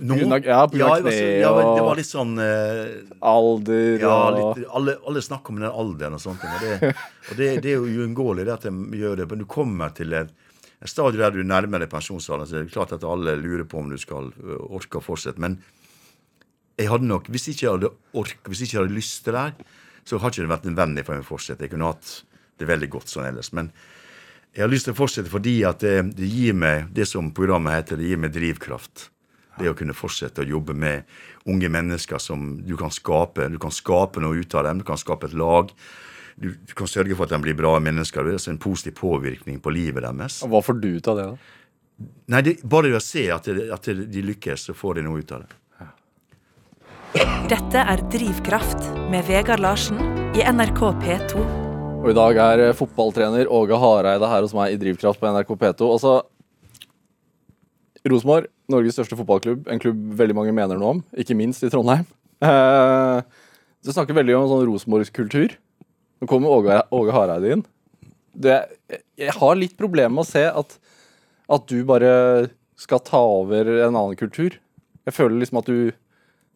Nå, 0.00 0.16
grunn 0.16 0.32
av- 0.32 0.46
ja, 0.48 0.60
på 0.66 0.76
grunn 0.78 0.88
av 0.88 0.94
altså, 0.96 1.10
kne 1.12 1.40
ja, 1.42 1.50
det 1.76 1.82
var 1.84 1.98
litt 1.98 2.08
sånn 2.08 2.30
eh, 2.40 2.92
Alder 3.28 3.98
Ja, 4.00 4.12
og 4.30 4.38
litt, 4.56 4.68
alle, 4.72 4.94
alle 5.06 5.22
snakker 5.22 5.52
om 5.52 5.58
den 5.60 5.68
alderen 5.68 6.16
og 6.16 6.22
sånt. 6.24 6.46
Og 6.48 6.64
det, 6.64 6.94
og 7.28 7.36
det, 7.36 7.50
det 7.66 7.74
er 7.74 7.76
jo 7.76 8.00
uunngåelig 8.06 8.48
at 8.54 8.64
de 8.64 8.72
gjør 8.98 9.20
det. 9.20 9.28
Men 9.30 9.42
du 9.44 9.46
kommer 9.52 9.92
til 9.94 10.16
et, 10.16 10.32
et 10.80 10.88
stadium 10.90 11.20
der 11.26 11.36
du 11.36 11.42
nærmer 11.44 11.84
deg 11.84 11.92
pensjonsalderen, 11.92 12.48
så 12.48 12.56
det 12.56 12.64
er 12.64 12.72
klart 12.72 12.96
at 12.96 13.04
alle 13.04 13.36
lurer 13.38 13.68
på 13.68 13.78
om 13.84 13.92
du 13.92 13.98
skal 14.00 14.32
orke 14.72 14.98
å 14.98 15.04
fortsette. 15.04 15.38
Men 15.44 15.60
jeg 16.80 16.88
hadde 16.88 17.06
nok, 17.12 17.28
hvis 17.30 17.50
ikke 17.52 17.66
jeg 17.68 17.76
hadde 17.76 17.92
ork, 18.16 18.40
hvis 18.48 18.64
ikke 18.64 18.78
jeg 18.78 18.82
hadde 18.86 18.96
lyst 18.96 19.20
til 19.28 19.36
det 19.36 19.44
her, 19.44 19.78
så 20.08 20.18
hadde 20.18 20.34
ikke 20.38 20.46
det 20.48 20.54
vært 20.56 20.68
nødvendig 20.72 21.04
for 21.06 21.14
meg 21.18 21.26
å 21.28 21.30
fortsette. 21.34 21.68
Jeg 21.68 21.76
kunne 21.76 21.92
hatt 21.92 22.16
det 22.58 22.66
veldig 22.72 22.88
godt 22.96 23.12
sånn 23.12 23.28
ellers. 23.28 23.52
Men 23.54 23.68
jeg 24.56 24.64
har 24.64 24.72
lyst 24.72 24.88
til 24.88 24.96
å 24.96 25.02
fortsette 25.04 25.30
fordi 25.30 25.58
at 25.68 25.84
det, 25.84 25.98
det 26.16 26.32
gir 26.32 26.56
meg 26.58 26.88
det 26.96 27.06
som 27.12 27.28
programmet 27.36 27.76
heter, 27.76 28.00
det 28.00 28.08
gir 28.08 28.24
meg 28.24 28.32
drivkraft. 28.34 29.11
Det 29.58 29.68
å 29.68 29.76
kunne 29.76 29.96
fortsette 29.96 30.44
å 30.44 30.48
jobbe 30.48 30.74
med 30.74 31.08
unge 31.50 31.68
mennesker 31.72 32.20
som 32.22 32.54
du 32.64 32.72
kan 32.80 32.92
skape. 32.94 33.50
Du 33.52 33.58
kan 33.60 33.74
skape 33.74 34.22
noe 34.24 34.40
ut 34.40 34.54
av 34.56 34.64
dem, 34.68 34.80
du 34.80 34.86
kan 34.88 35.00
skape 35.00 35.28
et 35.28 35.36
lag. 35.36 35.72
Du, 36.40 36.48
du 36.56 36.72
kan 36.76 36.88
sørge 36.88 37.16
for 37.18 37.28
at 37.28 37.34
de 37.34 37.42
blir 37.44 37.56
bra 37.58 37.74
mennesker. 37.82 38.24
Det 38.24 38.32
er 38.32 38.40
altså 38.40 38.54
en 38.54 38.62
positiv 38.62 38.96
påvirkning 39.02 39.60
på 39.60 39.74
livet 39.74 40.06
deres. 40.06 40.40
Hva 40.48 40.62
får 40.64 40.80
du 40.80 40.88
ut 40.96 41.10
av 41.12 41.18
det, 41.20 41.26
da? 41.34 41.58
Nei, 42.32 42.40
det, 42.46 42.54
Bare 42.64 42.88
ved 42.88 42.98
å 42.98 43.04
se 43.04 43.26
at, 43.30 43.46
det, 43.46 43.68
at 43.74 43.90
det, 43.90 44.08
de 44.10 44.24
lykkes, 44.32 44.70
så 44.70 44.76
får 44.76 44.98
de 44.98 45.04
noe 45.06 45.20
ut 45.20 45.34
av 45.36 45.44
det. 45.44 45.58
Dette 47.52 47.76
er 47.76 48.00
Drivkraft 48.08 48.86
med 49.12 49.26
Vegard 49.28 49.60
Larsen 49.60 49.98
i 50.32 50.40
NRK 50.48 50.80
P2. 51.02 51.42
Og 52.02 52.08
i 52.08 52.14
dag 52.16 52.38
er 52.40 52.62
eh, 52.64 52.74
fotballtrener 52.76 53.50
Åge 53.52 53.76
Hareide 53.78 54.30
her 54.30 54.46
hos 54.46 54.54
meg 54.56 54.72
i 54.72 54.78
Drivkraft 54.80 55.20
på 55.20 55.28
NRK 55.28 55.52
P2. 55.60 55.90
Altså, 55.92 56.14
Rosenborg, 58.08 58.48
Norges 58.72 58.96
største 58.96 59.18
fotballklubb, 59.18 59.68
en 59.70 59.82
klubb 59.82 60.00
veldig 60.18 60.36
mange 60.38 60.54
mener 60.56 60.80
noe 60.80 60.96
om, 60.96 61.04
ikke 61.18 61.36
minst 61.38 61.64
i 61.66 61.70
Trondheim. 61.72 62.06
Uh, 62.42 63.22
du 63.84 63.92
snakker 63.92 64.16
veldig 64.16 64.36
om 64.38 64.48
sånn 64.50 64.66
Rosenborg-kultur. 64.68 65.56
Nå 66.22 66.30
kommer 66.30 66.54
Åge, 66.54 66.80
Åge 66.94 67.14
Hareide 67.14 67.56
inn. 67.56 67.64
Det, 68.32 68.58
jeg 69.20 69.36
har 69.36 69.58
litt 69.58 69.76
problemer 69.78 70.14
med 70.14 70.24
å 70.24 70.30
se 70.30 70.46
at, 70.48 70.76
at 71.52 71.66
du 71.68 71.82
bare 71.86 72.12
skal 72.80 73.02
ta 73.04 73.20
over 73.20 73.68
en 73.74 73.92
annen 73.92 74.18
kultur. 74.18 74.56
Jeg 75.06 75.16
føler 75.16 75.42
liksom 75.42 75.60
at 75.60 75.68
du 75.68 75.92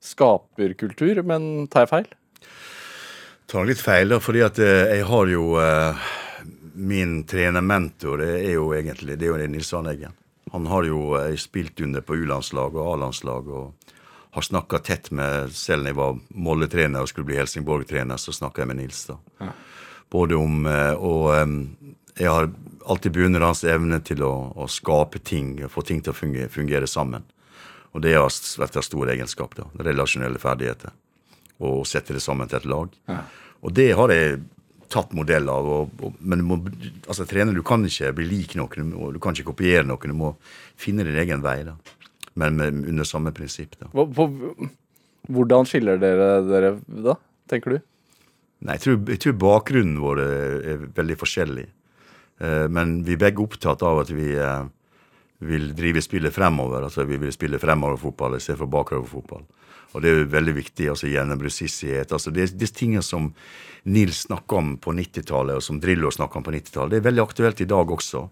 skaper 0.02 0.72
kultur, 0.78 1.20
men 1.26 1.66
tar 1.70 1.84
jeg 1.84 1.92
feil? 1.92 2.14
tar 3.46 3.66
litt 3.66 3.80
feil, 3.80 4.10
da, 4.10 4.20
fordi 4.22 4.42
at 4.46 4.58
eh, 4.62 4.96
jeg 4.96 5.06
har 5.06 5.30
jo 5.30 5.56
uh, 5.60 6.06
Min 6.76 7.22
trenermentor 7.28 8.20
det 8.20 8.32
er 8.42 8.56
jo 8.58 8.70
egentlig 8.76 9.16
det 9.16 9.28
er 9.28 9.32
jo 9.32 9.48
Nils 9.48 9.72
Aneggen. 9.72 10.12
Han 10.52 10.66
har 10.70 10.86
jo 10.86 11.16
eh, 11.18 11.34
spilt 11.40 11.80
under 11.80 12.04
på 12.06 12.16
U-landslag 12.16 12.76
og 12.76 12.92
A-landslag 12.94 13.48
og 13.50 13.92
har 14.36 14.44
snakka 14.44 14.78
tett 14.84 15.10
med 15.10 15.52
Selv 15.56 15.80
om 15.80 15.86
jeg 15.88 15.96
var 15.96 16.18
Molde-trener 16.28 17.02
og 17.02 17.08
skulle 17.08 17.30
bli 17.30 17.38
Helsingborg-trener, 17.40 18.20
så 18.20 18.34
snakka 18.36 18.62
jeg 18.62 18.70
med 18.72 18.80
Nils. 18.82 19.06
da. 19.08 19.50
Både 20.12 20.36
om 20.36 20.66
eh, 20.66 20.92
Og 20.94 21.32
eh, 21.34 21.46
jeg 22.16 22.32
har 22.32 22.50
alltid 22.86 23.12
beundret 23.12 23.44
hans 23.44 23.64
evne 23.64 23.98
til 24.00 24.22
å, 24.24 24.52
å 24.56 24.68
skape 24.70 25.18
ting, 25.18 25.58
få 25.68 25.82
ting 25.82 25.98
til 26.00 26.14
å 26.14 26.16
fungere, 26.16 26.48
fungere 26.48 26.86
sammen. 26.88 27.26
Og 27.92 28.04
det 28.04 28.14
har 28.14 28.30
vært 28.30 28.76
en 28.76 28.84
stor 28.86 29.10
egenskap. 29.12 29.56
da, 29.56 29.66
Relasjonelle 29.84 30.40
ferdigheter 30.40 30.94
og 31.58 31.86
sette 31.88 32.12
det 32.12 32.20
sammen 32.20 32.48
til 32.48 32.58
et 32.58 32.68
lag. 32.68 32.92
Og 33.64 33.72
det 33.72 33.90
har 33.96 34.12
jeg 34.12 34.40
tatt 34.92 35.12
modell 35.16 35.48
av. 35.52 35.68
Og, 35.72 36.00
og, 36.04 36.16
men 36.20 36.42
du 36.42 36.46
må, 36.46 36.58
altså, 37.06 37.26
trener, 37.28 37.56
du 37.56 37.64
kan 37.66 37.84
ikke 37.86 38.14
bli 38.16 38.28
lik 38.30 38.56
noen, 38.58 38.92
du, 38.92 38.98
du 39.16 39.20
kan 39.22 39.36
ikke 39.36 39.52
kopiere 39.52 39.86
noen. 39.86 40.12
Du 40.12 40.18
må 40.18 40.32
finne 40.80 41.06
din 41.06 41.18
egen 41.22 41.44
vei. 41.44 41.60
da. 41.66 41.76
Men 42.36 42.58
med, 42.58 42.82
under 42.92 43.08
samme 43.08 43.32
prinsipp. 43.36 43.78
da. 43.80 43.90
Hva, 43.94 44.06
på, 44.12 44.28
hvordan 45.32 45.66
skiller 45.68 46.00
dere 46.00 46.30
dere 46.46 46.76
da, 46.86 47.16
tenker 47.50 47.76
du? 47.76 47.78
Nei, 48.66 48.76
jeg 48.78 48.84
tror, 48.84 49.00
jeg 49.12 49.22
tror 49.22 49.36
bakgrunnen 49.40 49.98
vår 50.00 50.22
er, 50.22 50.86
veldig 50.96 51.16
forskjellig. 51.20 51.66
Eh, 52.40 52.66
men 52.72 53.00
vi 53.04 53.16
er 53.16 53.22
begge 53.26 53.44
opptatt 53.44 53.84
av 53.84 54.00
at 54.04 54.12
vi 54.14 54.30
eh, 54.32 54.68
vil 55.44 55.70
drive 55.76 56.02
spillet 56.04 56.34
fremover. 56.34 56.86
Altså 56.86 57.04
vi 57.08 57.18
vil 57.20 57.34
spille 57.34 57.60
fremoverfotball 57.60 58.38
istedenfor 58.38 58.70
bakoverfotball. 58.72 59.44
Og 59.94 60.02
det 60.02 60.10
er 60.10 60.18
jo 60.20 60.30
veldig 60.32 60.54
viktig. 60.56 60.88
altså 60.92 61.08
Gjennombruddssissighet. 61.08 62.12
Altså 62.12 62.32
det, 62.32 62.50
det 62.56 62.68
er 62.68 62.76
tingene 62.76 63.04
som 63.04 63.32
Nils 63.86 64.20
snakka 64.26 64.56
om 64.58 64.72
på 64.82 64.92
90-tallet, 64.92 65.60
og 65.60 65.62
som 65.62 65.78
Drillo 65.80 66.10
snakka 66.10 66.40
om 66.40 66.46
på 66.46 66.54
90-tallet. 66.56 66.90
Det 66.90 66.98
er 66.98 67.04
veldig 67.06 67.22
aktuelt 67.22 67.60
i 67.62 67.68
dag 67.70 67.92
også. 67.94 68.24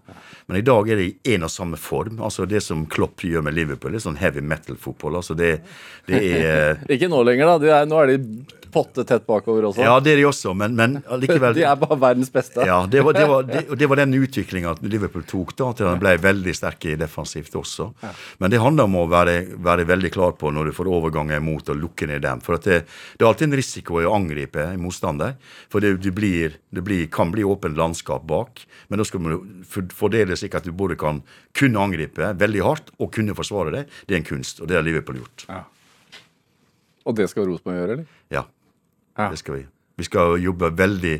Men 0.49 0.59
i 0.59 0.63
dag 0.67 0.89
er 0.91 0.99
det 0.99 1.05
i 1.07 1.35
en 1.37 1.47
og 1.47 1.53
samme 1.53 1.79
form. 1.79 2.19
altså 2.19 2.43
Det 2.45 2.59
som 2.63 2.83
Klopp 2.91 3.23
gjør 3.23 3.45
med 3.47 3.55
Liverpool, 3.55 3.95
det 3.95 4.01
er 4.01 4.07
sånn 4.09 4.19
heavy 4.19 4.43
metal-fotball. 4.43 5.15
altså 5.21 5.37
det, 5.39 5.53
det 6.09 6.21
er 6.41 6.83
Ikke 6.97 7.07
nå 7.07 7.23
lenger, 7.23 7.55
da. 7.55 7.79
Er, 7.79 7.87
nå 7.87 8.03
er 8.03 8.17
de 8.17 8.19
potte 8.75 9.05
tett 9.07 9.23
bakover 9.27 9.69
også. 9.69 9.83
Ja, 9.85 9.95
det 10.03 10.11
er 10.11 10.19
de 10.19 10.25
også, 10.27 10.51
men, 10.57 10.75
men 10.75 10.97
likevel 11.21 11.55
De 11.57 11.63
er 11.63 11.79
bare 11.79 11.97
verdens 12.01 12.31
beste. 12.33 12.65
Ja, 12.67 12.81
det 12.91 13.05
var, 13.07 13.15
det 13.15 13.27
var, 13.31 13.47
det, 13.47 13.63
det 13.79 13.87
var 13.87 14.01
den 14.01 14.15
utviklinga 14.19 14.75
Liverpool 14.83 15.23
tok, 15.29 15.55
da, 15.55 15.69
til 15.77 15.87
de 15.87 15.95
ble 16.01 16.15
veldig 16.19 16.55
sterke 16.57 16.97
defensivt 16.99 17.55
også. 17.55 17.87
Men 18.43 18.51
det 18.51 18.59
handler 18.59 18.89
om 18.89 18.99
å 18.99 19.05
være, 19.11 19.37
være 19.63 19.87
veldig 19.87 20.11
klar 20.11 20.35
på 20.39 20.51
når 20.51 20.69
du 20.69 20.75
får 20.75 20.91
overganger 20.91 21.39
imot, 21.39 21.71
og 21.71 21.79
lukke 21.79 22.09
ned 22.11 22.25
dem. 22.27 22.43
For 22.43 22.59
det, 22.59 22.81
det 23.15 23.23
er 23.23 23.29
alltid 23.31 23.47
en 23.47 23.59
risiko 23.61 24.01
i 24.03 24.09
å 24.09 24.15
angripe 24.17 24.67
en 24.67 24.83
motstander. 24.83 25.37
For 25.69 25.79
det, 25.83 25.93
det, 26.03 26.13
blir, 26.15 26.57
det 26.73 26.83
blir, 26.85 27.05
kan 27.13 27.31
bli 27.33 27.43
åpent 27.47 27.77
landskap 27.77 28.25
bak. 28.29 28.63
Men 28.89 28.99
da 29.01 29.05
skal 29.07 29.23
man 29.25 29.63
for- 29.67 29.87
fordele 29.95 30.37
slik 30.39 30.55
at 30.55 30.63
du 30.67 30.71
både 30.71 30.95
kan 30.99 31.21
kunne 31.53 31.79
angripe 31.81 32.33
veldig 32.39 32.63
hardt 32.65 32.91
og 32.99 33.11
kunne 33.15 33.35
forsvare 33.37 33.71
deg. 33.79 33.89
Det 34.07 34.15
er 34.15 34.21
en 34.23 34.29
kunst, 34.31 34.61
og 34.61 34.67
det 34.71 34.75
har 34.79 34.85
Liverpool 34.85 35.21
gjort. 35.23 35.47
Og 37.05 37.15
det 37.17 37.27
skal 37.29 37.45
Rosenborg 37.49 37.77
gjøre, 37.81 37.91
eller? 37.99 38.05
Ja, 38.33 38.45
Ja. 39.17 39.29
det 39.29 39.37
skal 39.39 39.59
vi. 39.61 39.65
Vi 39.97 40.03
skal 40.03 40.39
jobbe 40.43 40.71
veldig 40.75 41.19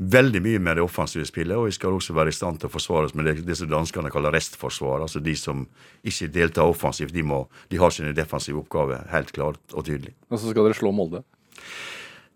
veldig 0.00 0.40
mye 0.40 0.58
med 0.64 0.76
det 0.78 0.82
offensive 0.82 1.26
spillet, 1.28 1.52
og 1.60 1.66
vi 1.66 1.72
skal 1.76 1.92
også 1.92 2.14
være 2.16 2.28
i 2.32 2.32
stand 2.32 2.56
til 2.58 2.70
å 2.70 2.72
forsvare 2.72 3.04
oss 3.04 3.14
med 3.14 3.26
det, 3.28 3.42
det 3.44 3.56
som 3.58 3.68
danskene 3.68 4.08
kaller 4.10 4.32
restforsvar. 4.32 5.02
Altså 5.04 5.20
de 5.20 5.34
som 5.36 5.66
ikke 6.02 6.30
deltar 6.32 6.64
offensivt, 6.64 7.12
de, 7.12 7.20
må, 7.22 7.42
de 7.68 7.76
har 7.76 7.90
sine 7.92 8.14
defensive 8.16 8.56
oppgaver 8.62 9.04
helt 9.12 9.30
klart 9.36 9.60
og 9.76 9.84
tydelig. 9.84 10.14
Og 10.30 10.38
så 10.40 10.54
skal 10.54 10.64
dere 10.70 10.78
slå 10.78 10.88
Molde. 10.96 11.20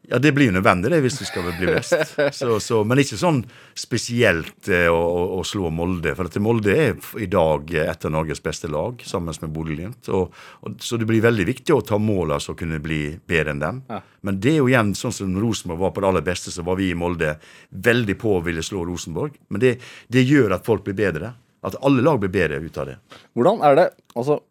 Ja, 0.08 0.18
det 0.18 0.34
blir 0.36 0.50
jo 0.50 0.54
nødvendig 0.58 0.90
det 0.92 0.98
hvis 1.04 1.16
du 1.16 1.24
skal 1.24 1.46
bli 1.56 1.70
best. 1.70 1.94
Så, 2.38 2.58
så, 2.60 2.80
men 2.84 3.00
ikke 3.00 3.16
sånn 3.16 3.40
spesielt 3.78 4.68
eh, 4.68 4.86
å, 4.92 4.98
å, 4.98 5.22
å, 5.38 5.44
slå 5.46 5.70
Molde. 5.72 6.12
For 6.16 6.28
at 6.28 6.36
Molde 6.42 6.74
er 6.74 6.98
i 7.20 7.28
dag 7.30 7.70
et 7.80 8.04
av 8.04 8.12
Norges 8.12 8.42
beste 8.44 8.68
lag, 8.70 9.00
sammen 9.06 9.34
med 9.40 9.52
Bodø-Glimt. 9.54 10.04
Så 10.04 10.98
det 11.00 11.08
blir 11.08 11.24
veldig 11.24 11.46
viktig 11.48 11.74
å 11.74 11.82
ta 11.86 11.98
mål 12.00 12.36
altså 12.36 12.52
å 12.52 12.58
kunne 12.58 12.82
bli 12.84 13.16
bedre 13.26 13.54
enn 13.54 13.62
dem. 13.62 13.80
Ja. 13.88 14.02
Men 14.26 14.40
det 14.44 14.54
er 14.54 14.60
jo 14.60 14.68
igjen 14.72 14.92
sånn 14.98 15.14
som 15.14 15.38
Rosenborg 15.40 15.86
var 15.86 15.94
på 15.96 16.04
det 16.04 16.10
aller 16.10 16.26
beste, 16.26 16.52
så 16.52 16.64
var 16.66 16.78
vi 16.80 16.90
i 16.92 16.98
Molde 16.98 17.36
veldig 17.70 18.18
på 18.20 18.36
å 18.36 18.44
ville 18.44 18.64
slå 18.64 18.84
Rosenborg. 18.88 19.38
Men 19.48 19.64
det, 19.64 19.76
det 20.12 20.26
gjør 20.28 20.58
at 20.58 20.66
folk 20.68 20.84
blir 20.86 20.98
bedre. 21.00 21.34
At 21.64 21.78
alle 21.80 22.04
lag 22.04 22.20
blir 22.20 22.32
bedre 22.32 22.60
ut 22.60 22.76
av 22.80 22.90
det. 22.92 22.98
Hvordan 23.32 23.64
er 23.64 23.78
det 23.78 23.92
Altså 24.14 24.42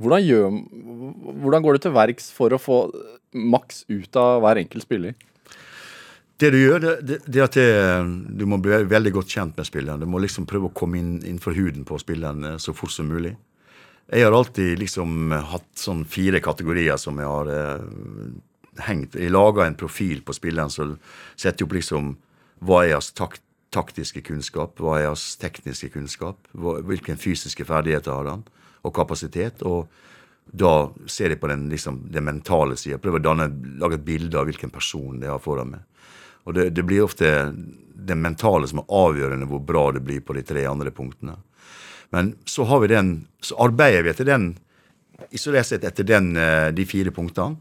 hvordan, 0.00 0.24
gjør, 0.24 0.58
hvordan 1.44 1.64
går 1.64 1.76
du 1.76 1.84
til 1.84 1.94
verks 1.94 2.32
for 2.34 2.54
å 2.54 2.60
få 2.60 2.78
maks 3.34 3.84
ut 3.90 4.18
av 4.18 4.42
hver 4.42 4.60
enkelt 4.62 4.86
spiller? 4.86 5.14
Det 6.36 6.50
du 6.50 6.58
gjør, 6.58 6.86
det, 7.06 7.20
det 7.30 7.42
at 7.44 7.54
det, 7.54 7.66
du 8.34 8.42
må 8.50 8.58
bli 8.62 8.80
veldig 8.90 9.12
godt 9.14 9.36
kjent 9.36 9.58
med 9.58 9.68
spilleren. 9.68 10.02
Du 10.02 10.10
må 10.10 10.18
liksom 10.22 10.48
prøve 10.50 10.66
å 10.66 10.74
komme 10.74 10.98
inn 10.98 11.12
innenfor 11.22 11.54
huden 11.54 11.86
på 11.86 11.98
spilleren 12.02 12.42
eh, 12.48 12.56
så 12.62 12.74
fort 12.74 12.94
som 12.94 13.06
mulig. 13.10 13.36
Jeg 14.10 14.26
har 14.26 14.34
alltid 14.36 14.82
liksom 14.82 15.32
hatt 15.32 15.70
sånn 15.80 16.02
fire 16.10 16.42
kategorier 16.44 16.98
som 17.00 17.20
jeg 17.22 17.30
har 17.30 17.50
eh, 17.54 17.86
hengt 18.84 19.14
Jeg 19.14 19.30
laga 19.30 19.68
en 19.68 19.78
profil 19.78 20.24
på 20.26 20.34
spilleren 20.34 20.72
som 20.74 20.96
setter 21.38 21.64
opp 21.64 21.76
liksom 21.78 22.16
hva 22.64 22.82
er 22.82 22.96
hans 22.96 23.12
tak, 23.14 23.38
taktiske 23.74 24.24
kunnskap, 24.26 24.80
hva 24.82 24.98
er 24.98 25.08
hans 25.12 25.36
tekniske 25.38 25.92
kunnskap, 25.94 26.40
hva, 26.52 26.80
hvilken 26.82 27.20
fysiske 27.20 27.66
ferdigheter 27.68 28.14
har 28.14 28.30
han, 28.32 28.44
og 28.84 28.94
kapasitet. 28.94 29.62
og 29.62 29.88
da 30.44 30.90
ser 31.06 31.32
de 31.32 31.36
på 31.40 31.48
den, 31.48 31.68
liksom, 31.72 32.02
den 32.12 32.24
mentale 32.24 32.76
sida. 32.76 32.98
Prøver 33.00 33.22
å 33.22 33.24
danne, 33.24 33.48
lage 33.80 33.96
et 33.98 34.04
bilde 34.04 34.38
av 34.38 34.44
hvilken 34.44 34.70
person 34.70 35.16
de 35.20 35.30
har 35.30 35.40
foran 35.42 35.72
meg. 35.72 35.86
Og 36.44 36.54
det, 36.54 36.68
det, 36.76 36.84
blir 36.84 37.06
ofte 37.06 37.30
det 37.94 38.16
mentale 38.20 38.68
som 38.68 38.82
er 38.82 38.92
avgjørende 38.92 39.48
hvor 39.48 39.62
bra 39.64 39.86
det 39.96 40.04
blir 40.04 40.20
på 40.20 40.36
de 40.36 40.44
tre 40.44 40.66
andre 40.68 40.92
punktene. 40.94 41.38
Men 42.12 42.34
så 42.44 42.66
har 42.68 42.82
vi 42.84 42.92
den, 42.92 43.14
så 43.42 43.56
arbeider 43.64 44.04
vi 44.04 44.12
etter 44.12 44.28
den, 44.28 44.50
isolert 45.34 45.70
sett 45.70 45.86
etter 45.88 46.06
den, 46.06 46.34
eh, 46.36 46.68
de 46.76 46.84
fire 46.86 47.10
punktene. 47.14 47.56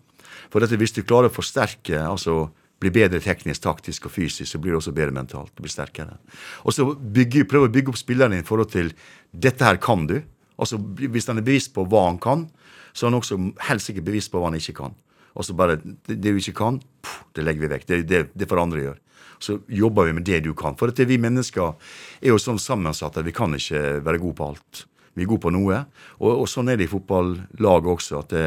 For 0.51 0.61
dette, 0.61 0.77
hvis 0.77 0.93
du 0.93 1.01
klarer 1.01 1.31
å 1.31 1.33
forsterke, 1.33 1.97
altså 2.03 2.51
bli 2.83 2.91
bedre 2.93 3.21
teknisk, 3.23 3.63
taktisk 3.63 4.09
og 4.09 4.13
fysisk, 4.13 4.49
så 4.51 4.59
blir 4.61 4.75
du 4.75 4.81
også 4.81 4.93
bedre 4.95 5.15
mentalt. 5.15 5.53
Du 5.55 5.63
blir 5.63 5.71
sterkere. 5.71 6.19
Og 6.67 6.75
så 6.75 6.85
prøver 6.91 7.69
å 7.69 7.71
bygge 7.71 7.93
opp 7.93 7.99
spillerne 8.01 8.41
i 8.41 8.45
forhold 8.45 8.73
til 8.73 8.91
dette 9.31 9.63
her 9.63 9.79
kan 9.81 10.03
du. 10.09 10.19
Altså 10.57 10.77
Hvis 10.77 11.27
han 11.27 11.39
er 11.41 11.45
bevisst 11.45 11.73
på 11.73 11.85
hva 11.89 12.05
han 12.07 12.19
kan, 12.21 12.47
så 12.93 13.05
er 13.05 13.11
han 13.11 13.19
også 13.19 13.39
helst 13.69 13.89
ikke 13.89 14.05
bevisst 14.05 14.31
på 14.31 14.41
hva 14.41 14.51
han 14.51 14.59
ikke 14.59 14.77
kan. 14.83 14.95
Og 15.33 15.45
så 15.45 15.55
bare 15.57 15.79
Det, 15.81 16.19
det 16.21 16.33
du 16.33 16.37
ikke 16.37 16.59
kan, 16.59 16.79
pff, 17.01 17.23
det 17.33 17.43
legger 17.43 17.65
vi 17.65 17.73
vekk. 17.73 17.87
Det, 17.87 18.01
det, 18.07 18.23
det 18.33 18.49
får 18.49 18.61
andre 18.61 18.85
gjøre. 18.85 18.99
Så 19.43 19.59
jobber 19.67 20.05
vi 20.07 20.13
med 20.13 20.23
det 20.23 20.43
du 20.45 20.53
kan. 20.53 20.77
For 20.79 20.93
at 20.93 20.99
vi 20.99 21.17
mennesker 21.17 21.73
er 22.21 22.31
jo 22.31 22.39
sånn 22.39 22.61
sammensatt 22.61 23.17
at 23.17 23.25
vi 23.25 23.33
kan 23.35 23.53
ikke 23.57 23.99
være 24.05 24.21
gode 24.21 24.37
på 24.37 24.49
alt. 24.53 24.85
Vi 25.13 25.25
er 25.25 25.29
gode 25.29 25.43
på 25.43 25.51
noe. 25.53 25.83
Og, 26.21 26.43
og 26.43 26.47
sånn 26.49 26.71
er 26.71 26.79
det 26.79 26.87
i 26.87 26.93
fotballaget 26.93 27.89
også. 27.97 28.21
at 28.23 28.29
det, 28.33 28.45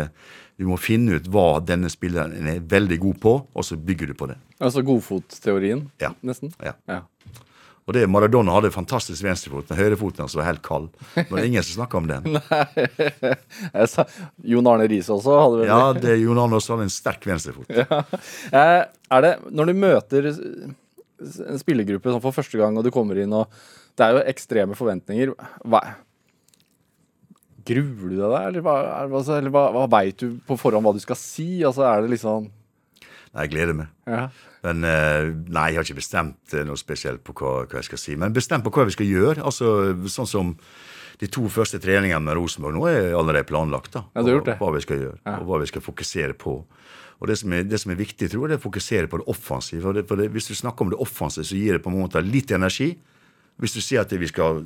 du 0.56 0.64
må 0.70 0.78
finne 0.80 1.18
ut 1.18 1.28
hva 1.28 1.58
denne 1.60 1.90
spilleren 1.92 2.48
er 2.48 2.62
veldig 2.64 2.98
god 3.02 3.20
på, 3.20 3.34
og 3.52 3.66
så 3.66 3.76
bygger 3.76 4.12
du 4.12 4.14
på 4.16 4.30
det. 4.30 4.38
Altså 4.56 4.80
godfotteorien, 4.86 5.84
ja. 6.00 6.14
nesten? 6.24 6.54
Ja. 6.64 6.72
ja. 6.88 7.02
Og 7.86 7.94
det 7.94 8.02
Maradona 8.10 8.50
hadde 8.56 8.72
fantastisk 8.74 9.22
venstrefot, 9.22 9.68
Den 9.68 9.78
høyrefoten 9.78 10.24
hans 10.24 10.34
var 10.34 10.48
helt 10.48 10.62
kald. 10.66 10.88
Men 11.14 11.28
det 11.30 11.42
er 11.44 11.50
ingen 11.52 11.66
som 11.66 11.76
snakker 11.78 12.00
om 12.00 12.08
den. 12.10 12.24
Nei, 13.76 13.86
sa, 13.92 14.04
Jon 14.42 14.66
Arne 14.66 14.88
Riise 14.90 15.14
også 15.14 15.36
hadde 15.38 15.60
vel 15.60 15.70
Ja, 15.70 15.92
det, 15.94 16.16
Jon 16.24 16.40
Arne 16.42 16.58
også 16.58 16.74
hadde 16.74 16.88
en 16.88 16.96
sterk 16.96 17.28
venstrefot. 17.30 17.70
Ja. 17.76 18.00
Eh, 18.50 18.80
er 19.14 19.22
det, 19.22 19.30
Når 19.54 19.70
du 19.70 19.78
møter 19.78 20.26
en 20.32 21.60
spillergruppe 21.62 22.10
sånn 22.10 22.24
for 22.24 22.34
første 22.34 22.58
gang, 22.58 22.74
og 22.76 22.84
du 22.84 22.90
kommer 22.94 23.20
inn, 23.22 23.32
og 23.36 23.46
det 23.96 24.04
er 24.04 24.16
jo 24.16 24.24
ekstreme 24.34 24.76
forventninger 24.78 25.32
hva, 25.64 25.80
Gruer 27.66 28.10
du 28.12 28.18
deg, 28.18 28.34
eller, 28.36 28.62
hva, 28.62 28.74
eller 29.06 29.50
hva, 29.50 29.64
hva 29.74 29.86
veit 29.90 30.20
du 30.22 30.36
på 30.46 30.58
forhånd 30.60 30.86
hva 30.86 30.92
du 30.94 31.00
skal 31.02 31.18
si? 31.18 31.48
Altså, 31.66 31.82
er 31.86 32.04
det 32.04 32.12
liksom 32.14 32.46
Nei, 32.46 33.44
jeg 33.44 33.50
gleder 33.52 33.76
meg. 33.76 33.88
Ja. 34.08 34.28
Men 34.66 34.82
eh, 34.86 35.30
nei, 35.52 35.70
jeg 35.72 35.80
har 35.80 35.86
ikke 35.86 36.00
bestemt 36.00 36.56
eh, 36.56 36.66
noe 36.66 36.78
spesielt 36.80 37.22
på 37.26 37.34
hva, 37.36 37.54
hva, 37.64 37.78
jeg 37.78 37.90
skal 37.90 38.02
si. 38.02 38.18
Men 38.18 38.34
bestemt 38.36 38.66
på 38.66 38.72
hva 38.74 38.86
vi 38.88 38.96
skal 38.96 39.08
gjøre. 39.08 39.44
Altså, 39.46 39.94
Sånn 40.10 40.30
som 40.30 40.54
de 41.20 41.28
to 41.32 41.46
første 41.52 41.80
treningene 41.80 42.20
med 42.24 42.36
Rosenborg 42.36 42.76
nå 42.76 42.88
er 42.90 43.14
allerede 43.16 43.48
planlagt. 43.48 43.94
da, 43.94 44.04
ja, 44.12 44.22
du 44.22 44.30
har 44.30 44.38
gjort 44.38 44.50
det. 44.50 44.56
Hva 44.60 44.72
vi 44.74 44.84
skal 44.84 45.02
gjøre, 45.04 45.18
ja. 45.22 45.36
og 45.38 45.48
hva 45.48 45.60
vi 45.62 45.70
skal 45.70 45.84
fokusere 45.84 46.36
på. 46.36 46.58
Og 47.16 47.30
Det 47.30 47.38
som 47.40 47.52
er, 47.56 47.64
det 47.64 47.80
som 47.80 47.92
er 47.94 48.00
viktig, 48.00 48.28
tror 48.28 48.44
jeg, 48.44 48.50
det 48.52 48.56
er 48.58 48.60
å 48.60 48.66
fokusere 48.66 49.08
på 49.08 49.20
det 49.22 49.28
offensive. 49.32 49.80
For 49.86 49.96
det, 49.96 50.04
for 50.10 50.20
det, 50.20 50.28
hvis 50.34 50.50
du 50.50 50.56
snakker 50.58 50.84
om 50.84 50.92
det 50.92 51.00
offensive, 51.00 51.46
så 51.48 51.56
gir 51.56 51.78
det 51.78 51.84
på 51.84 51.92
en 51.92 52.00
måte 52.02 52.20
litt 52.24 52.52
energi. 52.52 52.90
Hvis 53.62 53.72
du 53.72 53.80
sier 53.80 54.02
at 54.02 54.10
vi 54.12 54.28
skal 54.28 54.58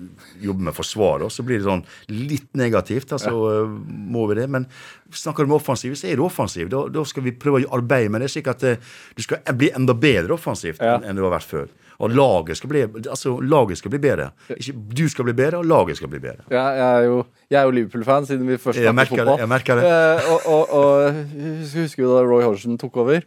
jobbe 0.42 0.64
med 0.66 0.74
forsvar, 0.74 1.22
så 1.30 1.44
blir 1.46 1.60
det 1.60 1.66
sånn 1.68 1.84
litt 2.10 2.48
negativt. 2.58 3.12
altså 3.14 3.30
ja. 3.30 3.66
må 3.86 4.26
vi 4.30 4.40
det, 4.40 4.48
Men 4.50 4.66
snakker 5.14 5.46
du 5.46 5.52
om 5.52 5.58
offensiv, 5.60 5.94
så 5.94 6.08
er 6.10 6.18
det 6.18 6.24
offensiv. 6.26 6.68
Da, 6.72 6.82
da, 6.90 7.04
skal 7.06 7.22
vi 7.26 7.36
prøve 7.38 7.62
å 7.62 7.76
arbeide 7.78 8.10
med 8.10 8.24
det, 8.24 8.32
slik 8.34 8.50
at 8.50 8.64
eh, 8.66 8.82
du 9.14 9.22
skal 9.22 9.44
bli 9.54 9.70
enda 9.76 9.94
bedre 9.94 10.34
offensivt 10.34 10.82
ja. 10.82 10.98
enn 11.04 11.18
du 11.18 11.22
har 11.22 11.36
vært 11.36 11.50
før. 11.50 11.70
Og 12.00 12.14
laget 12.16 12.56
skal 12.56 12.72
bli, 12.72 12.84
altså, 13.04 13.36
laget 13.44 13.78
skal 13.78 13.92
bli 13.92 14.00
bedre. 14.02 14.30
Ikke 14.56 14.72
du 14.74 15.04
skal 15.12 15.26
bli 15.28 15.34
bedre, 15.36 15.60
og 15.60 15.68
laget 15.68 16.00
skal 16.00 16.10
bli 16.10 16.22
bedre. 16.22 16.46
Ja, 16.50 16.64
jeg 16.74 16.86
er 16.86 17.08
jo, 17.10 17.18
jo 17.52 17.74
Liverpool-fan, 17.76 18.26
siden 18.26 18.48
vi 18.48 18.56
først 18.56 18.80
snakket 18.80 19.12
fotball. 19.12 19.34
Det, 19.34 19.42
jeg 19.44 19.52
merker 19.52 19.78
det. 19.78 19.90
Eh, 19.90 20.30
og, 20.32 20.48
og, 20.50 20.72
og 20.80 21.76
husker 21.76 22.06
jo 22.06 22.14
da 22.16 22.24
Roy 22.24 22.46
Hodgson 22.48 22.80
tok 22.80 23.04
over. 23.04 23.22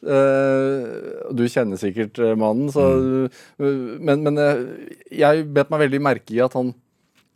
Uh, 0.00 1.28
du 1.36 1.42
kjenner 1.44 1.76
sikkert 1.76 2.16
uh, 2.22 2.32
mannen, 2.38 2.70
så, 2.72 2.86
mm. 2.88 3.42
uh, 3.60 3.98
men, 4.00 4.22
men 4.24 4.40
jeg 5.12 5.44
bet 5.52 5.68
meg 5.72 5.82
veldig 5.84 6.00
merke 6.06 6.32
i 6.32 6.40
at 6.40 6.56
han 6.56 6.72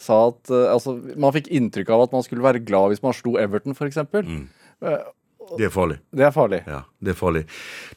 sa 0.00 0.16
at 0.32 0.50
altså, 0.50 0.96
Man 1.16 1.32
fikk 1.36 1.46
inntrykk 1.54 1.92
av 1.94 2.06
at 2.06 2.14
man 2.16 2.24
skulle 2.26 2.44
være 2.44 2.64
glad 2.66 2.90
hvis 2.90 3.02
man 3.04 3.14
slo 3.16 3.36
Everton, 3.40 3.76
f.eks. 3.76 4.00
Mm. 4.10 4.48
Det 5.54 5.68
er 5.68 5.72
farlig. 5.72 5.98
Det 6.10 6.24
er 6.26 6.32
farlig. 6.34 6.60
Ja, 6.66 6.80
det 7.04 7.12
er 7.12 7.18
farlig. 7.18 7.44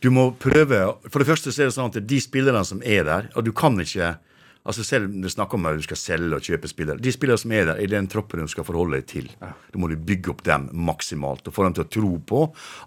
Du 0.03 0.11
må 0.13 0.29
prøve 0.39 0.81
For 1.07 1.23
det 1.23 1.29
første 1.31 1.51
så 1.51 1.63
er 1.63 1.71
det 1.71 1.75
sånn 1.77 1.89
at 1.89 1.99
de 2.11 2.19
spillerne 2.21 2.63
som 2.67 2.83
er 2.85 3.07
der 3.07 3.29
Og 3.33 3.47
du 3.47 3.53
kan 3.55 3.79
ikke 3.81 4.13
Altså 4.67 4.83
Selv 4.83 5.07
om 5.07 5.21
du 5.23 5.29
snakker 5.31 5.55
om 5.55 5.67
at 5.69 5.77
du 5.79 5.85
skal 5.85 5.99
selge 5.99 6.35
og 6.35 6.43
kjøpe 6.43 6.67
spillere. 6.67 6.99
De 6.99 7.11
spillere 7.15 7.39
som 7.39 7.53
er 7.55 7.69
der, 7.69 7.79
er 7.79 7.91
den 7.91 8.09
troppen 8.11 8.43
du 8.43 8.51
skal 8.51 8.67
forholde 8.67 8.99
deg 8.99 9.05
til. 9.07 9.29
Ja. 9.39 9.53
Da 9.71 9.79
må 9.79 9.87
du 9.87 9.95
bygge 9.95 10.33
opp 10.33 10.43
dem 10.43 10.67
maksimalt 10.87 11.47
og 11.47 11.55
få 11.55 11.67
dem 11.67 11.77
til 11.77 11.85
å 11.85 11.91
tro 11.97 12.11
på 12.19 12.41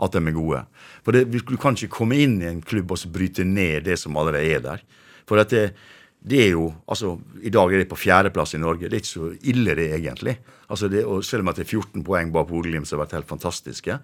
at 0.04 0.12
de 0.12 0.20
er 0.20 0.36
gode. 0.36 0.64
For 1.06 1.16
det, 1.16 1.24
Du 1.32 1.56
kan 1.56 1.78
ikke 1.78 1.96
komme 2.02 2.20
inn 2.20 2.36
i 2.42 2.50
en 2.50 2.60
klubb 2.60 2.92
og 2.92 3.00
så 3.00 3.08
bryte 3.08 3.48
ned 3.48 3.88
det 3.88 3.96
som 3.98 4.18
allerede 4.20 4.44
er 4.44 4.60
der. 4.60 4.84
For 5.24 5.40
at 5.40 5.54
det, 5.54 5.72
det 6.20 6.44
er 6.44 6.52
jo, 6.52 6.68
altså, 6.86 7.14
I 7.40 7.52
dag 7.54 7.72
er 7.72 7.80
det 7.80 7.88
på 7.88 7.96
fjerdeplass 7.96 8.54
i 8.54 8.60
Norge. 8.60 8.88
Det 8.88 8.98
er 8.98 9.00
ikke 9.00 9.14
så 9.14 9.32
ille, 9.40 9.74
det 9.74 9.88
egentlig. 9.96 10.36
Altså 10.68 10.88
det, 10.92 11.04
og 11.08 11.24
Selv 11.24 11.46
om 11.46 11.48
at 11.48 11.56
det 11.56 11.64
er 11.64 11.78
14 11.80 12.04
poeng 12.04 12.32
bak 12.34 12.48
Bodø-Glimt, 12.48 12.86
som 12.86 12.98
har 12.98 13.06
vært 13.06 13.16
helt 13.22 13.30
fantastiske, 13.30 14.00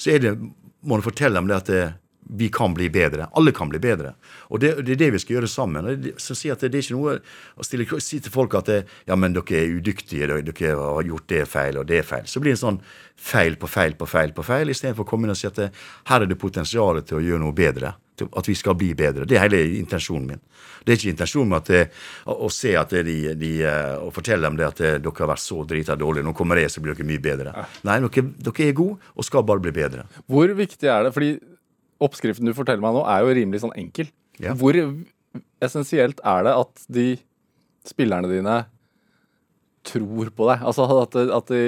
så 0.00 0.10
er 0.14 0.24
det, 0.24 0.38
må 0.80 0.96
du 0.96 1.04
fortelle 1.04 1.36
dem 1.36 1.50
det 1.50 1.60
at 1.60 1.68
det, 1.68 1.86
vi 2.30 2.48
kan 2.48 2.74
bli 2.74 2.90
bedre. 2.90 3.28
Alle 3.32 3.52
kan 3.52 3.68
bli 3.68 3.78
bedre. 3.78 4.12
Og 4.52 4.60
det, 4.60 4.74
det 4.84 4.96
er 4.96 5.00
det 5.00 5.10
vi 5.14 5.20
skal 5.22 5.38
gjøre 5.38 5.48
sammen. 5.48 5.88
Så 6.20 6.36
si 6.36 6.50
at 6.52 6.60
det, 6.60 6.72
det 6.72 6.80
er 6.80 6.86
ikke 6.86 6.98
noe 6.98 7.14
å 7.56 7.64
stille, 7.64 8.00
si 8.04 8.20
til 8.20 8.32
folk 8.32 8.56
at 8.58 8.68
det, 8.68 8.78
ja, 9.08 9.16
men 9.16 9.36
dere 9.36 9.62
er 9.62 9.78
udyktige, 9.78 10.28
dere 10.28 10.74
har 10.76 11.08
gjort 11.08 11.28
det 11.32 11.44
feil 11.48 11.80
og 11.80 11.88
det 11.88 12.02
feil. 12.08 12.28
Så 12.28 12.42
blir 12.44 12.52
det 12.52 12.58
en 12.58 12.64
sånn 12.66 12.82
feil 13.18 13.56
på 13.60 13.70
feil 13.70 13.96
på 13.98 14.08
feil 14.08 14.34
på 14.36 14.44
feil, 14.46 14.70
istedenfor 14.70 15.06
å 15.06 15.08
komme 15.08 15.26
inn 15.26 15.34
og 15.34 15.40
si 15.40 15.48
at 15.48 15.56
det, 15.58 15.72
her 16.10 16.24
er 16.24 16.30
det 16.30 16.38
potensial 16.38 17.00
til 17.02 17.18
å 17.18 17.24
gjøre 17.24 17.42
noe 17.46 17.56
bedre. 17.56 17.96
At 18.18 18.48
vi 18.50 18.56
skal 18.58 18.74
bli 18.74 18.90
bedre. 18.98 19.24
Det 19.30 19.36
er 19.38 19.44
hele 19.44 19.60
intensjonen 19.78 20.32
min. 20.32 20.40
Det 20.82 20.90
er 20.90 20.98
ikke 20.98 21.12
intensjonen 21.12 21.52
med 21.52 21.68
det, 21.70 21.84
å, 22.26 22.34
å, 22.48 22.48
se 22.52 22.72
at 22.76 22.92
de, 23.06 23.18
de, 23.38 23.52
å 24.02 24.08
fortelle 24.14 24.42
dem 24.42 24.56
det 24.58 24.66
at 24.66 24.80
det, 24.82 24.90
dere 25.04 25.22
har 25.22 25.30
vært 25.32 25.44
så 25.44 25.62
drita 25.68 25.96
dårlige, 25.98 26.26
nå 26.26 26.34
kommer 26.36 26.58
jeg, 26.58 26.72
så 26.74 26.82
blir 26.82 26.98
dere 26.98 27.06
mye 27.08 27.22
bedre. 27.22 27.54
Nei, 27.86 28.00
dere, 28.02 28.24
dere 28.42 28.66
er 28.66 28.74
gode 28.76 29.14
og 29.14 29.26
skal 29.26 29.46
bare 29.46 29.62
bli 29.62 29.74
bedre. 29.76 30.08
Hvor 30.26 30.50
viktig 30.58 30.90
er 30.90 31.06
det? 31.06 31.14
fordi 31.14 31.36
oppskriften 32.02 32.48
du 32.48 32.54
forteller 32.56 32.82
meg 32.84 32.96
nå, 32.96 33.04
er 33.10 33.24
jo 33.24 33.36
rimelig 33.40 33.62
sånn 33.64 33.76
enkel. 33.78 34.10
Ja. 34.42 34.54
Hvor 34.58 34.76
essensielt 35.64 36.20
er 36.26 36.44
det 36.46 36.56
at 36.56 36.84
de 36.94 37.06
spillerne 37.88 38.30
dine 38.30 38.58
tror 39.88 40.30
på 40.34 40.50
deg? 40.50 40.66
Altså 40.68 40.86
at, 41.02 41.16
at 41.16 41.50
de 41.54 41.64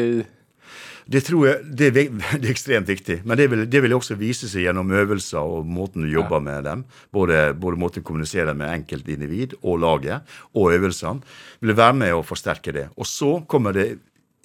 det 1.10 1.24
tror 1.26 1.46
jeg 1.48 1.70
det 1.74 1.86
er, 1.88 1.94
det 2.40 2.44
er, 2.44 2.52
ekstremt 2.52 2.90
viktig. 2.90 3.20
Men 3.26 3.38
det 3.38 3.48
vil, 3.50 3.64
det 3.70 3.82
vil, 3.82 3.96
også 3.96 4.14
vise 4.20 4.50
seg 4.50 4.68
gjennom 4.68 4.92
øvelser 4.94 5.40
og 5.42 5.66
måten 5.66 6.06
du 6.06 6.10
jobber 6.12 6.38
ja. 6.38 6.44
med 6.46 6.68
dem. 6.68 6.84
Både, 7.14 7.40
både 7.58 7.80
måten 7.80 8.04
du 8.04 8.06
kommuniserer 8.06 8.54
med 8.54 8.70
enkeltindivid 8.70 9.56
og 9.60 9.80
laget, 9.82 10.28
og 10.54 10.70
øvelsene. 10.76 11.24
Vil 11.60 11.74
være 11.74 11.98
med 12.04 12.14
å 12.14 12.22
forsterke 12.26 12.74
det. 12.76 12.86
Og 12.96 13.08
så 13.08 13.40
kommer 13.50 13.74
det 13.74 13.88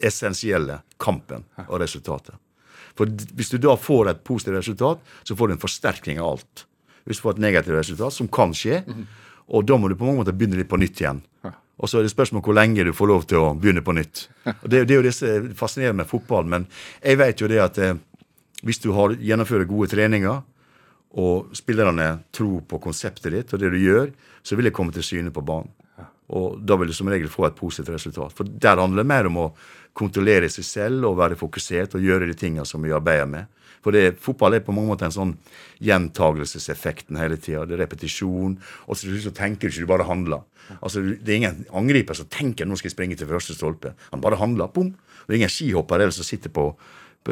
essensielle 0.01 0.81
kampen 1.01 1.45
og 1.67 1.77
resultatet. 1.83 2.35
For 2.95 3.09
Hvis 3.35 3.51
du 3.51 3.57
da 3.61 3.75
får 3.75 4.09
et 4.09 4.23
positivt 4.23 4.59
resultat, 4.59 4.99
så 5.23 5.35
får 5.35 5.47
du 5.47 5.53
en 5.53 5.61
forsterkning 5.61 6.19
av 6.19 6.37
alt. 6.37 6.65
Hvis 7.05 7.19
du 7.19 7.27
får 7.27 7.37
et 7.37 7.45
negativt 7.45 7.77
resultat, 7.77 8.13
som 8.13 8.27
kan 8.27 8.53
skje, 8.53 8.83
-hmm. 8.87 9.05
og 9.47 9.65
da 9.65 9.77
må 9.77 9.87
du 9.87 9.95
på 9.95 10.05
mange 10.05 10.23
måter 10.23 10.31
begynne 10.31 10.57
litt 10.57 10.69
på 10.69 10.77
nytt 10.77 11.01
igjen. 11.01 11.21
Og 11.77 11.89
så 11.89 11.99
er 11.99 12.01
det 12.05 12.11
spørsmål 12.11 12.41
hvor 12.41 12.55
lenge 12.55 12.83
du 12.83 12.93
får 12.93 13.07
lov 13.07 13.23
til 13.27 13.37
å 13.37 13.53
begynne 13.53 13.81
på 13.81 13.95
nytt. 13.95 14.29
Og 14.63 14.69
Det, 14.69 14.87
det 14.87 14.93
er 14.93 14.95
jo 15.01 15.07
det 15.07 15.13
som 15.13 15.53
fascinerer 15.55 15.93
med 15.93 16.07
fotball. 16.07 16.45
Men 16.45 16.67
jeg 17.03 17.17
vet 17.17 17.41
jo 17.41 17.47
det 17.47 17.59
at 17.59 17.77
eh, 17.77 17.97
hvis 18.63 18.79
du 18.79 18.91
har, 18.95 19.15
gjennomfører 19.19 19.67
gode 19.67 19.91
treninger, 19.91 20.41
og 21.15 21.55
spillerne 21.55 22.23
tror 22.35 22.61
på 22.67 22.79
konseptet 22.83 23.31
ditt 23.31 23.53
og 23.53 23.59
det 23.59 23.71
du 23.71 23.77
gjør, 23.79 24.09
så 24.43 24.55
vil 24.55 24.67
det 24.67 24.73
komme 24.75 24.91
til 24.91 25.03
syne 25.03 25.31
på 25.31 25.43
banen. 25.45 25.71
Og 26.33 26.57
da 26.65 26.77
vil 26.79 26.89
du 26.89 26.95
som 26.97 27.09
regel 27.11 27.29
få 27.29 27.45
et 27.47 27.57
positivt 27.57 27.93
resultat. 27.93 28.33
For 28.33 28.47
der 28.49 28.81
handler 28.81 29.03
det 29.03 29.11
mer 29.11 29.29
om 29.29 29.41
å 29.43 29.49
kontrollere 29.95 30.49
seg 30.51 30.65
selv 30.67 31.09
og 31.09 31.19
være 31.19 31.37
fokusert 31.39 31.95
og 31.95 32.03
gjøre 32.03 32.27
de 32.29 32.37
tingene 32.37 32.65
som 32.67 32.81
vi 32.83 32.93
arbeider 32.95 33.29
med. 33.29 33.51
For 33.85 33.93
det, 33.93 34.17
fotball 34.17 34.57
er 34.57 34.63
på 34.65 34.73
mange 34.73 34.89
måter 34.89 35.05
en 35.05 35.13
sånn 35.13 35.35
gjentagelseseffekten 35.85 37.19
hele 37.21 37.37
tida. 37.37 37.67
Det 37.69 37.77
er 37.77 37.83
repetisjon. 37.83 38.57
Og 38.89 38.97
så 38.97 39.33
tenker 39.35 39.69
du 39.69 39.75
ikke, 39.75 39.85
du 39.85 39.91
bare 39.91 40.07
handler. 40.09 40.41
Altså, 40.79 41.03
Det 41.21 41.29
er 41.29 41.37
ingen 41.43 41.65
angriper 41.69 42.17
som 42.17 42.25
tenker 42.25 42.65
nå 42.65 42.79
skal 42.79 42.89
jeg 42.89 42.95
springe 42.97 43.17
til 43.19 43.29
første 43.29 43.53
stolpe. 43.53 43.93
Han 44.09 44.21
bare 44.25 44.41
handler. 44.41 44.73
Bom. 44.73 44.95
Det 45.25 45.33
er 45.33 45.37
ingen 45.43 45.53
skihopper 45.53 46.01
eller 46.01 46.13
som 46.13 46.25
sitter 46.25 46.49
på 46.49 46.71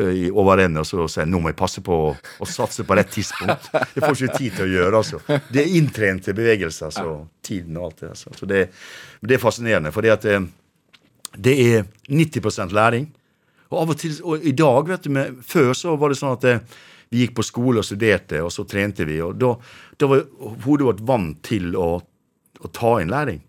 i 0.01 0.29
overende 0.31 0.81
og 0.81 0.87
så 0.89 1.05
sier 1.11 1.27
nå 1.29 1.41
må 1.41 1.51
jeg 1.51 1.57
passe 1.59 1.83
på 1.85 1.97
å, 2.13 2.47
satse 2.49 2.85
på 2.87 2.95
rett 2.97 3.11
tidspunkt. 3.13 3.69
Det 3.93 4.01
får 4.01 4.15
ikke 4.17 4.37
tid 4.37 4.55
til 4.57 4.65
å 4.65 4.71
gjøre. 4.71 5.01
altså. 5.01 5.19
Det 5.49 5.61
er 5.61 5.75
inntrente 5.77 6.33
bevegelser. 6.33 6.89
altså, 6.89 7.17
Tiden 7.45 7.77
og 7.77 7.89
alt 7.89 8.01
det. 8.01 8.13
Altså. 8.15 8.33
Så 8.39 8.49
det, 8.49 8.63
det 9.21 9.37
er 9.37 9.43
fascinerende. 9.43 9.91
fordi 9.93 10.13
at 10.13 10.25
det, 10.25 10.39
det 11.37 11.53
er 11.67 11.85
90% 12.09 12.73
læring. 12.73 13.11
Og 13.73 13.79
av 13.81 13.93
og 13.93 13.99
til, 13.99 14.17
og 14.23 14.43
i 14.45 14.53
dag, 14.57 14.89
vet 14.89 15.05
du, 15.05 15.13
med, 15.13 15.37
før 15.45 15.73
så 15.77 15.95
var 15.97 16.13
det 16.13 16.19
sånn 16.19 16.35
at 16.35 16.45
det, 16.45 16.57
vi 17.13 17.21
gikk 17.21 17.35
på 17.37 17.45
skole 17.45 17.81
og 17.81 17.85
studerte, 17.85 18.41
og 18.41 18.51
så 18.53 18.65
trente 18.69 19.05
vi. 19.05 19.19
og 19.21 19.37
Da, 19.37 19.53
da 20.01 20.09
var 20.09 20.23
hodet 20.65 20.87
vårt 20.87 21.03
vant 21.05 21.41
til 21.45 21.75
å, 21.77 21.89
å, 22.59 22.71
ta 22.73 22.95
inn 23.01 23.13
læring. 23.13 23.41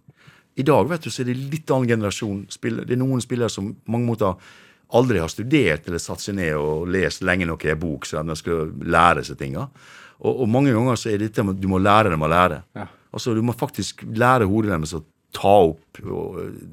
I 0.60 0.66
dag 0.66 0.88
vet 0.90 1.06
du, 1.06 1.10
så 1.10 1.22
er 1.22 1.32
det 1.32 1.38
litt 1.40 1.72
annen 1.72 1.88
generasjon. 1.88 2.44
Det 2.46 2.92
er 2.92 3.00
noen 3.00 3.24
spillere 3.24 3.50
som 3.50 3.72
på 3.74 3.94
mange 3.94 4.12
måter 4.12 4.52
aldri 4.94 5.20
har 5.22 5.32
studert 5.32 5.88
eller 5.88 6.02
satt 6.02 6.22
seg 6.22 6.36
ned 6.38 6.54
og 6.58 6.88
lest 6.92 7.24
lenge 7.26 7.48
nok 7.48 7.64
i 7.66 7.72
en 7.72 7.80
bok 7.80 8.06
så 8.08 8.22
de 8.22 8.36
skal 8.38 8.70
lære 8.84 9.24
seg 9.26 9.38
ting. 9.40 9.56
Og, 9.58 10.30
og, 10.30 10.46
mange 10.50 10.74
ganger 10.74 11.00
så 11.00 11.10
er 11.10 11.18
det 11.18 11.32
dette 11.32 11.46
at 11.50 11.60
du 11.60 11.68
må 11.70 11.80
lære 11.82 12.12
dem 12.14 12.24
å 12.24 12.30
lære. 12.30 12.62
Ja. 12.78 12.86
Altså 13.14 13.34
Du 13.34 13.42
må 13.46 13.54
faktisk 13.54 14.02
lære 14.10 14.48
hodet 14.50 14.72
deres 14.72 14.94
å 14.96 15.04
ta 15.34 15.54
opp 15.66 15.98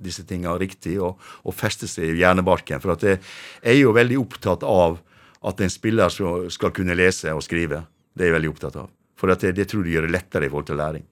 disse 0.06 0.24
tingene 0.30 0.58
riktig 0.62 1.00
og, 1.02 1.22
og 1.46 1.56
feste 1.58 1.90
seg 1.90 2.14
i 2.14 2.22
hjernebarken. 2.22 2.82
For 2.82 2.94
at 2.94 3.06
jeg 3.06 3.22
er 3.62 3.80
jo 3.80 3.96
veldig 3.98 4.20
opptatt 4.22 4.66
av 4.68 5.00
at 5.42 5.62
en 5.62 5.74
spiller 5.74 6.14
skal 6.14 6.74
kunne 6.76 6.98
lese 6.98 7.34
og 7.34 7.42
skrive. 7.46 7.84
Det 8.14 8.26
er 8.28 8.32
jeg 8.32 8.38
veldig 8.38 8.54
opptatt 8.54 8.78
av. 8.84 8.92
For 9.18 9.34
det, 9.34 9.56
det 9.58 9.68
tror 9.70 9.86
jeg 9.86 9.98
gjør 9.98 10.08
det 10.10 10.16
lettere 10.18 10.46
i 10.46 10.54
forhold 10.54 10.70
til 10.70 10.82
læring. 10.82 11.08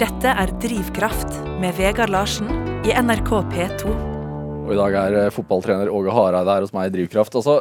Dette 0.00 0.32
er 0.32 0.52
Drivkraft 0.60 1.42
med 1.60 1.76
Vegard 1.76 2.12
Larsen 2.12 2.48
i 2.88 2.96
NRK 2.96 3.34
P2. 3.52 4.09
Og 4.70 4.76
I 4.76 4.78
dag 4.78 4.96
er 5.00 5.18
eh, 5.24 5.32
fotballtrener 5.34 5.90
Åge 5.90 6.14
Hareide 6.14 6.54
her 6.54 6.62
hos 6.62 6.74
meg 6.76 6.88
i 6.88 6.94
Drivkraft. 6.94 7.34
Altså, 7.40 7.58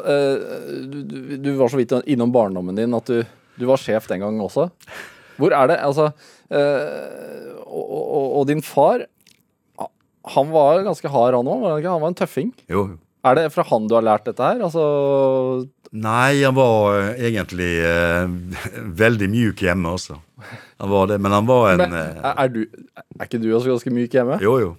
du, 0.93 1.37
du, 1.41 1.49
var 1.57 1.73
så 1.73 1.79
vidt 1.79 1.95
innom 2.05 2.33
barndommen 2.33 2.77
din 2.77 2.93
at 2.93 3.09
du, 3.09 3.23
du 3.57 3.65
var 3.65 3.81
sjef 3.81 4.05
den 4.11 4.21
gangen 4.21 4.45
også. 4.45 4.69
Hvor 5.39 5.55
er 5.55 5.71
det 5.71 5.79
Altså 5.79 6.09
øh, 6.51 7.49
og, 7.63 7.85
og, 7.89 8.25
og, 8.39 8.47
din 8.49 8.61
far 8.65 9.05
Han 10.35 10.49
var 10.51 10.83
ganske 10.83 11.09
hard, 11.09 11.37
han 11.37 11.47
òg? 11.47 11.85
Han 11.85 12.01
var 12.01 12.11
en 12.11 12.17
tøffing? 12.17 12.53
Jo. 12.69 12.89
Er 13.25 13.35
det 13.35 13.49
fra 13.53 13.65
han 13.67 13.87
du 13.89 13.95
har 13.97 14.05
lært 14.05 14.27
dette 14.29 14.43
her? 14.43 14.61
Altså 14.67 14.83
Nei, 15.89 16.43
han 16.43 16.53
var 16.53 16.99
eh, 16.99 17.23
egentlig 17.31 17.71
uh, 17.81 18.29
veldig 18.93 19.29
mjuk 19.33 19.63
hjemme 19.65 19.95
også. 19.97 20.19
Han 20.77 20.91
var 20.91 21.09
det, 21.09 21.17
men 21.17 21.33
han 21.33 21.47
var 21.47 21.71
en 21.71 21.81
men, 21.81 21.95
er, 22.21 22.51
du, 22.53 22.59
er 23.17 23.25
ikke 23.25 23.39
du 23.41 23.47
også 23.49 23.71
ganske 23.71 23.93
myk 23.95 24.13
hjemme? 24.13 24.37
Jo, 24.43 24.53
jo. 24.61 24.69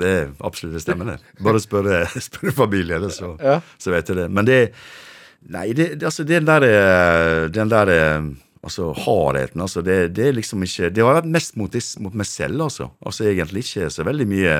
Det 0.00 0.10
er 0.16 0.34
absolutt 0.46 0.78
det 0.78 0.84
stemmer, 0.84 1.14
det. 1.14 1.38
Bare 1.44 1.62
spør, 1.62 1.90
spør 2.28 2.56
familien, 2.56 3.08
så, 3.14 3.34
ja. 3.40 3.60
så 3.78 3.94
vet 3.94 4.10
du 4.10 4.18
det. 4.22 4.28
Men 4.32 4.48
det 4.48 4.60
Nei, 5.50 5.70
det, 5.72 6.02
altså 6.04 6.20
den 6.28 6.44
der, 6.44 6.66
Den 7.48 7.70
der 7.72 7.88
Altså 8.60 8.90
hardheten, 8.92 9.62
altså. 9.64 9.80
Det, 9.80 10.10
det, 10.12 10.26
er 10.28 10.34
liksom 10.36 10.60
ikke 10.66 10.90
Det 10.92 11.00
har 11.00 11.16
vært 11.16 11.30
mest 11.32 11.54
mot, 11.56 11.76
mot, 12.04 12.16
meg 12.20 12.28
selv, 12.28 12.60
altså. 12.66 12.90
Altså 13.00 13.24
egentlig 13.30 13.62
ikke 13.64 13.88
så 13.88 14.04
veldig 14.04 14.26
mye 14.28 14.56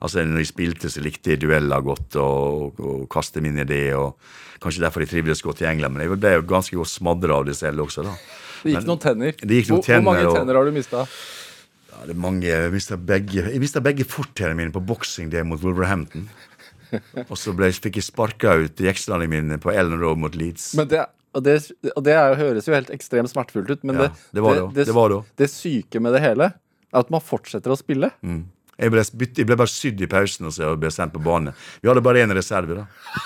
Altså 0.00 0.24
når 0.24 0.40
jeg 0.40 0.48
spilte, 0.48 0.92
så 0.92 1.02
likte 1.04 1.34
jeg 1.34 1.42
dueller 1.42 1.84
godt 1.84 2.16
og, 2.22 2.80
og 2.80 3.04
kaste 3.12 3.44
min 3.44 3.60
idé. 3.60 3.82
og 3.92 4.16
Kanskje 4.62 4.84
derfor 4.84 5.04
jeg 5.04 5.12
trivdes 5.12 5.44
godt 5.44 5.60
i 5.60 5.68
England, 5.68 5.92
men 5.92 6.06
jeg 6.06 6.16
ble 6.16 6.32
jo 6.38 6.46
ganske 6.48 6.76
godt 6.78 6.88
smadra 6.88 7.36
av 7.40 7.46
det 7.50 7.58
selv 7.58 7.84
også, 7.84 8.06
da. 8.06 8.16
Det 8.62 8.76
gikk 8.76 8.88
noen 8.88 9.00
tenner. 9.02 9.36
Det 9.36 9.56
gikk 9.58 9.72
noen 9.72 9.80
hvor, 9.80 9.86
tenner 9.86 10.06
hvor 10.06 10.20
mange 10.22 10.34
tenner 10.38 10.58
har 10.58 10.68
du 10.68 10.74
mista? 10.76 11.04
Ja, 11.92 12.06
det 12.08 12.14
er 12.16 12.20
mange. 12.20 12.48
Jeg 12.48 12.72
mista 12.72 12.96
begge, 12.96 13.44
jeg 13.52 13.84
begge 13.84 14.06
fortennene 14.08 14.58
mine 14.58 14.74
på 14.74 14.82
boksing 14.84 15.30
det 15.32 15.44
mot 15.46 15.60
Wolverhampton. 15.62 16.28
og 17.30 17.36
så 17.40 17.54
ble, 17.56 17.70
fikk 17.72 18.00
jeg 18.00 18.08
sparka 18.08 18.56
ut 18.64 18.80
jekslene 18.80 19.28
mine 19.30 19.58
på 19.60 19.72
Ellen 19.72 20.00
Road 20.00 20.20
mot 20.20 20.36
Leeds. 20.36 20.72
Men 20.78 20.88
det 20.90 21.04
og 21.32 21.44
det, 21.46 21.54
og 21.96 22.02
det 22.04 22.12
er, 22.12 22.34
høres 22.36 22.66
jo 22.68 22.74
helt 22.76 22.90
ekstremt 22.92 23.30
smertefullt 23.32 23.70
ut, 23.72 23.84
men 23.88 23.96
ja, 23.96 24.08
det, 24.12 24.18
det, 24.36 24.42
det, 24.76 24.84
det, 24.90 24.92
var 24.92 25.14
det, 25.40 25.46
syke 25.48 26.02
med 26.04 26.12
det 26.12 26.20
hele 26.20 26.50
er 26.52 26.98
at 27.00 27.12
man 27.12 27.24
fortsetter 27.24 27.72
å 27.72 27.76
spille. 27.78 28.10
Mm. 28.20 28.42
Jeg, 28.76 28.92
ble, 28.92 29.04
jeg, 29.24 29.46
ble, 29.48 29.56
bare 29.56 29.72
sydd 29.72 30.02
i 30.04 30.08
pausen 30.12 30.50
og 30.50 30.52
så 30.52 30.74
ble 30.76 30.90
sendt 30.92 31.16
på 31.16 31.22
bane. 31.24 31.54
Vi 31.80 31.88
hadde 31.88 32.04
bare 32.04 32.20
én 32.20 32.36
reserve. 32.36 32.82
da 32.82 33.22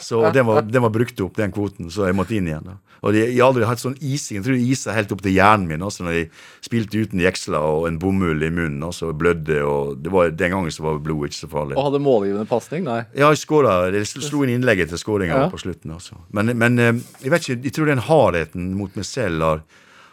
Så 0.00 0.20
den 0.34 0.46
var, 0.46 0.62
den 0.66 0.84
var, 0.84 0.92
brukt 0.94 1.20
opp, 1.24 1.34
den 1.38 1.52
kvoten, 1.54 1.90
så 1.92 2.08
jeg 2.08 2.16
måtte 2.18 2.36
inn 2.36 2.48
igjen. 2.50 2.66
da. 2.66 2.76
Og 3.00 3.16
jeg, 3.16 3.32
har 3.38 3.48
aldri 3.48 3.64
hatt 3.64 3.80
sånn 3.80 3.96
ising. 3.96 4.38
Jeg 4.40 4.44
tror 4.44 4.56
det 4.58 4.72
isa 4.74 4.94
helt 4.94 5.12
opp 5.14 5.22
til 5.24 5.32
hjernen 5.32 5.70
min 5.70 5.84
også 5.86 6.04
når 6.04 6.16
jeg 6.18 6.26
spilte 6.66 7.00
uten 7.00 7.22
jeksler 7.24 7.56
og 7.64 7.86
en 7.88 7.96
bomull 8.00 8.44
i 8.44 8.50
munnen. 8.52 8.82
og 8.84 8.92
så 8.96 9.12
blødde, 9.16 9.62
og 9.64 10.02
det 10.04 10.12
var, 10.12 10.30
Den 10.36 10.52
gangen 10.52 10.74
så 10.74 10.84
var 10.84 11.00
blodet 11.00 11.32
ikke 11.32 11.40
så 11.40 11.50
farlig. 11.52 11.78
Og 11.78 11.88
hadde 11.88 12.02
målgivende 12.04 12.48
pasning? 12.50 12.84
Nei? 12.84 13.02
Ja, 13.14 13.30
jeg 13.32 13.40
skåra. 13.40 13.78
Jeg 13.94 14.08
slo 14.10 14.44
inn 14.44 14.58
innlegget 14.58 14.92
til 14.92 15.00
skåringa 15.00 15.46
ja. 15.46 15.50
på 15.52 15.60
slutten. 15.62 15.96
også. 15.96 16.20
Men, 16.36 16.52
men, 16.60 16.78
eh, 16.78 17.04
jeg 17.24 17.32
vet 17.32 17.46
ikke, 17.46 17.60
jeg 17.64 17.76
tror 17.78 17.94
den 17.94 18.04
hardheten 18.10 18.74
mot 18.76 19.00
meg 19.00 19.08
selv 19.08 19.48
har 19.48 19.64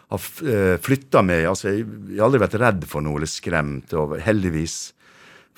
har 0.08 0.20
eh, 0.48 0.76
flytta 0.80 1.22
meg. 1.22 1.46
altså 1.48 1.72
jeg, 1.72 1.84
jeg, 2.08 2.18
har 2.18 2.28
aldri 2.28 2.40
vært 2.40 2.60
redd 2.62 2.86
for 2.88 3.04
noe 3.04 3.20
eller 3.20 3.30
skremt. 3.30 3.92
og 3.92 4.16
Heldigvis. 4.24 4.78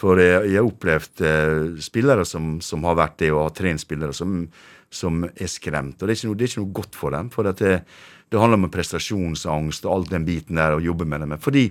For 0.01 0.21
jeg, 0.23 0.55
har 0.55 0.65
opplevd 0.67 1.23
eh, 1.29 1.81
spillere 1.85 2.25
som, 2.29 2.55
som, 2.65 2.85
har 2.89 2.97
vært 2.99 3.19
det, 3.21 3.31
og 3.35 3.45
har 3.45 3.57
trent 3.59 3.83
spillere 3.83 4.17
som, 4.17 4.47
som, 4.89 5.27
er 5.29 5.51
skremt. 5.51 6.01
Og 6.01 6.09
det 6.09 6.17
er 6.17 6.29
noe, 6.31 6.39
det 6.39 6.47
er 6.47 6.53
ikke 6.53 6.63
noe 6.63 6.77
godt 6.81 6.97
for 6.97 7.17
dem. 7.17 7.29
For 7.35 7.49
det, 7.51 7.57
det, 7.61 8.41
handler 8.41 8.63
om 8.63 8.71
prestasjonsangst 8.73 9.85
og 9.85 9.95
all 9.95 10.07
den 10.09 10.25
biten 10.29 10.61
der 10.61 10.79
å 10.79 10.85
jobbe 10.85 11.09
med 11.09 11.27
det. 11.27 11.41
Fordi 11.45 11.67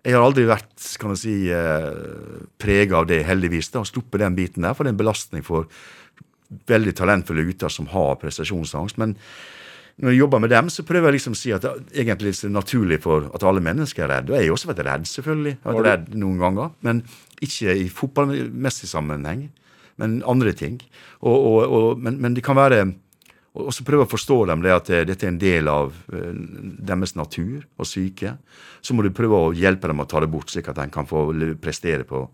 jeg 0.00 0.16
har 0.16 0.24
aldri 0.24 0.46
vært 0.48 0.86
kan 1.00 1.16
jeg 1.16 1.22
si, 1.24 1.36
eh, 1.52 2.44
prega 2.60 3.02
av 3.02 3.10
det, 3.10 3.24
heldigvis. 3.26 3.72
Å 3.76 3.88
stoppe 3.88 4.22
den 4.22 4.38
biten 4.38 4.64
der, 4.64 4.76
for 4.76 4.86
det 4.86 4.94
er 4.94 4.96
en 4.96 5.02
belastning 5.02 5.46
for 5.46 5.66
veldig 6.70 6.94
talentfulle 6.98 7.44
gutter 7.46 7.70
som 7.70 7.90
har 7.90 8.16
prestasjonsangst. 8.22 8.98
men 8.98 9.18
når 10.00 10.14
jeg 10.14 10.20
jobber 10.22 10.40
med 10.40 10.52
dem, 10.52 10.68
så 10.72 10.84
prøver 10.88 11.10
jeg 11.10 11.18
liksom 11.18 11.34
å 11.36 11.38
si 11.38 11.50
at 11.52 11.64
det 11.66 11.72
egentlig 12.00 12.32
er 12.32 12.52
naturlig 12.54 13.00
for 13.04 13.26
at 13.36 13.44
alle 13.44 13.60
mennesker 13.64 14.06
er 14.06 14.14
redde. 14.14 14.32
Og 14.32 14.38
jeg 14.38 14.48
har 14.48 14.56
også 14.56 14.70
vært 14.70 14.82
redd, 14.86 15.04
selvfølgelig. 15.10 15.52
Jeg 15.58 15.66
har 15.66 15.76
vært 15.76 15.88
redd 15.90 16.16
noen 16.22 16.40
ganger. 16.40 16.72
Men 16.86 17.02
ikke 17.44 17.74
i 17.76 17.84
fotballmessig 17.92 18.88
sammenheng, 18.88 19.50
men 20.00 20.16
andre 20.28 20.54
ting. 20.56 20.80
Og, 21.20 21.36
og, 21.36 21.60
og, 21.68 22.00
men, 22.00 22.16
men, 22.16 22.36
det 22.36 22.44
kan 22.46 22.56
være 22.56 22.86
Og 23.60 23.72
så 23.74 23.82
prøve 23.84 24.06
å 24.06 24.08
forstå 24.08 24.38
dem 24.46 24.60
det 24.62 24.72
at 24.72 24.88
dette 25.10 25.26
er 25.26 25.32
en 25.32 25.38
del 25.42 25.68
av 25.68 25.90
uh, 26.14 26.34
deres 26.86 27.16
natur 27.18 27.64
og 27.76 27.88
syke. 27.88 28.36
Så 28.80 28.94
må 28.94 29.02
du 29.02 29.10
prøve 29.12 29.36
å 29.36 29.52
hjelpe 29.52 29.90
dem 29.90 30.00
å 30.00 30.06
ta 30.08 30.22
det 30.22 30.30
bort, 30.30 30.52
slik 30.52 30.70
at 30.70 30.78
de 30.78 30.86
kan 30.94 31.08
få 31.08 31.26
prestere 31.60 32.06
på 32.08 32.28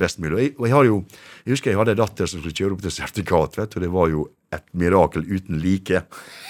best 0.00 0.18
mulig. 0.18 0.32
Og 0.32 0.40
jeg, 0.40 0.54
og 0.56 0.66
jeg, 0.66 0.74
har 0.74 0.88
jo, 0.88 1.02
jeg 1.44 1.54
husker 1.54 1.70
jeg 1.70 1.78
hadde 1.78 1.94
en 1.94 2.00
datter 2.00 2.30
som 2.30 2.40
skulle 2.40 2.56
kjøre 2.56 2.78
opp 2.78 2.86
til 2.86 2.94
sertifikat, 2.96 3.60
vet, 3.60 3.76
og 3.76 3.84
det 3.84 3.92
var 3.92 4.08
jo 4.10 4.24
et 4.52 4.68
mirakel 4.78 5.24
uten 5.28 5.58
like. 5.62 6.04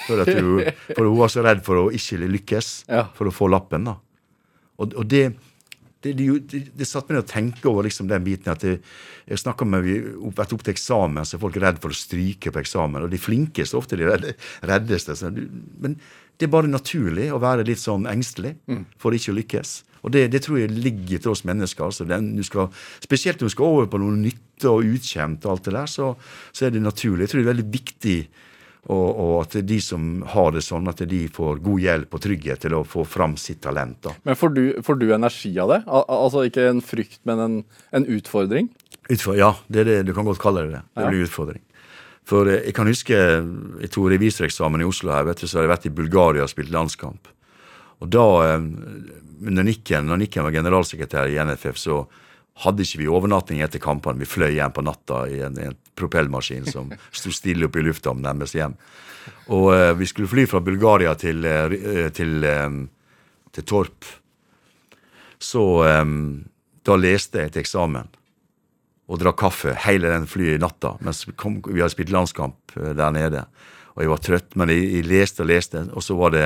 For, 0.07 0.23
hun, 0.27 0.67
for 0.89 1.07
hun 1.07 1.17
var 1.21 1.31
så 1.31 1.45
redd 1.45 1.63
for 1.65 1.85
å 1.85 1.87
ikke 1.95 2.21
lykkes, 2.25 2.73
ja. 2.91 3.07
for 3.15 3.29
å 3.29 3.35
få 3.35 3.49
lappen. 3.51 3.89
da. 3.89 3.97
Og, 4.81 4.95
og 4.99 5.07
det, 5.09 5.25
det, 6.03 6.13
det, 6.17 6.63
det 6.75 6.87
satte 6.87 7.13
meg 7.13 7.21
til 7.21 7.23
å 7.23 7.31
tenke 7.31 7.69
over 7.71 7.87
liksom 7.87 8.09
den 8.09 8.25
biten 8.25 8.51
at 8.51 8.65
jeg, 8.67 8.81
jeg 9.29 9.39
snakker 9.39 9.69
med 9.69 9.85
vi 9.85 9.99
vært 10.35 10.55
opp 10.55 10.65
til 10.65 10.73
eksamen, 10.73 11.23
så 11.23 11.37
er 11.37 11.43
folk 11.45 11.59
redd 11.63 11.79
for 11.83 11.93
å 11.93 11.97
stryke 11.97 12.51
på 12.51 12.63
eksamen. 12.63 13.05
Og 13.05 13.13
de 13.13 13.21
flinkeste 13.21 13.79
ofte 13.79 13.99
de 13.99 14.09
reddeste. 14.67 15.15
Men 15.83 15.95
det 16.37 16.47
er 16.47 16.53
bare 16.53 16.71
naturlig 16.71 17.29
å 17.33 17.41
være 17.41 17.65
litt 17.67 17.81
sånn 17.81 18.07
engstelig 18.09 18.55
for 18.99 19.15
ikke 19.15 19.33
å 19.33 19.37
lykkes. 19.37 19.73
Og 20.03 20.11
det, 20.11 20.25
det 20.33 20.41
tror 20.43 20.59
jeg 20.59 20.73
ligger 20.75 21.21
til 21.23 21.31
oss 21.31 21.45
mennesker. 21.47 21.85
Altså 21.87 22.07
den, 22.07 22.33
du 22.35 22.43
skal, 22.43 22.71
spesielt 23.03 23.39
når 23.39 23.51
du 23.51 23.55
skal 23.55 23.75
over 23.77 23.91
på 23.91 24.01
noe 24.01 24.17
nytte 24.19 24.71
og 24.71 24.89
utkjent, 24.97 25.45
og 25.45 25.55
alt 25.55 25.69
det 25.69 25.75
der, 25.77 25.91
så, 25.91 26.09
så 26.51 26.67
er 26.67 26.73
det 26.75 26.83
naturlig. 26.83 27.23
Jeg 27.23 27.33
tror 27.33 27.39
det 27.39 27.45
er 27.45 27.53
veldig 27.53 27.69
viktig 27.77 28.17
og, 28.83 29.05
og, 29.07 29.33
at 29.45 29.55
de 29.63 29.77
som 29.79 30.07
har 30.33 30.49
det 30.51 30.63
sånn, 30.65 30.89
at 30.91 30.99
de 31.07 31.21
får 31.31 31.61
god 31.63 31.83
hjelp 31.85 32.17
og 32.17 32.23
trygghet 32.25 32.65
til 32.65 32.75
å 32.75 32.81
få 32.87 33.05
fram 33.07 33.37
sitt 33.39 33.61
talent. 33.63 34.01
da. 34.03 34.15
Men 34.27 34.35
får 34.35 34.55
du, 34.57 34.63
får 34.83 34.99
du 34.99 35.05
energi 35.15 35.53
av 35.63 35.71
det? 35.71 35.81
Al 35.87 36.03
altså 36.17 36.43
ikke 36.49 36.67
en 36.67 36.81
frykt, 36.83 37.21
men 37.29 37.43
en, 37.45 37.55
en 37.95 38.07
utfordring? 38.17 38.67
Utfor, 39.07 39.37
ja, 39.39 39.53
det 39.71 39.85
det, 39.87 40.01
du 40.07 40.11
kan 40.15 40.27
godt 40.27 40.41
kalle 40.43 40.65
det 40.65 40.75
det. 40.75 40.83
Det 40.99 41.07
blir 41.07 41.23
ja. 41.23 41.29
utfordring. 41.29 41.63
For 42.29 42.49
eh, 42.49 42.63
jeg 42.69 42.75
kan 42.77 42.89
huske 42.89 43.13
jeg 43.17 43.91
tok 43.93 44.09
revisoreksamen 44.13 44.83
i 44.83 44.87
Oslo 44.87 45.13
her, 45.15 45.27
vet 45.27 45.43
du, 45.43 45.47
så 45.47 45.59
har 45.59 45.67
jeg 45.67 45.73
vært 45.75 45.87
i 45.89 45.95
Bulgaria 46.01 46.45
og 46.45 46.51
spilt 46.51 46.73
landskamp. 46.73 47.31
Og 48.03 48.11
da, 48.11 48.27
eh, 48.47 48.67
under 49.43 49.67
Nikken, 49.67 50.09
når 50.09 50.23
Nikken 50.23 50.47
var 50.47 50.55
generalsekretær 50.55 51.31
i 51.31 51.39
NFF, 51.43 51.79
så 51.79 52.03
hadde 52.63 52.85
ikke 52.85 53.01
vi 53.01 53.09
overnatting 53.09 53.63
etter 53.65 53.81
kampene. 53.81 54.21
Vi 54.21 54.29
fløy 54.29 54.51
hjem 54.53 54.73
på 54.75 54.83
natta 54.85 55.23
i 55.25 55.39
en, 55.45 55.57
en 55.57 55.77
propellmaskin 55.97 56.67
som 56.69 56.91
sto 57.17 57.33
stille 57.33 57.65
oppe 57.67 57.81
i 57.81 57.85
lufta 57.87 58.13
om 58.13 58.21
nærmest 58.21 58.57
hjem. 58.59 58.75
Og 59.55 59.71
uh, 59.71 59.91
vi 59.97 60.05
skulle 60.05 60.29
fly 60.29 60.43
fra 60.51 60.61
Bulgaria 60.61 61.15
til, 61.17 61.41
uh, 61.47 62.09
til, 62.13 62.45
um, 62.45 62.83
til 63.55 63.65
Torp. 63.65 64.05
Så 65.41 65.63
um, 65.81 66.43
da 66.85 66.99
leste 66.99 67.41
jeg 67.41 67.55
til 67.55 67.63
eksamen 67.63 68.11
og 69.07 69.19
drakk 69.19 69.39
kaffe 69.41 69.73
hele 69.85 70.11
den 70.13 70.27
flyet 70.29 70.57
i 70.57 70.61
natta 70.63 70.93
mens 71.03 71.25
vi, 71.27 71.33
kom, 71.35 71.57
vi 71.67 71.81
hadde 71.81 71.93
spilt 71.93 72.13
landskamp 72.13 72.75
der 72.75 73.15
nede. 73.15 73.45
Og 73.93 74.03
jeg 74.03 74.11
var 74.13 74.21
trøtt, 74.25 74.55
men 74.57 74.71
jeg, 74.73 74.85
jeg 74.95 75.07
leste 75.09 75.43
og 75.43 75.49
leste, 75.51 75.83
og 75.93 76.05
så 76.05 76.15
var 76.17 76.33
det 76.33 76.45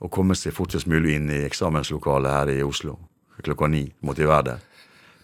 å 0.00 0.08
komme 0.12 0.36
seg 0.38 0.54
fortest 0.56 0.88
mulig 0.88 1.16
inn 1.18 1.30
i 1.32 1.42
eksamenslokalet 1.44 2.36
her 2.36 2.52
i 2.54 2.60
Oslo. 2.64 2.96
Klokka 3.40 3.68
ni 3.72 3.86
måtte 4.04 4.22
jeg 4.24 4.30
være 4.30 4.46
der. 4.52 4.66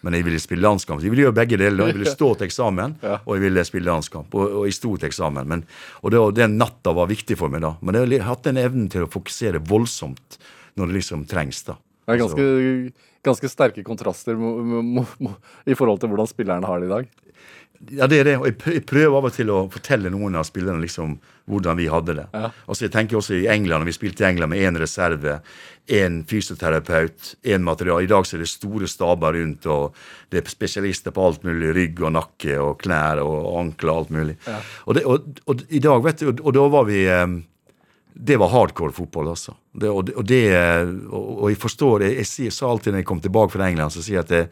Men 0.05 0.13
jeg 0.13 0.27
ville 0.27 0.39
spille 0.39 0.61
landskamp. 0.61 1.01
Jeg 1.01 1.11
ville 1.11 1.25
gjøre 1.25 1.35
begge 1.39 1.57
deler. 1.57 1.89
Jeg 1.89 1.97
ville 1.97 2.11
stå 2.13 2.29
til 2.37 2.47
eksamen, 2.47 2.93
og 3.01 3.31
jeg 3.33 3.43
ville 3.47 3.63
spille 3.65 3.89
landskamp. 3.89 4.35
Og, 4.37 4.59
og 4.59 4.67
jeg 4.69 4.77
sto 4.77 4.93
til 4.95 5.09
eksamen. 5.09 5.49
Men, 5.49 5.63
og 6.03 6.13
det, 6.13 6.21
den 6.37 6.57
natta 6.61 6.93
var 6.95 7.09
viktig 7.09 7.37
for 7.39 7.53
meg 7.53 7.63
da. 7.65 7.73
Men 7.81 7.97
jeg 8.03 8.21
har 8.21 8.35
hatt 8.35 8.45
den 8.45 8.61
evnen 8.61 8.91
til 8.93 9.07
å 9.07 9.11
fokusere 9.11 9.63
voldsomt 9.65 10.37
når 10.77 10.91
det 10.91 10.99
liksom 10.99 11.25
trengs. 11.29 11.63
da. 11.65 11.79
Det 12.07 12.15
er 12.15 12.21
ganske, 12.23 12.43
ganske 13.27 13.49
sterke 13.51 13.83
kontraster 13.83 14.37
i 14.37 15.75
forhold 15.75 15.99
til 15.99 16.13
hvordan 16.13 16.29
spillerne 16.29 16.69
har 16.69 16.79
det 16.79 16.87
i 16.87 16.93
dag. 16.93 17.09
Ja, 17.93 18.07
det 18.09 18.19
er 18.21 18.25
det. 18.25 18.35
Og 18.39 18.47
jeg 18.47 18.85
prøver 18.89 19.17
av 19.19 19.27
og 19.29 19.33
til 19.35 19.51
å 19.53 19.57
fortelle 19.71 20.09
noen 20.13 20.37
av 20.39 20.47
spillerne 20.47 20.81
liksom 20.81 21.17
hvordan 21.47 21.77
vi 21.79 21.87
hadde 21.91 22.15
det. 22.17 22.25
Ja. 22.33 22.49
Altså 22.65 22.87
jeg 22.87 22.93
tenker 22.95 23.19
også 23.19 23.35
i 23.37 23.49
England, 23.51 23.83
når 23.83 23.91
vi 23.91 23.95
spilte 23.95 24.25
i 24.25 24.27
England 24.31 24.51
med 24.51 24.63
én 24.65 24.79
reserve, 24.81 25.37
én 25.99 26.21
fysioterapeut, 26.27 27.35
én 27.47 27.63
material. 27.63 28.01
I 28.03 28.09
dag 28.11 28.27
så 28.27 28.37
er 28.37 28.43
det 28.43 28.49
store 28.51 28.89
staber 28.91 29.37
rundt, 29.37 29.67
og 29.71 29.99
det 30.31 30.41
er 30.41 30.51
spesialister 30.51 31.15
på 31.15 31.27
alt 31.29 31.45
mulig. 31.47 31.75
Rygg 31.77 32.01
og 32.03 32.15
nakke 32.17 32.57
og 32.63 32.79
knær 32.81 33.21
og 33.23 33.51
ankler 33.61 33.93
og 33.93 34.01
alt 34.01 34.15
mulig. 34.17 34.39
Ja. 34.47 34.57
Og, 34.85 34.97
det, 34.97 35.05
og, 35.05 35.29
og, 35.45 35.63
i 35.69 35.83
dag, 35.83 36.01
vet 36.09 36.23
du, 36.23 36.31
og, 36.33 36.51
da 36.57 36.65
var 36.73 36.89
vi 36.89 37.05
um, 37.13 37.39
det 38.19 38.37
var 38.37 38.49
hardcore 38.49 38.93
fotball, 38.95 39.29
altså. 39.33 39.53
Det, 39.77 39.89
og, 39.89 40.09
det, 40.25 40.41
og, 41.13 41.43
jeg 41.51 41.57
forstår 41.61 42.07
Jeg, 42.07 42.25
jeg, 42.47 42.53
sa 42.53 42.69
alltid 42.71 42.95
når 42.95 43.03
jeg 43.03 43.07
kom 43.11 43.19
tilbake 43.21 43.53
fra 43.53 43.67
England, 43.69 43.93
så 43.93 44.01
sier 44.01 44.17
jeg 44.17 44.25
at 44.25 44.31
jeg, 44.33 44.47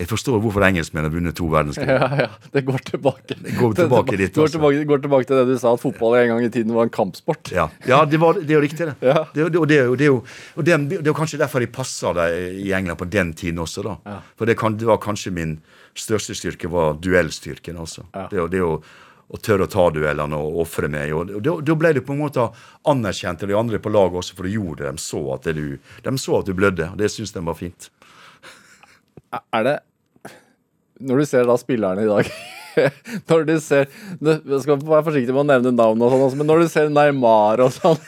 jeg 0.00 0.08
forstår 0.08 0.40
hvorfor 0.40 0.64
engelskmenn 0.64 1.04
har 1.04 1.12
vunnet 1.12 1.36
to 1.36 1.44
verdenskrig. 1.52 1.90
Ja, 1.90 2.08
ja, 2.22 2.28
det 2.54 2.62
går 2.64 2.80
tilbake. 2.88 3.36
Det 3.36 3.52
går 3.58 3.74
tilbake 3.82 4.16
dit, 4.16 4.30
altså. 4.30 4.40
går, 4.40 4.54
tilbake, 4.54 4.86
går 4.88 5.02
tilbake 5.04 5.28
til 5.28 5.40
det 5.42 5.44
du 5.50 5.60
sa, 5.60 5.74
at 5.76 5.82
fotball 5.82 6.16
en 6.22 6.32
gang 6.32 6.46
i 6.46 6.50
tiden 6.54 6.72
var 6.72 6.88
en 6.88 6.94
kampsport. 6.94 7.52
Ja, 7.52 7.68
ja 7.88 8.00
det, 8.08 8.22
var, 8.22 8.40
det, 8.40 8.48
er 8.48 8.56
jo 8.56 8.64
riktig, 8.64 8.88
det. 8.88 8.96
Ja. 9.04 9.26
Det, 9.34 9.50
og 9.50 9.68
det, 9.68 9.82
det, 10.00 10.08
er 10.08 10.12
jo, 10.14 10.22
og 10.56 10.64
det, 10.64 10.78
er 10.78 11.12
er 11.12 11.18
kanskje 11.20 11.42
derfor 11.44 11.64
jeg 11.64 11.74
passa 11.76 12.14
deg 12.16 12.64
i 12.64 12.72
England 12.72 13.02
på 13.02 13.10
den 13.12 13.36
tiden 13.36 13.60
også, 13.60 13.84
da. 13.90 13.98
Ja. 14.08 14.18
For 14.40 14.48
det, 14.48 14.56
kan, 14.62 14.80
det, 14.80 14.88
var 14.88 15.02
kanskje 15.04 15.34
min 15.36 15.58
største 15.92 16.38
styrke, 16.38 16.72
var 16.72 16.96
duellstyrken, 16.96 17.76
altså. 17.84 18.08
Det, 18.32 18.48
det 18.56 18.64
å 18.64 18.78
å 19.32 19.40
tørre 19.40 19.66
å 19.66 19.72
ta 19.72 19.88
duellene 19.94 20.36
og 20.36 20.60
ofre 20.66 20.90
meg. 20.92 21.12
og 21.16 21.32
Da 21.42 21.76
ble 21.78 21.94
du 21.96 22.02
på 22.04 22.12
en 22.14 22.22
måte 22.24 22.48
anerkjent 22.88 23.44
av 23.44 23.52
de 23.52 23.56
andre 23.56 23.80
på 23.82 23.92
laget 23.92 24.20
også, 24.20 24.36
for 24.36 24.48
du 24.48 24.52
gjorde 24.52 24.84
det. 24.84 24.92
De 24.92 25.04
så 25.04 25.22
at, 25.34 25.48
du, 25.56 25.78
de 26.04 26.16
så 26.20 26.38
at 26.38 26.48
du 26.48 26.56
blødde, 26.56 26.90
og 26.92 27.00
det 27.00 27.08
syns 27.12 27.32
de 27.32 27.44
var 27.46 27.56
fint. 27.58 27.88
Er 29.32 29.64
det 29.64 29.78
Når 31.02 31.22
du 31.22 31.26
ser 31.26 31.48
da 31.48 31.56
spillerne 31.58 32.04
i 32.04 32.10
dag 32.10 32.28
når 33.30 33.44
du 33.48 33.52
ser 33.60 33.88
Jeg 34.22 34.60
skal 34.64 34.78
være 34.80 35.04
forsiktig 35.06 35.34
med 35.34 35.42
å 35.44 35.48
nevne 35.50 35.72
navn, 35.74 36.02
og 36.04 36.14
sånn, 36.14 36.38
men 36.40 36.48
når 36.50 36.64
du 36.64 36.70
ser 36.72 36.92
Neymar 36.92 37.62
og 37.64 37.74
sånn 37.74 38.00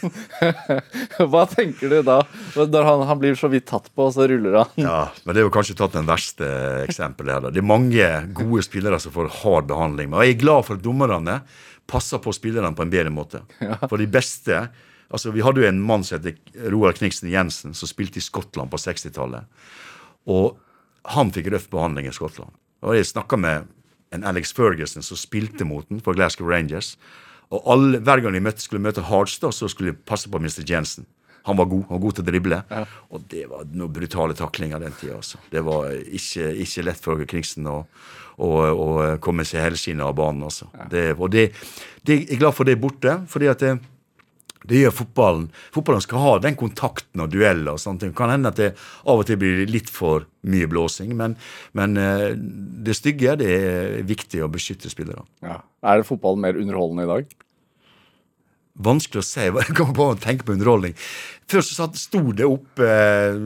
Hva 1.32 1.44
tenker 1.50 1.92
du 1.92 1.98
da? 2.06 2.20
Når 2.56 2.88
han, 2.88 3.04
han, 3.10 3.20
blir 3.20 3.36
så 3.38 3.50
vidt 3.52 3.68
tatt 3.70 3.90
på, 3.92 4.08
og 4.08 4.14
så 4.16 4.28
ruller 4.30 4.60
han? 4.62 4.72
Ja, 4.80 5.02
men 5.24 5.36
Det 5.36 5.42
er 5.42 5.48
jo 5.48 5.54
kanskje 5.54 5.76
tatt 5.78 5.94
den 5.96 6.08
verste 6.08 6.48
eksempelet 6.84 7.36
her. 7.36 7.44
da. 7.46 7.52
Det 7.54 7.62
er 7.62 7.68
mange 7.68 8.08
gode 8.36 8.64
spillere 8.66 8.98
som 9.02 9.14
får 9.14 9.30
hard 9.42 9.70
behandling. 9.70 10.10
Men 10.10 10.24
jeg 10.24 10.36
er 10.36 10.42
glad 10.42 10.66
for 10.66 10.78
at 10.78 10.84
dommerne 10.84 11.38
passer 11.90 12.20
på 12.22 12.32
spillerne 12.34 12.74
på 12.76 12.84
en 12.84 12.92
bedre 12.92 13.12
måte. 13.12 13.44
For 13.90 14.00
de 14.00 14.08
beste 14.10 14.66
altså 15.14 15.30
Vi 15.30 15.42
hadde 15.44 15.60
jo 15.62 15.68
en 15.68 15.82
mann 15.84 16.02
som 16.02 16.16
heter 16.16 16.70
Roar 16.72 16.94
Kniksen 16.96 17.28
Jensen, 17.30 17.74
som 17.76 17.86
spilte 17.86 18.18
i 18.18 18.24
Skottland 18.24 18.72
på 18.72 18.80
60-tallet. 18.80 19.44
Og 20.32 20.56
han 21.14 21.30
fikk 21.30 21.52
røff 21.52 21.68
behandling 21.70 22.08
i 22.08 22.14
Skottland. 22.16 22.50
Og 22.82 22.96
jeg 22.96 23.06
snakka 23.06 23.38
med 23.38 23.68
en 24.14 24.24
Alex 24.24 24.54
Ferguson 24.56 25.04
som 25.04 25.18
spilte 25.18 25.66
mot 25.68 25.88
den 25.90 26.02
for 26.04 26.16
Glasgow 26.16 26.48
Rangers. 26.50 26.94
Og 27.52 27.62
alle, 27.70 28.00
Hver 28.00 28.22
gang 28.24 28.34
de 28.34 28.42
møtte, 28.42 28.64
skulle 28.64 28.82
møte 28.82 29.04
Hardstad, 29.04 29.52
så 29.52 29.68
skulle 29.68 29.92
de 29.92 30.02
passe 30.08 30.30
på 30.30 30.40
Mr. 30.40 30.64
Jensen. 30.66 31.06
Han 31.44 31.58
var 31.58 31.68
god 31.68 31.82
han 31.88 31.98
var 31.98 32.02
god 32.06 32.16
til 32.16 32.24
å 32.24 32.28
drible. 32.30 32.58
Ja. 32.70 32.84
Og 33.12 33.24
det 33.28 33.44
var 33.50 33.66
noen 33.68 33.92
brutale 33.92 34.36
taklinger 34.36 34.80
den 34.80 34.94
tida. 34.96 35.18
Altså. 35.18 35.40
Det 35.52 35.60
var 35.66 35.90
ikke, 35.92 36.52
ikke 36.64 36.84
lett 36.88 37.02
for 37.04 37.24
Kniksen 37.28 37.68
å, 37.68 37.82
å, 38.40 38.48
å 38.72 38.86
komme 39.24 39.44
seg 39.44 39.60
helskinna 39.66 40.06
av 40.08 40.16
banen. 40.16 40.46
Altså. 40.48 40.70
Ja. 40.72 40.86
Det, 40.94 41.02
og 41.18 41.34
det, 41.34 41.50
det, 42.00 42.22
jeg 42.22 42.38
er 42.38 42.40
glad 42.40 42.56
for 42.56 42.68
det 42.68 42.78
borte. 42.80 43.18
fordi 43.28 43.50
at 43.52 43.60
det, 43.60 43.74
det 44.68 44.80
gjør 44.80 44.94
fotballen. 45.02 45.46
Fotballen 45.74 46.04
skal 46.04 46.22
ha 46.22 46.34
den 46.42 46.56
kontakten 46.56 47.24
og 47.24 47.30
dueller. 47.32 47.74
og 47.74 47.82
sånne 47.82 48.06
Det 48.06 48.16
kan 48.16 48.32
hende 48.32 48.52
at 48.52 48.60
det 48.60 48.72
av 49.04 49.20
og 49.20 49.26
til 49.28 49.40
blir 49.40 49.64
litt 49.68 49.90
for 49.92 50.26
mye 50.48 50.68
blåsing, 50.68 51.14
men, 51.16 51.36
men 51.72 51.96
eh, 52.00 52.32
det 52.34 52.96
stygge 52.96 53.36
det 53.40 53.50
er 53.52 54.02
viktig 54.08 54.44
å 54.44 54.50
beskytte 54.52 54.92
spillere. 54.92 55.24
Ja. 55.44 55.60
Er 55.84 56.06
fotballen 56.06 56.44
mer 56.44 56.60
underholdende 56.60 57.04
i 57.04 57.12
dag? 57.12 57.34
Vanskelig 58.74 59.20
å 59.20 59.26
si. 59.26 59.48
Jeg 59.68 59.76
kommer 59.76 59.98
på 59.98 60.12
å 60.12 60.20
tenke 60.20 60.46
på 60.48 60.56
underholdning. 60.56 60.96
Før 61.50 61.66
så 61.66 61.90
sto 62.00 62.22
det 62.32 62.48
opp 62.48 62.80
eh, 62.80 63.36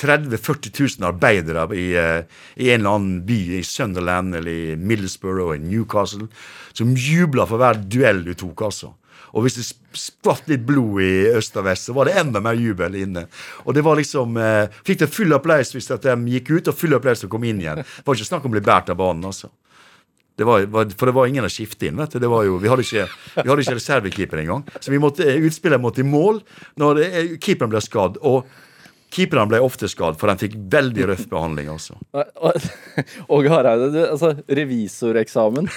30 0.00 0.32
000-40 0.32 0.98
000 0.98 1.06
arbeidere 1.06 1.66
i, 1.76 1.92
eh, 2.00 2.24
i, 2.56 2.72
en 2.72 2.80
eller 2.80 2.96
annen 2.96 3.20
by 3.28 3.38
i 3.58 3.62
Sunderland 3.66 4.34
eller 4.40 4.50
i 4.50 4.76
Middlesbrough 4.80 5.50
og 5.50 5.54
i 5.58 5.62
Newcastle 5.62 6.30
som 6.72 6.96
jubla 6.96 7.46
for 7.46 7.60
hver 7.60 7.84
duell 7.84 8.24
du 8.24 8.32
tok, 8.34 8.64
altså. 8.70 8.94
Og 9.32 9.46
hvis 9.46 9.56
det 9.58 9.64
spratt 9.96 10.48
litt 10.50 10.64
blod 10.68 11.00
i 11.04 11.12
øst 11.32 11.56
og 11.56 11.66
vest, 11.68 11.88
så 11.88 11.96
var 11.96 12.08
det 12.08 12.18
enda 12.20 12.42
mer 12.44 12.58
jubel 12.58 12.96
inne. 13.00 13.26
Og 13.64 13.76
det 13.76 13.84
var 13.86 13.98
liksom 13.98 14.36
eh, 14.40 14.80
Fikk 14.86 15.02
det 15.04 15.12
full 15.12 15.32
applaus 15.36 15.72
hvis 15.74 15.90
at 15.94 16.04
de 16.04 16.36
gikk 16.36 16.52
ut, 16.52 16.68
og 16.68 16.78
full 16.78 16.96
applaus 16.96 17.24
og 17.24 17.32
kom 17.32 17.44
inn 17.48 17.60
igjen. 17.62 17.82
Det 17.82 18.06
var 18.06 18.18
ikke 18.18 18.28
snakk 18.28 18.46
om 18.46 18.52
å 18.52 18.56
bli 18.58 18.64
båret 18.64 18.92
av 18.92 19.00
banen, 19.00 19.28
altså. 19.30 19.52
Det 20.36 20.46
var, 20.48 20.64
for 20.96 21.08
det 21.08 21.14
var 21.14 21.28
ingen 21.28 21.44
å 21.44 21.50
skifte 21.52 21.86
inn. 21.88 21.98
vet 22.00 22.16
du. 22.16 22.24
Jo, 22.24 22.56
vi 22.58 22.70
hadde 22.70 22.84
ikke, 22.86 23.04
vi 23.36 23.48
hadde 23.50 23.64
ikke 23.66 23.76
reservekeeper 23.76 24.40
engang. 24.40 24.64
Så 24.80 24.90
vi 24.90 25.00
måtte, 25.02 25.26
utspilleren 25.28 25.84
måtte 25.84 26.00
i 26.00 26.08
mål 26.08 26.40
når 26.80 27.02
keeperen 27.36 27.70
ble 27.72 27.82
skadd. 27.84 28.16
Og 28.24 28.48
keeperne 29.12 29.44
ble 29.50 29.60
ofte 29.62 29.90
skadd, 29.92 30.16
for 30.20 30.32
de 30.32 30.46
fikk 30.46 30.56
veldig 30.72 31.10
røff 31.12 31.26
behandling. 31.30 31.68
altså. 31.74 31.98
Åge 33.28 33.52
Hareide, 33.54 34.06
altså, 34.08 34.32
revisoreksamen. 34.48 35.68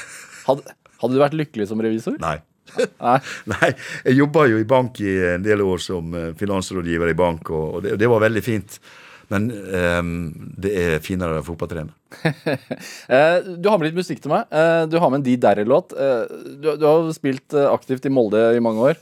Hadde, 0.47 0.75
hadde 1.01 1.17
du 1.17 1.21
vært 1.21 1.37
lykkelig 1.37 1.69
som 1.73 1.83
revisor? 1.83 2.15
Nei. 2.23 2.37
Nei. 3.53 3.71
Jeg 4.05 4.19
jobba 4.19 4.45
jo 4.51 4.59
i 4.61 4.67
bank 4.67 5.01
i 5.03 5.15
en 5.35 5.45
del 5.45 5.63
år 5.65 5.81
som 5.83 6.13
eh, 6.15 6.31
finansrådgiver 6.39 7.11
i 7.11 7.17
bank, 7.17 7.51
og 7.55 7.81
det, 7.85 7.97
det 8.01 8.09
var 8.11 8.23
veldig 8.25 8.43
fint. 8.45 8.79
Men 9.33 9.47
um, 9.49 10.09
det 10.61 10.71
er 10.77 10.99
finere 11.01 11.39
være 11.39 11.47
fotballtrener. 11.47 11.93
Eh, 13.05 13.38
du 13.61 13.67
har 13.69 13.77
med 13.77 13.89
litt 13.89 13.97
musikk 13.97 14.21
til 14.21 14.31
meg. 14.31 14.45
Eh, 14.53 14.85
du 14.89 14.95
har 15.01 15.09
med 15.11 15.19
en 15.19 15.25
De 15.25 15.33
Derre-låt. 15.41 15.93
Du, 16.61 16.67
du, 16.77 16.85
har 16.85 17.09
spilt 17.13 17.53
aktivt 17.69 18.05
i 18.07 18.11
Molde 18.13 18.41
i 18.55 18.61
mange 18.63 18.91
år. 18.91 19.01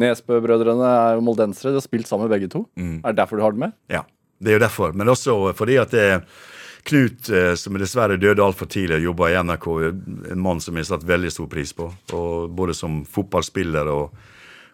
Nesbø-brødrene 0.00 0.88
er 0.88 1.18
jo 1.18 1.24
moldensere. 1.24 1.74
Du 1.74 1.80
har 1.80 1.84
spilt 1.84 2.08
sammen 2.08 2.28
med 2.28 2.34
begge 2.36 2.50
to. 2.52 2.64
Mm. 2.76 2.98
Er 3.02 3.12
det 3.12 3.20
derfor 3.20 3.40
du 3.40 3.44
har 3.44 3.56
den 3.56 3.66
med? 3.66 3.76
Ja, 3.92 4.04
det 4.40 4.52
er 4.52 4.58
jo 4.58 4.64
derfor. 4.64 4.96
Men 4.96 5.12
også 5.12 5.36
fordi 5.58 5.76
at 5.82 5.92
det 5.94 6.04
er 6.04 6.24
Knut, 6.84 7.28
eh, 7.32 7.54
som 7.56 7.78
dessverre 7.80 8.18
døde 8.20 8.44
altfor 8.44 8.68
tidlig, 8.68 9.00
jobba 9.06 9.30
i 9.32 9.36
NRK. 9.40 9.68
En 10.32 10.40
mann 10.44 10.60
som 10.60 10.76
jeg 10.76 10.84
har 10.84 10.90
satt 10.92 11.06
veldig 11.08 11.30
stor 11.32 11.48
pris 11.48 11.72
på. 11.72 11.88
Og 12.12 12.50
både 12.52 12.76
som 12.76 13.02
fotballspiller 13.08 13.88
og 13.88 14.18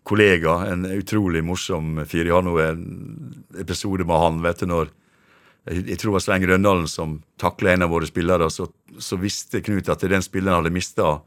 kollega. 0.03 0.57
En 0.73 0.89
utrolig 0.91 1.45
morsom 1.47 2.01
fyr. 2.07 2.25
Jeg 2.25 2.35
har 2.35 2.43
nå 2.43 2.57
en 2.65 3.45
episode 3.63 4.07
med 4.07 4.25
han. 4.25 4.43
vet 4.43 4.65
du, 4.65 4.67
når 4.67 4.91
jeg 5.71 5.99
tror 6.01 6.11
det 6.11 6.17
var 6.17 6.25
Svein 6.25 6.43
Grøndalen 6.43 6.89
som 6.89 7.19
takla 7.39 7.75
en 7.75 7.85
av 7.87 7.93
våre 7.93 8.09
spillere. 8.09 8.49
Så, 8.51 8.71
så, 8.99 9.19
visste 9.21 9.61
Knut 9.63 9.89
at 9.93 10.03
den 10.03 10.25
spilleren 10.25 10.59
hadde 10.59 10.75
mista 10.75 11.21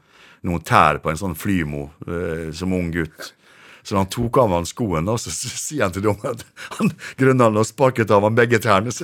noen 0.44 0.64
tær 0.66 1.00
på 1.00 1.12
en 1.12 1.20
sånn 1.20 1.38
flymo 1.38 1.86
eh, 2.04 2.50
som 2.52 2.74
ung 2.76 2.90
gutt. 2.92 3.32
Så 3.84 3.98
han 3.98 4.08
tok 4.08 4.38
av 4.40 4.52
han 4.54 4.64
skoen, 4.64 5.08
og 5.12 5.18
så 5.20 5.28
sier 5.34 5.84
han 5.84 5.92
til 5.92 6.06
dommeren 6.06 6.38
at 6.38 6.44
han 6.78 6.88
Grønland 7.20 7.58
har 7.60 7.66
sparket 7.68 8.12
av 8.14 8.24
han 8.24 8.36
begge 8.36 8.56
tærne. 8.64 8.88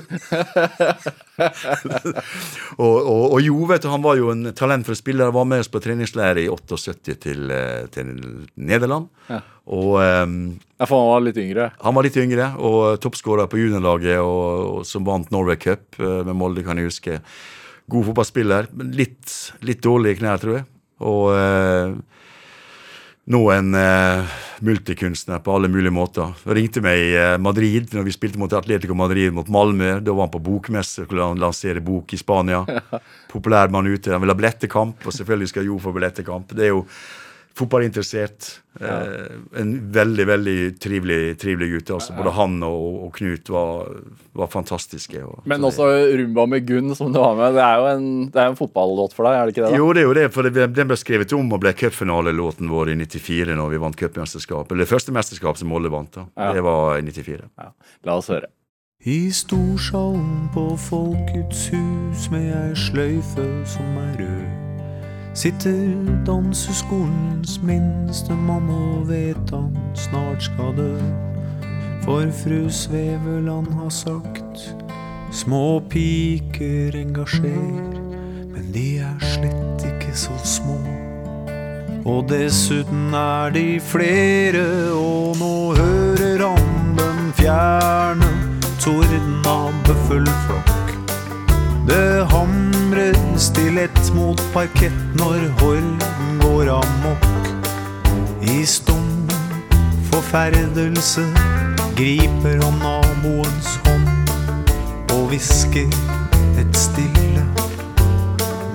og, 2.80 2.96
og, 2.96 3.24
og, 3.26 3.38
jo, 3.44 3.58
vet 3.68 3.84
du, 3.84 3.90
han 3.92 4.04
var 4.04 4.16
jo 4.16 4.30
en 4.32 4.54
talentfull 4.56 4.96
spiller. 4.96 5.34
Var 5.36 5.48
med 5.50 5.60
oss 5.60 5.68
på 5.72 5.82
treningsleir 5.84 6.40
i 6.40 6.48
78 6.48 7.18
til, 7.26 7.52
eh, 7.52 7.84
til 7.92 8.14
Nederland. 8.56 9.10
Ja. 9.28 9.42
Og 9.70 10.00
um, 10.00 10.36
ja, 10.80 10.86
For 10.88 10.96
han 10.96 11.10
var 11.12 11.24
litt 11.28 11.40
yngre? 11.44 11.70
Han 11.84 11.96
var 11.98 12.06
litt 12.06 12.16
yngre, 12.18 12.46
og 12.58 12.96
toppskårer 13.04 13.50
på 13.52 13.60
juniorlaget, 13.60 14.18
og, 14.24 14.46
og, 14.80 14.86
som 14.88 15.04
vant 15.06 15.28
Norway 15.34 15.60
Cup 15.60 16.00
uh, 16.00 16.22
med 16.24 16.34
Molde, 16.40 16.64
kan 16.66 16.80
jeg 16.80 16.88
huske. 16.88 17.20
God 17.90 18.08
fotballspiller. 18.08 18.72
Litt, 18.96 19.28
litt 19.66 19.84
dårlige 19.84 20.22
knær, 20.22 20.40
tror 20.40 20.62
jeg. 20.62 20.66
Og 21.04 21.36
uh, 21.36 22.00
nå 23.30 23.40
en 23.54 23.74
eh, 23.74 24.38
multikunstner 24.60 25.38
på 25.38 25.54
alle 25.54 25.68
mulige 25.68 25.94
måter. 25.94 26.32
Han 26.44 26.56
ringte 26.56 26.82
meg 26.82 26.98
i 26.98 27.12
eh, 27.14 27.36
Madrid 27.38 27.94
når 27.94 28.08
vi 28.08 28.14
spilte 28.14 28.40
mot 28.42 28.52
Atletico 28.56 28.96
Madrid 28.98 29.34
mot 29.34 29.48
Malmö. 29.48 30.00
Da 30.02 30.14
var 30.14 30.26
han 30.26 30.34
på 30.34 30.42
bokmesse 30.42 31.04
og 31.04 31.08
skulle 31.08 31.28
lansere 31.38 31.82
bok 31.84 32.14
i 32.14 32.18
Spania. 32.20 32.64
Populær 33.32 33.70
mann 33.70 33.90
ute. 33.90 34.10
Han 34.10 34.24
ville 34.24 34.34
ha 34.34 34.40
billettekamp, 34.40 35.06
og 35.06 35.14
selvfølgelig 35.14 35.52
skal 35.52 35.70
Jo 35.70 35.78
få 35.78 35.94
billettekamp. 35.94 36.56
Det 36.58 36.66
er 36.66 36.74
jo 36.74 36.84
fotballinteressert. 37.58 38.48
Eh, 38.80 39.60
en 39.60 39.72
veldig 39.92 40.26
veldig 40.26 40.56
trivelig, 40.80 41.18
trivelig 41.40 41.70
gutt. 41.74 41.90
Altså. 41.96 42.14
Både 42.16 42.32
han 42.36 42.58
og, 42.66 42.84
og 43.06 43.10
Knut 43.16 43.50
var, 43.52 43.90
var 44.38 44.50
fantastiske. 44.52 45.22
Og, 45.26 45.42
Men 45.50 45.66
også 45.66 45.88
Rumba 46.20 46.46
med 46.50 46.68
Gunn, 46.68 46.94
som 46.96 47.12
du 47.12 47.18
har 47.22 47.34
med. 47.38 47.58
Det 47.58 47.64
er 47.64 47.82
jo 47.82 47.88
en, 47.90 48.06
det 48.30 48.42
er 48.42 48.52
en 48.52 48.60
fotballåt 48.60 49.16
for 49.16 49.28
deg, 49.28 49.40
er 49.40 49.50
det 49.50 49.56
ikke 49.56 49.64
det? 49.66 49.72
da? 49.74 49.82
Jo, 49.82 49.90
det 49.96 50.04
er 50.04 50.08
jo 50.08 50.14
det, 50.20 50.28
for 50.36 50.48
det, 50.48 50.68
den 50.76 50.92
ble 50.92 51.00
skrevet 51.00 51.34
om 51.36 51.52
og 51.56 51.62
ble 51.64 51.74
cupfinalelåten 51.82 52.70
vår 52.70 52.94
i 52.94 53.00
94 53.02 53.58
når 53.58 53.74
vi 53.74 53.82
vant 53.82 54.00
cupmesterskapet. 54.04 54.72
Eller 54.74 54.86
det 54.86 54.94
første 54.94 55.14
mesterskap 55.16 55.60
som 55.60 55.70
Molde 55.72 55.92
vant. 55.92 56.14
da. 56.16 56.26
Ja. 56.38 56.54
Det 56.56 56.64
var 56.66 56.96
i 56.98 57.04
94. 57.10 57.44
Ja. 57.58 57.70
La 58.08 58.18
oss 58.22 58.30
høre. 58.32 58.48
I 59.00 59.30
storsalen 59.32 60.50
på 60.52 60.66
Folkets 60.76 61.70
hus 61.72 62.26
med 62.32 62.50
ei 62.52 62.74
sløyfe 62.76 63.48
som 63.64 63.96
er 63.96 64.18
rød. 64.20 64.59
Sitter 65.40 65.94
danseskolens 66.26 67.54
minste 67.64 68.34
mann 68.36 68.66
og 68.68 69.06
vet 69.08 69.52
han 69.54 69.70
snart 69.96 70.42
skal 70.44 70.74
dø. 70.76 70.98
For 72.02 72.28
fru 72.42 72.66
Sveveland 72.68 73.70
har 73.72 73.88
sagt 73.88 74.66
små 75.32 75.80
piker 75.88 76.98
engasjer, 77.00 77.88
men 78.52 78.66
de 78.74 78.84
er 79.00 79.24
slett 79.32 79.86
ikke 79.88 80.12
så 80.12 80.36
små. 80.44 80.76
Og 82.04 82.28
dessuten 82.28 83.08
er 83.16 83.56
de 83.56 83.64
flere, 83.80 84.66
og 84.92 85.40
nå 85.40 85.54
hører 85.80 86.44
han 86.50 87.00
den 87.00 87.32
fjerne 87.40 88.28
torden 88.84 89.40
av 89.48 89.72
bøffelflokk. 89.88 90.69
Det 91.90 92.24
hamrer 92.30 93.16
stillett 93.38 94.14
mot 94.14 94.42
parkett 94.52 95.16
når 95.18 95.48
horden 95.60 95.98
går 96.40 96.68
amok. 96.70 97.24
I 98.42 98.66
stum 98.66 99.26
forferdelse 100.12 101.24
griper 101.98 102.62
han 102.62 102.78
naboens 102.78 103.74
hånd 103.88 104.30
og 105.16 105.26
hvisker 105.32 105.90
et 106.62 106.78
stille. 106.78 107.42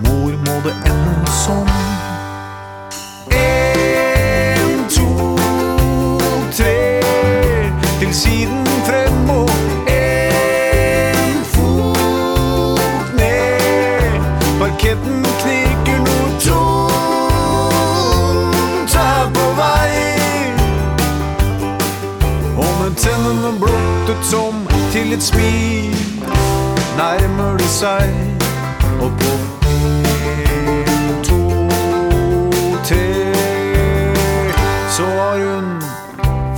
Mor, 0.03 0.35
må 0.35 0.59
det 0.67 0.75
ende 0.83 1.37
sånn? 1.45 2.04
Smil 25.25 25.95
nærmer 26.97 27.57
de 27.57 27.67
seg. 27.69 28.13
Og 29.01 29.11
på 29.21 29.31
en, 29.69 31.23
to, 31.25 31.39
tre 32.85 33.07
så 34.95 35.07
har 35.07 35.41
hun 35.41 35.71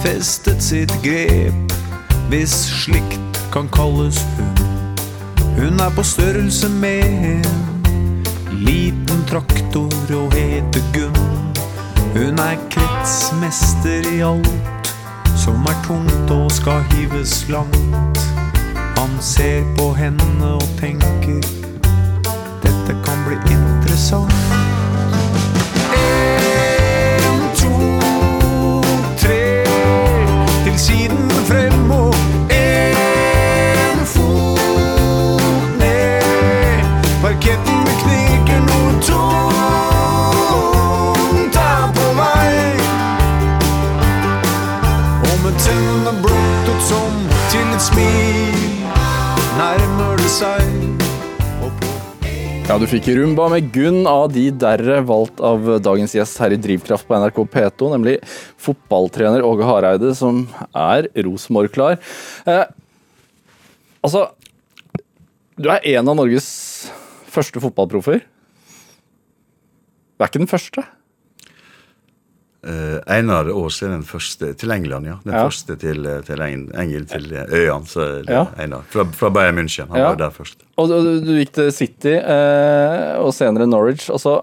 festet 0.04 0.64
sitt 0.64 0.94
grep, 1.06 1.78
hvis 2.30 2.56
slikt 2.84 3.42
kan 3.54 3.72
kalles 3.74 4.22
hun. 4.38 4.54
Hun 5.58 5.80
er 5.82 5.90
på 5.96 6.04
størrelse 6.06 6.70
med 6.70 7.04
en 7.34 7.48
liten 8.52 9.24
traktor 9.30 10.16
og 10.20 10.34
heter 10.36 10.84
Gunn. 10.94 11.24
Hun 12.18 12.40
er 12.40 12.60
kretsmester 12.74 14.12
i 14.14 14.22
alt 14.22 14.94
som 15.38 15.66
er 15.66 15.78
tungt 15.88 16.32
og 16.32 16.52
skal 16.52 16.84
hives 16.92 17.50
langt. 17.50 18.37
Han 18.98 19.22
ser 19.22 19.64
på 19.78 19.92
henne 19.94 20.54
og 20.58 20.70
tenker 20.80 21.42
dette 22.64 22.96
kan 23.06 23.26
bli 23.28 23.38
interessant. 23.54 24.57
Du 52.88 52.94
fikk 52.94 53.10
Rumba 53.18 53.50
med 53.52 53.66
Gunn 53.76 54.06
av 54.08 54.30
de 54.32 54.46
derre 54.56 55.02
valgt 55.04 55.42
av 55.44 55.66
dagens 55.84 56.14
gjest 56.16 56.38
her 56.40 56.54
i 56.56 56.60
Drivkraft 56.64 57.04
på 57.04 57.18
NRK 57.20 57.42
P2, 57.52 57.90
nemlig 57.92 58.14
fotballtrener 58.64 59.44
Åge 59.44 59.66
Hareide, 59.68 60.14
som 60.16 60.46
er 60.72 61.10
Rosenborg-klar. 61.20 61.98
Eh, 62.48 62.64
altså, 64.00 64.22
du 65.60 65.68
er 65.74 65.84
en 65.98 66.14
av 66.14 66.16
Norges 66.16 66.48
første 67.28 67.60
fotballproffer. 67.66 68.24
Du 70.16 70.24
er 70.24 70.32
ikke 70.32 70.46
den 70.46 70.54
første. 70.54 70.86
Eh, 72.68 72.98
Einar 73.16 73.48
Aas 73.48 73.78
er 73.86 73.94
den 73.94 74.04
første 74.04 74.50
til 74.60 74.72
England, 74.76 75.06
ja. 75.08 75.14
Den 75.24 75.34
Ja. 75.34 75.44
første 75.48 75.78
til, 75.80 76.06
eh, 76.06 76.22
til 76.28 76.42
Eng- 76.44 76.72
Engel, 76.76 77.06
til 77.08 77.30
øyene. 77.32 78.26
Ja. 78.28 78.46
Einar. 78.60 78.84
Fra, 78.92 79.06
fra 79.16 79.30
Bayern 79.32 79.56
München. 79.56 79.88
Han 79.88 79.98
Ja. 80.02 80.10
var 80.10 80.16
der 80.16 80.30
først. 80.36 80.58
Og 80.78 80.90
du, 80.90 81.20
du 81.24 81.32
gikk 81.38 81.54
til 81.54 81.72
City, 81.72 82.16
eh, 82.18 83.16
og 83.24 83.32
senere 83.34 83.68
Norwich. 83.68 84.10
Altså, 84.12 84.42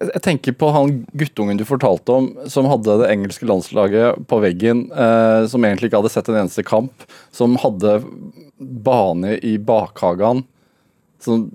jeg, 0.00 0.22
tenker 0.22 0.52
på 0.52 0.70
han 0.74 1.06
guttungen 1.16 1.58
du 1.58 1.64
fortalte 1.64 2.12
om, 2.14 2.26
som 2.52 2.66
hadde 2.70 2.98
det 3.02 3.10
engelske 3.10 3.46
landslaget 3.48 4.26
på 4.28 4.40
veggen, 4.44 4.86
eh, 4.92 5.46
som 5.50 5.64
egentlig 5.64 5.90
ikke 5.90 6.02
hadde 6.02 6.12
sett 6.12 6.28
en 6.28 6.36
eneste 6.42 6.62
kamp, 6.64 6.92
som 7.32 7.56
hadde 7.62 8.04
bane 8.60 9.38
i 9.42 9.56
bakhagen. 9.58 10.44
Som 11.18 11.50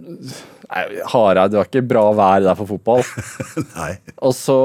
Hareid, 0.72 1.52
det 1.52 1.60
var 1.60 1.68
ikke 1.68 1.84
bra 1.84 2.04
vær 2.16 2.44
der 2.46 2.58
for 2.60 2.70
fotball. 2.70 3.06
Nei. 3.78 3.94
Og 4.24 4.36
så, 4.38 4.58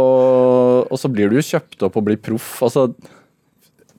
og 0.87 1.01
så 1.01 1.11
blir 1.13 1.33
du 1.33 1.41
jo 1.41 1.47
kjøpt 1.49 1.87
opp 1.89 1.99
og 1.99 2.07
blir 2.07 2.21
proff. 2.23 2.53
Altså, 2.67 2.89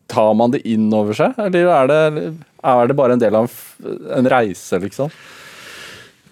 tar 0.08 0.32
man 0.40 0.54
det 0.54 0.64
inn 0.70 0.88
over 0.96 1.18
seg, 1.18 1.36
eller 1.50 1.68
er 1.74 1.92
det, 1.92 2.30
er 2.64 2.88
det 2.88 2.96
bare 2.96 3.18
en 3.18 3.24
del 3.24 3.36
av 3.36 3.50
en 3.50 4.08
en 4.18 4.30
reise, 4.30 4.80
liksom? 4.80 5.12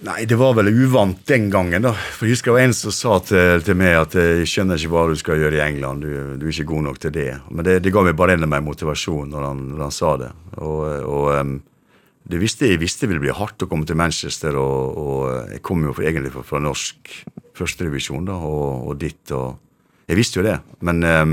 Nei, 0.06 0.26
det 0.28 0.36
var 0.38 0.54
vel 0.58 0.70
uvant 0.70 1.22
den 1.28 1.48
gangen, 1.50 1.86
da. 1.88 1.94
For 1.94 2.28
jeg 2.28 2.36
husker 2.36 2.52
det 2.52 2.56
var 2.58 2.66
en 2.68 2.76
som 2.78 2.94
sa 2.94 3.16
til, 3.26 3.64
til 3.66 3.78
meg 3.80 3.96
at 3.98 4.18
eh, 4.20 4.42
jeg 4.42 4.52
skjønner 4.52 4.82
ikke 4.82 4.92
hva 4.94 5.06
du 5.10 5.16
skal 5.20 5.40
gjøre 5.42 5.58
i 5.58 5.64
England, 5.64 6.04
du, 6.04 6.36
du 6.40 6.46
er 6.46 6.52
ikke 6.52 6.68
god 6.74 6.86
nok 6.90 7.00
til 7.02 7.14
det. 7.16 7.30
Men 7.50 7.68
det, 7.68 7.78
det 7.86 7.94
ga 7.96 8.04
meg 8.06 8.18
bare 8.20 8.36
enda 8.36 8.50
mer 8.50 8.66
motivasjon 8.66 9.32
når 9.32 9.48
han, 9.48 9.64
når 9.72 9.86
han 9.88 9.96
sa 9.96 10.12
det. 10.22 10.32
Og, 10.58 10.84
og 11.06 11.30
em, 11.40 11.56
det 12.26 12.40
visste 12.42 12.70
jeg 12.70 12.82
visste 12.82 13.08
ville 13.10 13.22
bli 13.22 13.34
hardt 13.34 13.62
å 13.62 13.68
komme 13.70 13.86
til 13.86 13.98
Manchester, 14.00 14.58
og, 14.58 14.98
og 14.98 15.52
jeg 15.54 15.62
kom 15.66 15.84
jo 15.86 15.94
egentlig 16.02 16.34
fra, 16.34 16.42
fra 16.48 16.62
norsk 16.64 17.12
førsterevisjon 17.56 18.32
og, 18.34 18.90
og 18.90 18.98
dit, 19.02 19.22
og 19.32 19.62
Jeg 20.06 20.18
visste 20.20 20.38
jo 20.38 20.46
det, 20.46 20.60
men 20.86 21.02
um, 21.02 21.32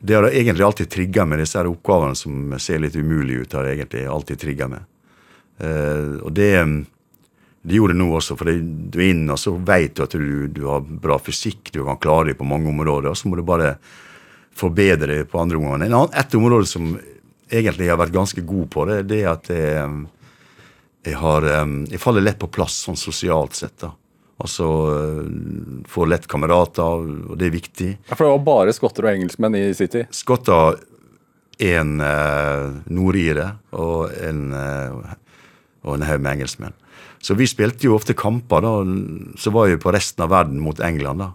det 0.00 0.14
har 0.16 0.24
egentlig 0.30 0.64
alltid 0.64 0.88
trigga 0.88 1.26
meg, 1.28 1.42
disse 1.42 1.58
her 1.58 1.68
oppgavene 1.68 2.16
som 2.16 2.54
ser 2.56 2.80
litt 2.80 2.96
umulige 2.96 3.44
ut, 3.44 3.52
har 3.52 3.68
egentlig 3.68 4.06
alltid 4.08 4.40
meg. 4.72 4.86
Uh, 5.60 6.16
og 6.24 6.32
det 6.32 6.50
det 7.64 7.78
gjorde 7.78 7.94
det 7.94 8.00
nå 8.02 8.10
også, 8.12 8.36
for 8.36 8.44
det- 8.44 8.90
du 8.92 8.98
er 9.00 9.10
inne 9.14 9.32
og 9.32 9.38
så 9.40 9.52
vet 9.56 9.94
du 9.94 10.02
at 10.02 10.12
du, 10.12 10.48
du 10.48 10.66
har 10.68 10.80
bra 10.80 11.16
fysikk, 11.18 11.72
du 11.72 11.84
kan 11.84 11.96
klare 11.96 12.28
det 12.28 12.38
på 12.38 12.44
mange 12.44 12.68
områder, 12.68 13.08
og 13.08 13.16
så 13.16 13.28
må 13.28 13.36
du 13.36 13.42
bare 13.42 13.78
forbedre 14.54 15.06
det 15.08 15.30
på 15.30 15.40
andre 15.40 15.56
områder. 15.56 16.10
Et 16.12 16.34
område 16.34 16.66
som 16.66 16.98
egentlig 17.50 17.88
jeg 17.88 17.94
har 17.94 18.00
vært 18.00 18.14
ganske 18.14 18.44
god 18.46 18.70
på, 18.72 18.86
det, 18.90 19.02
det 19.10 19.20
er 19.22 19.32
at 19.32 19.50
jeg, 19.52 20.06
jeg, 21.04 21.18
har, 21.20 21.46
jeg 21.90 22.00
faller 22.02 22.24
lett 22.24 22.40
på 22.40 22.50
plass 22.52 22.82
sånn 22.86 22.98
sosialt 22.98 23.58
sett. 23.58 23.76
da. 23.84 23.92
Altså 24.42 24.66
eh, 24.90 25.26
får 25.88 26.10
lett 26.10 26.26
kamerater, 26.30 27.06
og 27.30 27.36
det 27.38 27.48
er 27.48 27.54
viktig. 27.54 27.90
Ja, 28.08 28.16
For 28.16 28.26
det 28.26 28.32
var 28.32 28.48
bare 28.48 28.74
skotter 28.74 29.06
og 29.06 29.14
engelskmenn 29.14 29.56
i 29.58 29.68
City. 29.78 30.04
Skotter, 30.14 30.80
en 31.62 32.00
eh, 32.02 32.64
nordire 32.90 33.52
og 33.78 34.10
en, 34.18 34.48
eh, 34.58 35.14
og 35.86 35.94
en 35.94 36.06
haug 36.08 36.24
med 36.24 36.32
engelskmenn. 36.32 36.74
Så 37.24 37.36
vi 37.38 37.46
spilte 37.48 37.86
jo 37.86 37.94
ofte 37.96 38.16
kamper, 38.18 38.64
da. 38.66 38.72
Så 39.40 39.52
var 39.54 39.70
vi 39.70 39.78
på 39.80 39.92
resten 39.94 40.26
av 40.26 40.32
verden 40.34 40.58
mot 40.60 40.82
England, 40.82 41.22
da. 41.22 41.30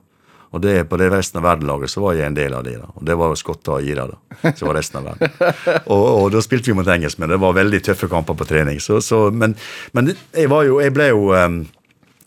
Og 0.49 0.61
det, 0.63 0.73
på 0.89 0.97
det 0.97 1.11
resten 1.13 1.37
av 1.37 1.45
verden-laget 1.45 1.91
så 1.93 2.01
var 2.01 2.15
jeg 2.17 2.25
en 2.25 2.37
del 2.37 2.55
av 2.57 2.63
det. 2.65 2.77
da. 2.81 2.89
Og 2.97 3.03
det 3.05 3.17
var 3.19 3.35
skotter 3.37 3.75
og 3.75 3.85
irer, 3.85 4.13
da. 4.15 4.53
Så 4.57 4.65
var 4.65 4.79
resten 4.79 4.97
av 5.01 5.11
verden. 5.11 5.35
Og, 5.93 6.05
og 6.23 6.27
da 6.33 6.41
spilte 6.41 6.71
vi 6.71 6.77
mot 6.77 6.87
engelskmenn. 6.89 7.29
Det 7.29 7.39
var 7.41 7.57
veldig 7.57 7.79
tøffe 7.85 8.09
kamper 8.09 8.37
på 8.37 8.47
trening. 8.49 8.79
Så, 8.81 8.97
så, 9.05 9.27
men 9.29 9.53
men 9.91 10.13
jeg, 10.15 10.49
var 10.49 10.65
jo, 10.67 10.79
jeg 10.81 10.93
ble 10.95 11.09
jo 11.11 11.29
um, 11.33 11.61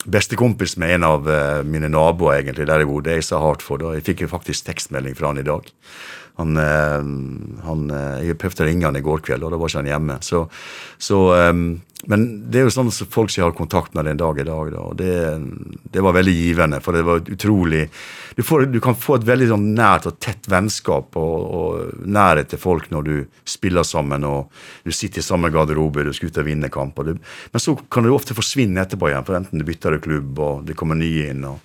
bestekompis 0.05 0.75
med 0.81 0.97
en 0.97 1.07
av 1.07 1.27
uh, 1.27 1.61
mine 1.67 1.89
naboer 1.91 2.41
egentlig, 2.41 2.67
der 2.69 2.83
jeg 2.83 2.89
bodde. 2.89 3.15
Jeg 3.17 3.27
sa 3.27 3.39
Hartford, 3.43 3.85
og 3.87 3.97
jeg 3.97 4.05
fikk 4.07 4.25
jo 4.25 4.31
faktisk 4.31 4.67
tekstmelding 4.69 5.17
fra 5.19 5.31
han 5.31 5.41
i 5.41 5.47
dag. 5.47 5.67
Han, 6.35 6.57
eh, 6.57 7.01
han, 7.63 7.89
eh, 7.91 8.27
jeg 8.27 8.37
prøvde 8.41 8.65
å 8.65 8.67
ringe 8.67 8.89
han 8.89 8.97
i 8.97 9.05
går 9.05 9.21
kveld, 9.25 9.45
og 9.45 9.53
da 9.53 9.59
var 9.61 9.69
ikke 9.69 9.83
han 9.83 9.91
hjemme. 9.91 10.15
Så, 10.25 10.47
så, 10.97 11.19
um, 11.51 11.67
men 12.09 12.23
det 12.51 12.59
er 12.59 12.65
jo 12.65 12.73
sånn 12.73 12.89
at 12.89 13.13
folk 13.13 13.31
som 13.31 13.45
har 13.45 13.53
kontakt 13.55 13.93
med 13.93 14.09
den 14.09 14.17
dag 14.19 14.39
i 14.41 14.45
dag. 14.47 14.71
Da, 14.73 14.81
og 14.81 14.97
det, 14.99 15.13
det, 15.93 16.01
var 16.03 16.17
veldig 16.17 16.33
givende, 16.35 16.81
for 16.83 16.97
det 16.97 17.05
var 17.07 17.21
utrolig 17.21 17.85
Du, 18.35 18.41
får, 18.43 18.65
du 18.73 18.79
kan 18.81 18.97
få 18.97 19.19
et 19.19 19.27
veldig 19.29 19.51
sånn 19.53 19.69
nært 19.77 20.09
og 20.09 20.17
tett 20.17 20.49
vennskap 20.49 21.13
og, 21.21 21.37
og, 21.53 22.01
nærhet 22.01 22.49
til 22.49 22.59
folk 22.59 22.89
når 22.89 23.07
du 23.07 23.15
spiller 23.45 23.85
sammen 23.85 24.25
og 24.25 24.49
du 24.83 24.91
sitter 24.91 25.21
i 25.21 25.25
samme 25.25 25.53
garderobe, 25.53 26.03
du 26.03 26.11
skal 26.17 26.33
ut 26.33 26.41
og 26.41 26.49
vinne 26.49 26.73
kamper. 26.73 27.13
Men 27.13 27.61
så 27.61 27.77
kan 27.93 28.03
du 28.03 28.11
ofte 28.11 28.35
forsvinne 28.35 28.81
etterpå 28.81 29.11
igjen, 29.11 29.27
for 29.27 29.37
enten 29.37 29.61
du 29.61 29.67
bytter 29.67 30.01
klubb 30.01 30.41
og 30.41 30.65
det 30.65 30.75
kommer 30.79 30.97
nye 30.97 31.29
inn. 31.29 31.45
og 31.45 31.61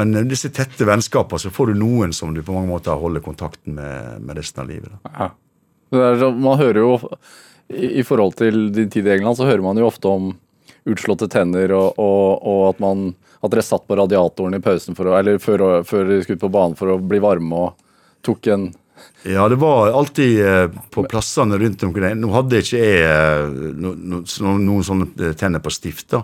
men 0.00 0.16
eh, 0.16 0.26
disse 0.28 0.50
tette 0.54 0.88
vennskapene, 0.88 1.42
så 1.42 1.52
får 1.54 1.72
du 1.72 1.80
noen 1.82 2.14
som 2.16 2.34
du 2.34 2.42
på 2.46 2.56
mange 2.56 2.72
måter 2.72 2.98
holder 2.98 3.24
kontakten 3.24 3.76
med, 3.78 4.20
med 4.24 4.40
resten 4.40 4.64
av 4.64 4.70
livet. 4.72 4.92
Ja. 5.12 5.30
man 6.30 6.58
hører 6.60 6.80
jo, 6.80 6.94
i, 7.68 8.02
forhold 8.06 8.38
til 8.40 8.70
din 8.74 8.90
tid 8.90 9.06
i 9.06 9.16
England, 9.18 9.36
så 9.38 9.48
hører 9.48 9.62
man 9.62 9.78
jo 9.78 9.88
ofte 9.90 10.10
om 10.10 10.32
utslåtte 10.90 11.28
tenner 11.30 11.72
og, 11.76 11.98
og, 12.00 12.40
og 12.48 12.62
at, 12.70 12.78
man, 12.82 13.10
at 13.44 13.52
dere 13.52 13.64
satt 13.64 13.84
på 13.86 13.98
radiatoren 13.98 14.56
i 14.56 14.62
pausen 14.64 14.96
for 14.98 15.10
å, 15.10 15.16
eller 15.18 15.38
før, 15.42 15.82
før 15.86 16.08
dere 16.08 16.24
skulle 16.24 16.40
ut 16.40 16.46
på 16.46 16.54
banen 16.54 16.78
for 16.78 16.94
å 16.94 17.00
bli 17.02 17.20
varme 17.22 17.66
og 17.66 17.90
tok 18.26 18.48
en 18.54 18.70
ja, 19.22 19.46
det 19.48 19.56
var 19.56 19.94
alltid 19.96 20.46
eh, 20.46 20.66
på 20.92 21.04
plassene 21.08 21.56
rundt 21.58 21.82
omkring. 21.82 22.18
Nå 22.20 22.30
hadde 22.34 22.60
ikke 22.60 22.80
jeg 22.80 23.04
eh, 23.04 23.52
no, 23.80 23.94
no, 23.96 24.20
noen 24.60 24.84
sånne 24.84 25.32
tenner 25.40 25.62
på 25.64 25.72
stift. 25.72 26.10
da. 26.12 26.20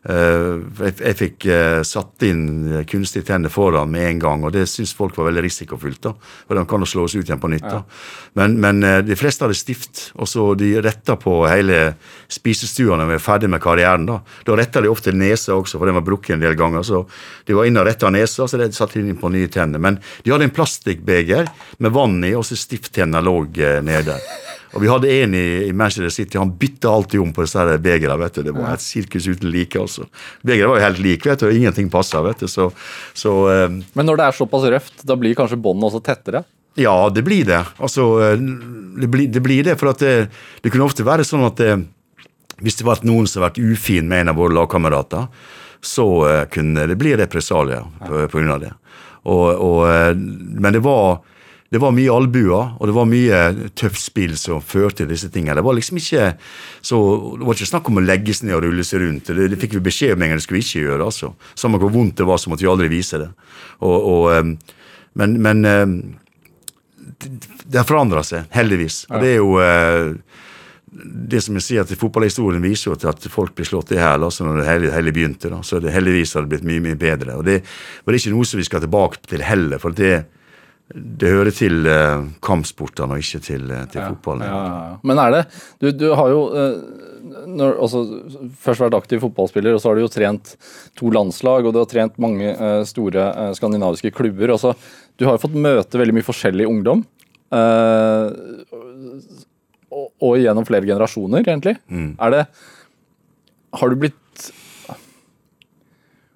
Eh, 0.00 0.60
jeg, 0.80 1.12
fikk 1.18 1.44
uh, 1.52 1.82
satt 1.84 2.24
inn 2.24 2.84
kunstige 2.88 3.26
tenner 3.28 3.52
foran 3.52 3.90
med 3.92 4.06
en 4.06 4.20
gang, 4.22 4.44
og 4.48 4.54
det 4.54 4.62
syns 4.70 4.94
folk 4.96 5.18
var 5.18 5.26
veldig 5.28 5.42
risikofylt. 5.44 6.00
da, 6.06 6.14
For 6.48 6.56
de 6.56 6.62
kan 6.68 6.80
jo 6.80 6.88
slås 6.88 7.16
ut 7.18 7.26
igjen 7.26 7.42
på 7.42 7.50
nytt. 7.52 7.66
da. 7.68 7.82
Men, 8.40 8.56
men 8.62 8.80
uh, 8.86 9.00
de 9.04 9.18
fleste 9.18 9.44
hadde 9.44 9.58
stift, 9.58 10.06
og 10.16 10.30
så 10.30 10.46
de 10.56 10.72
retta 10.80 11.18
på 11.20 11.42
hele 11.50 11.82
spisestua 12.32 12.96
når 12.96 13.10
vi 13.10 13.18
var 13.18 13.26
ferdig 13.26 13.50
med 13.52 13.60
karrieren. 13.60 14.08
Da 14.08 14.20
Da 14.46 14.56
retta 14.56 14.80
de 14.80 14.88
ofte 14.88 15.12
nesa 15.12 15.58
også, 15.58 15.76
for 15.76 15.90
den 15.90 15.98
var 16.00 16.06
brukket 16.06 16.38
en 16.38 16.46
del 16.46 16.56
ganger. 16.56 16.86
Så 16.86 17.04
de 17.44 17.58
var 17.58 17.68
inne 17.68 17.84
og 17.84 17.90
retta 17.90 18.08
nesa, 18.08 18.48
så 18.48 18.60
de 18.60 18.70
satte 18.72 19.02
inn 19.02 19.20
på 19.20 19.28
nye 19.28 19.52
tenner. 19.52 19.82
Men 19.82 20.00
de 20.24 20.32
hadde 20.32 20.48
en 20.48 20.56
plastikkbeger 20.56 21.52
med 21.78 21.92
vann 21.92 22.22
i, 22.24 22.32
og 22.38 22.46
så 22.48 22.56
stifttenna 22.56 23.20
lå 23.20 23.36
nede. 23.84 24.16
Og 24.70 24.84
vi 24.84 24.90
hadde 24.90 25.10
en 25.10 25.34
i, 25.34 25.46
i 25.66 25.72
Manchester 25.74 26.12
City, 26.14 26.38
han 26.38 26.52
bytta 26.58 26.92
alltid 26.92 27.22
om 27.22 27.32
på 27.34 27.42
disse 27.42 27.64
begerne. 27.82 28.18
vet 28.20 28.38
du, 28.38 28.42
Det 28.46 28.54
var 28.54 28.76
et 28.76 28.84
sirkus 28.84 29.26
uten 29.26 29.50
like. 29.50 29.78
altså. 29.78 30.06
Begeret 30.46 30.70
var 30.70 30.78
jo 30.78 30.86
helt 30.86 31.02
like, 31.02 31.28
vet 31.28 31.42
du, 31.42 31.46
og 31.48 31.56
ingenting 31.56 31.90
passa. 31.90 32.22
så, 32.46 32.70
så 33.14 33.32
um, 33.66 33.82
Men 33.94 34.06
når 34.06 34.16
det 34.16 34.26
er 34.26 34.38
såpass 34.38 34.68
røft, 34.70 35.02
da 35.06 35.16
blir 35.18 35.34
kanskje 35.34 35.58
båndene 35.58 35.90
også 35.90 36.02
tettere? 36.04 36.44
Ja, 36.78 37.10
det 37.10 37.24
blir 37.26 37.44
det. 37.44 37.64
Altså, 37.82 38.20
eh, 38.22 38.36
det 39.00 39.08
blir 39.10 39.26
det, 39.26 39.42
blir 39.42 39.64
det 39.66 39.74
for 39.80 39.90
at 39.90 39.98
det, 39.98 40.30
det, 40.62 40.70
kunne 40.70 40.86
ofte 40.86 41.06
være 41.06 41.26
sånn 41.26 41.42
at 41.48 41.58
det, 41.58 41.72
hvis 42.62 42.78
det 42.78 42.86
var 42.86 43.02
noen 43.02 43.26
som 43.26 43.42
har 43.42 43.50
vært 43.50 43.58
ufin 43.58 44.06
med 44.06 44.22
en 44.22 44.32
av 44.32 44.38
våre 44.38 44.54
lagkamerater, 44.54 45.26
så 45.82 46.06
kunne 46.52 46.84
det 46.86 46.98
bli 47.00 47.16
represalier 47.16 47.82
på, 48.04 48.26
på 48.28 48.38
grunn 48.38 48.52
av 48.52 48.62
det. 48.62 48.70
Og, 49.24 49.46
og, 49.64 50.16
men 50.60 50.76
det 50.76 50.82
var 50.84 51.22
det 51.70 51.78
var 51.78 51.94
mye 51.94 52.10
albuer, 52.10 52.72
og 52.78 52.88
det 52.90 52.94
var 52.96 53.06
mye 53.06 53.40
tøft 53.78 54.02
spill 54.02 54.32
som 54.38 54.62
førte 54.62 55.04
til 55.04 55.12
disse 55.12 55.28
tingene. 55.30 55.54
Det 55.60 55.62
var 55.66 55.76
liksom 55.78 56.00
ikke 56.00 56.32
så, 56.82 56.98
det 57.38 57.46
var 57.46 57.58
ikke 57.58 57.70
snakk 57.70 57.90
om 57.92 58.00
å 58.00 58.02
legge 58.02 58.34
seg 58.34 58.48
ned 58.48 58.56
og 58.56 58.64
rulle 58.64 58.86
seg 58.86 59.04
rundt. 59.04 59.30
Det, 59.30 59.46
det 59.52 59.58
fikk 59.60 59.76
vi 59.78 59.84
beskjed 59.86 60.16
om 60.16 60.24
en 60.24 60.32
gang 60.32 60.40
det 60.40 60.46
skulle 60.46 60.58
vi 60.58 60.66
ikke 60.66 60.88
gjøre. 60.88 61.06
altså. 61.06 61.30
Samme 61.54 61.78
hvor 61.78 61.92
vondt 61.94 62.18
det 62.18 62.26
var, 62.26 62.42
så 62.42 62.50
måtte 62.50 62.66
vi 62.66 62.72
aldri 62.72 62.90
vise 62.90 63.22
det. 63.22 63.30
Og, 63.86 64.10
og, 64.14 64.50
men, 65.20 65.38
men 65.46 65.62
det 67.64 67.78
har 67.78 67.86
forandra 67.86 68.24
seg, 68.26 68.50
heldigvis. 68.54 69.04
Og 69.12 69.22
det 69.22 69.30
er 69.36 69.38
jo 69.38 69.54
det 70.90 71.38
som 71.44 71.54
jeg 71.54 71.62
sier 71.62 71.84
at 71.84 71.92
Fotballhistorien 71.94 72.62
viser 72.64 72.90
jo 72.90 72.98
til 72.98 73.12
at 73.12 73.26
folk 73.30 73.54
blir 73.54 73.68
slått 73.68 73.92
i 73.94 74.00
hjel 74.00 74.26
altså 74.26 74.42
når 74.42 74.58
det 74.58 74.66
hele, 74.66 74.90
hele 74.96 75.12
begynte. 75.14 75.52
da, 75.52 75.60
så 75.62 75.78
det 75.78 75.94
heldigvis 75.94 76.34
har 76.34 76.42
det 76.42 76.50
blitt 76.56 76.66
mye 76.66 76.82
mye 76.82 76.98
bedre. 76.98 77.38
og 77.38 77.46
Det 77.46 77.60
var 78.04 78.18
ikke 78.18 78.34
noe 78.34 78.48
som 78.48 78.58
vi 78.58 78.66
skal 78.66 78.82
tilbake 78.82 79.22
til 79.30 79.44
heller. 79.46 79.78
for 79.78 79.94
det 79.94 80.24
det 80.94 81.30
hører 81.30 81.54
til 81.54 81.86
eh, 81.86 82.24
kampsportene 82.42 83.14
og 83.14 83.22
ikke 83.22 83.40
til, 83.46 83.68
eh, 83.70 83.84
til 83.92 84.00
ja, 84.02 84.08
fotballen. 84.10 84.46
Ja, 84.48 84.62
ja, 84.66 84.96
Men 85.06 85.20
er 85.22 85.36
det 85.36 85.42
Du, 85.78 85.90
du 85.94 86.08
har 86.18 86.32
jo 86.32 86.40
eh, 86.50 86.80
når, 87.50 87.76
altså, 87.84 88.00
først 88.60 88.82
vært 88.84 88.96
aktiv 88.98 89.22
fotballspiller, 89.22 89.76
og 89.76 89.82
så 89.82 89.90
har 89.90 89.98
du 89.98 90.04
jo 90.04 90.12
trent 90.12 90.54
to 90.98 91.12
landslag, 91.14 91.66
og 91.66 91.74
du 91.74 91.80
har 91.82 91.88
trent 91.90 92.18
mange 92.22 92.52
eh, 92.52 92.82
store 92.88 93.26
eh, 93.30 93.52
skandinaviske 93.58 94.12
klubber. 94.16 94.54
Også, 94.56 94.74
du 95.20 95.26
har 95.28 95.36
jo 95.36 95.44
fått 95.44 95.58
møte 95.58 96.00
veldig 96.00 96.16
mye 96.16 96.26
forskjellig 96.26 96.68
ungdom. 96.70 97.04
Eh, 97.54 98.26
og, 99.90 100.06
og, 100.22 100.34
gjennom 100.40 100.66
flere 100.66 100.86
generasjoner, 100.86 101.44
egentlig. 101.44 101.76
Mm. 101.90 102.12
Er 102.22 102.34
det 102.34 102.44
Har 103.78 103.90
du 103.90 104.00
blitt 104.02 104.50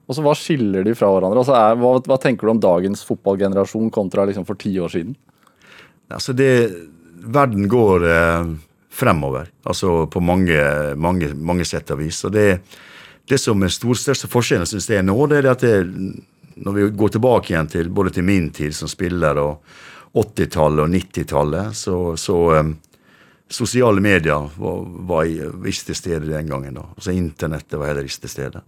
og 0.04 0.16
så 0.16 0.24
Hva 0.24 0.34
skiller 0.36 0.84
de 0.84 0.92
fra 0.96 1.08
hverandre? 1.08 1.40
Altså 1.40 1.54
er, 1.56 1.78
hva, 1.80 1.94
hva, 2.04 2.18
tenker 2.20 2.46
du 2.46 2.52
om 2.52 2.60
dagens 2.60 3.04
fotballgenerasjon 3.08 3.92
kontra 3.94 4.26
liksom 4.28 4.44
for 4.48 4.60
ti 4.60 4.74
år 4.80 4.92
siden? 4.92 5.14
Altså 6.12 6.34
det, 6.36 6.50
Verden 7.24 7.68
går 7.72 8.04
eh, 8.10 8.50
fremover, 8.92 9.48
altså 9.64 10.04
på 10.12 10.20
mange, 10.20 10.60
mange, 11.00 11.32
mange 11.34 11.64
sett 11.64 11.90
og 11.94 12.02
vis. 12.02 12.20
Og 12.28 12.34
det, 12.36 12.60
det 13.28 13.40
som 13.40 13.64
er 13.64 13.72
stor, 13.72 13.96
største 13.96 14.28
forskjellen 14.30 14.68
synes 14.68 14.90
jeg 14.92 15.06
nå, 15.06 15.16
det 15.32 15.40
er 15.40 15.50
at 15.54 15.64
det, 15.64 15.78
når 16.54 16.76
vi 16.76 16.88
går 16.94 17.16
tilbake 17.16 17.54
igjen 17.54 17.70
til 17.72 17.88
både 17.90 18.12
til 18.14 18.28
min 18.28 18.50
tid 18.54 18.76
som 18.76 18.90
spiller 18.90 19.40
og 19.40 19.64
80-tallet 20.14 20.84
og 20.84 20.92
90-tallet, 20.92 21.72
så, 21.74 21.96
så 22.20 22.40
um, 22.60 22.76
Sosiale 23.54 24.00
medier 24.00 24.46
var, 24.56 24.78
var, 25.08 25.26
ikke 25.28 25.90
til 25.90 25.96
stede 25.98 26.30
den 26.30 26.48
gangen. 26.48 26.78
da. 26.78 26.86
Altså 26.96 27.12
Internettet 27.12 27.76
var 27.78 27.90
heller 27.90 28.06
ikke 28.08 28.22
til 28.24 28.32
stede. 28.32 28.62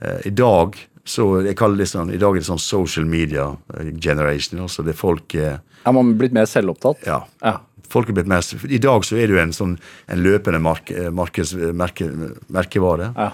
Eh, 0.00 0.26
I 0.30 0.34
dag 0.34 0.78
så 1.08 1.38
jeg 1.40 1.56
kaller 1.56 1.80
det 1.80 1.88
sånn, 1.88 2.12
i 2.12 2.20
dag 2.20 2.36
er 2.36 2.42
det 2.42 2.50
sånn 2.50 2.60
social 2.60 3.06
media 3.08 3.48
eh, 3.78 3.94
generation. 3.96 4.60
altså 4.66 4.84
det 4.84 4.96
folk... 4.98 5.34
Eh, 5.34 5.56
er 5.58 5.96
man 5.96 6.12
blitt 6.20 6.36
mer 6.36 6.48
selvopptatt? 6.48 7.06
Ja. 7.08 7.22
ja. 7.40 7.54
Folk 7.88 8.10
er 8.10 8.18
blitt 8.18 8.28
mer, 8.28 8.44
I 8.68 8.80
dag 8.82 9.06
så 9.08 9.16
er 9.16 9.30
det 9.30 9.32
jo 9.32 9.40
en 9.40 9.54
sånn 9.56 9.70
en 10.12 10.20
løpende 10.20 10.58
mark, 10.60 10.90
markes, 11.16 11.54
merke, 11.72 12.04
merkevare. 12.52 13.06
Ja. 13.16 13.30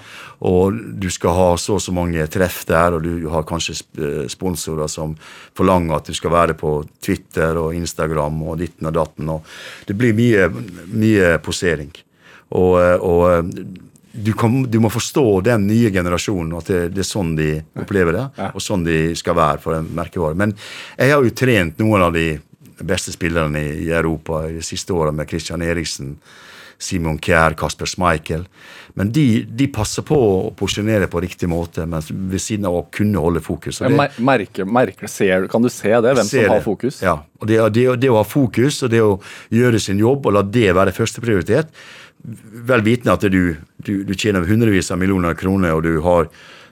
Og 0.47 0.79
du 1.03 1.09
skal 1.11 1.35
ha 1.35 1.49
så 1.59 1.81
og 1.81 1.83
så 1.83 1.95
mange 1.97 2.23
treff 2.31 2.61
der, 2.69 2.95
og 2.95 3.03
du 3.03 3.27
har 3.33 3.43
kanskje 3.49 3.75
sponsorer 4.31 4.87
som 4.93 5.17
forlanger 5.59 5.97
at 5.97 6.07
du 6.07 6.15
skal 6.15 6.31
være 6.37 6.55
på 6.61 6.77
Twitter 7.03 7.59
og 7.59 7.75
Instagram 7.75 8.39
og 8.47 8.63
ditten 8.63 8.87
og 8.93 8.95
datten. 8.95 9.35
og 9.35 9.91
Det 9.91 9.99
blir 9.99 10.15
mye, 10.15 10.47
mye 10.95 11.35
posering. 11.43 11.91
Og, 12.55 12.79
og 13.03 13.59
du, 14.15 14.33
kan, 14.33 14.63
du, 14.71 14.79
må 14.81 14.91
forstå 14.91 15.41
den 15.41 15.67
nye 15.67 15.91
generasjonen, 15.91 16.55
at 16.59 16.71
det, 16.71 16.81
det, 16.95 17.03
er 17.03 17.09
sånn 17.09 17.35
de 17.39 17.51
opplever 17.83 18.15
det. 18.15 18.25
Ja. 18.39 18.51
Og 18.55 18.63
sånn 18.63 18.87
de 18.87 18.99
skal 19.19 19.35
være 19.39 19.63
for 19.65 19.79
en 19.79 19.91
merkevare. 19.97 20.39
Men 20.39 20.55
jeg 20.95 21.11
har 21.11 21.25
jo 21.25 21.35
trent 21.35 21.83
noen 21.83 22.07
av 22.07 22.15
de 22.15 22.29
beste 22.79 23.15
spillerne 23.15 23.63
i, 23.75 23.91
Europa 23.91 24.45
i 24.49 24.55
de 24.59 24.63
siste 24.63 24.95
åra, 24.95 25.13
med 25.15 25.31
Christian 25.31 25.63
Eriksen, 25.67 26.15
Simon 26.79 27.19
Kjær, 27.23 27.57
Kasper 27.59 27.91
Schmeichel. 27.91 28.47
Men 28.95 29.11
de, 29.15 29.27
de, 29.51 29.67
passer 29.75 30.07
på 30.07 30.15
å 30.15 30.53
posisjonere 30.55 31.09
på 31.11 31.23
riktig 31.23 31.49
måte, 31.51 31.87
men 31.91 32.03
ved 32.31 32.43
siden 32.43 32.69
av 32.71 32.79
å 32.79 32.85
kunne 32.95 33.19
holde 33.19 33.43
fokus. 33.43 33.81
Det, 33.83 33.91
merke, 34.23 34.67
merke, 34.67 35.11
ser, 35.11 35.49
kan 35.51 35.65
du 35.65 35.71
se 35.73 35.91
det? 35.91 36.15
Hvem 36.21 36.31
som 36.31 36.55
har 36.55 36.63
fokus? 36.63 37.01
Ja. 37.03 37.19
og 37.41 37.51
det, 37.51 37.59
det, 37.75 37.89
det, 38.05 38.13
å 38.15 38.21
ha 38.21 38.27
fokus 38.27 38.83
og 38.87 38.95
det 38.95 39.03
å 39.03 39.17
gjøre 39.55 39.83
sin 39.83 39.99
jobb 40.03 40.31
og 40.31 40.39
la 40.39 40.45
det 40.47 40.71
være 40.79 40.95
førsteprioritet, 40.95 41.75
vel 42.25 42.85
vitende 42.85 43.15
at 43.15 43.25
du, 43.29 43.57
du, 43.85 43.95
du, 44.07 44.13
tjener 44.17 44.47
hundrevis 44.49 44.91
av 44.93 45.01
millioner 45.01 45.37
kroner, 45.37 45.75
og 45.77 45.85
du, 45.85 45.99
har, 46.05 46.29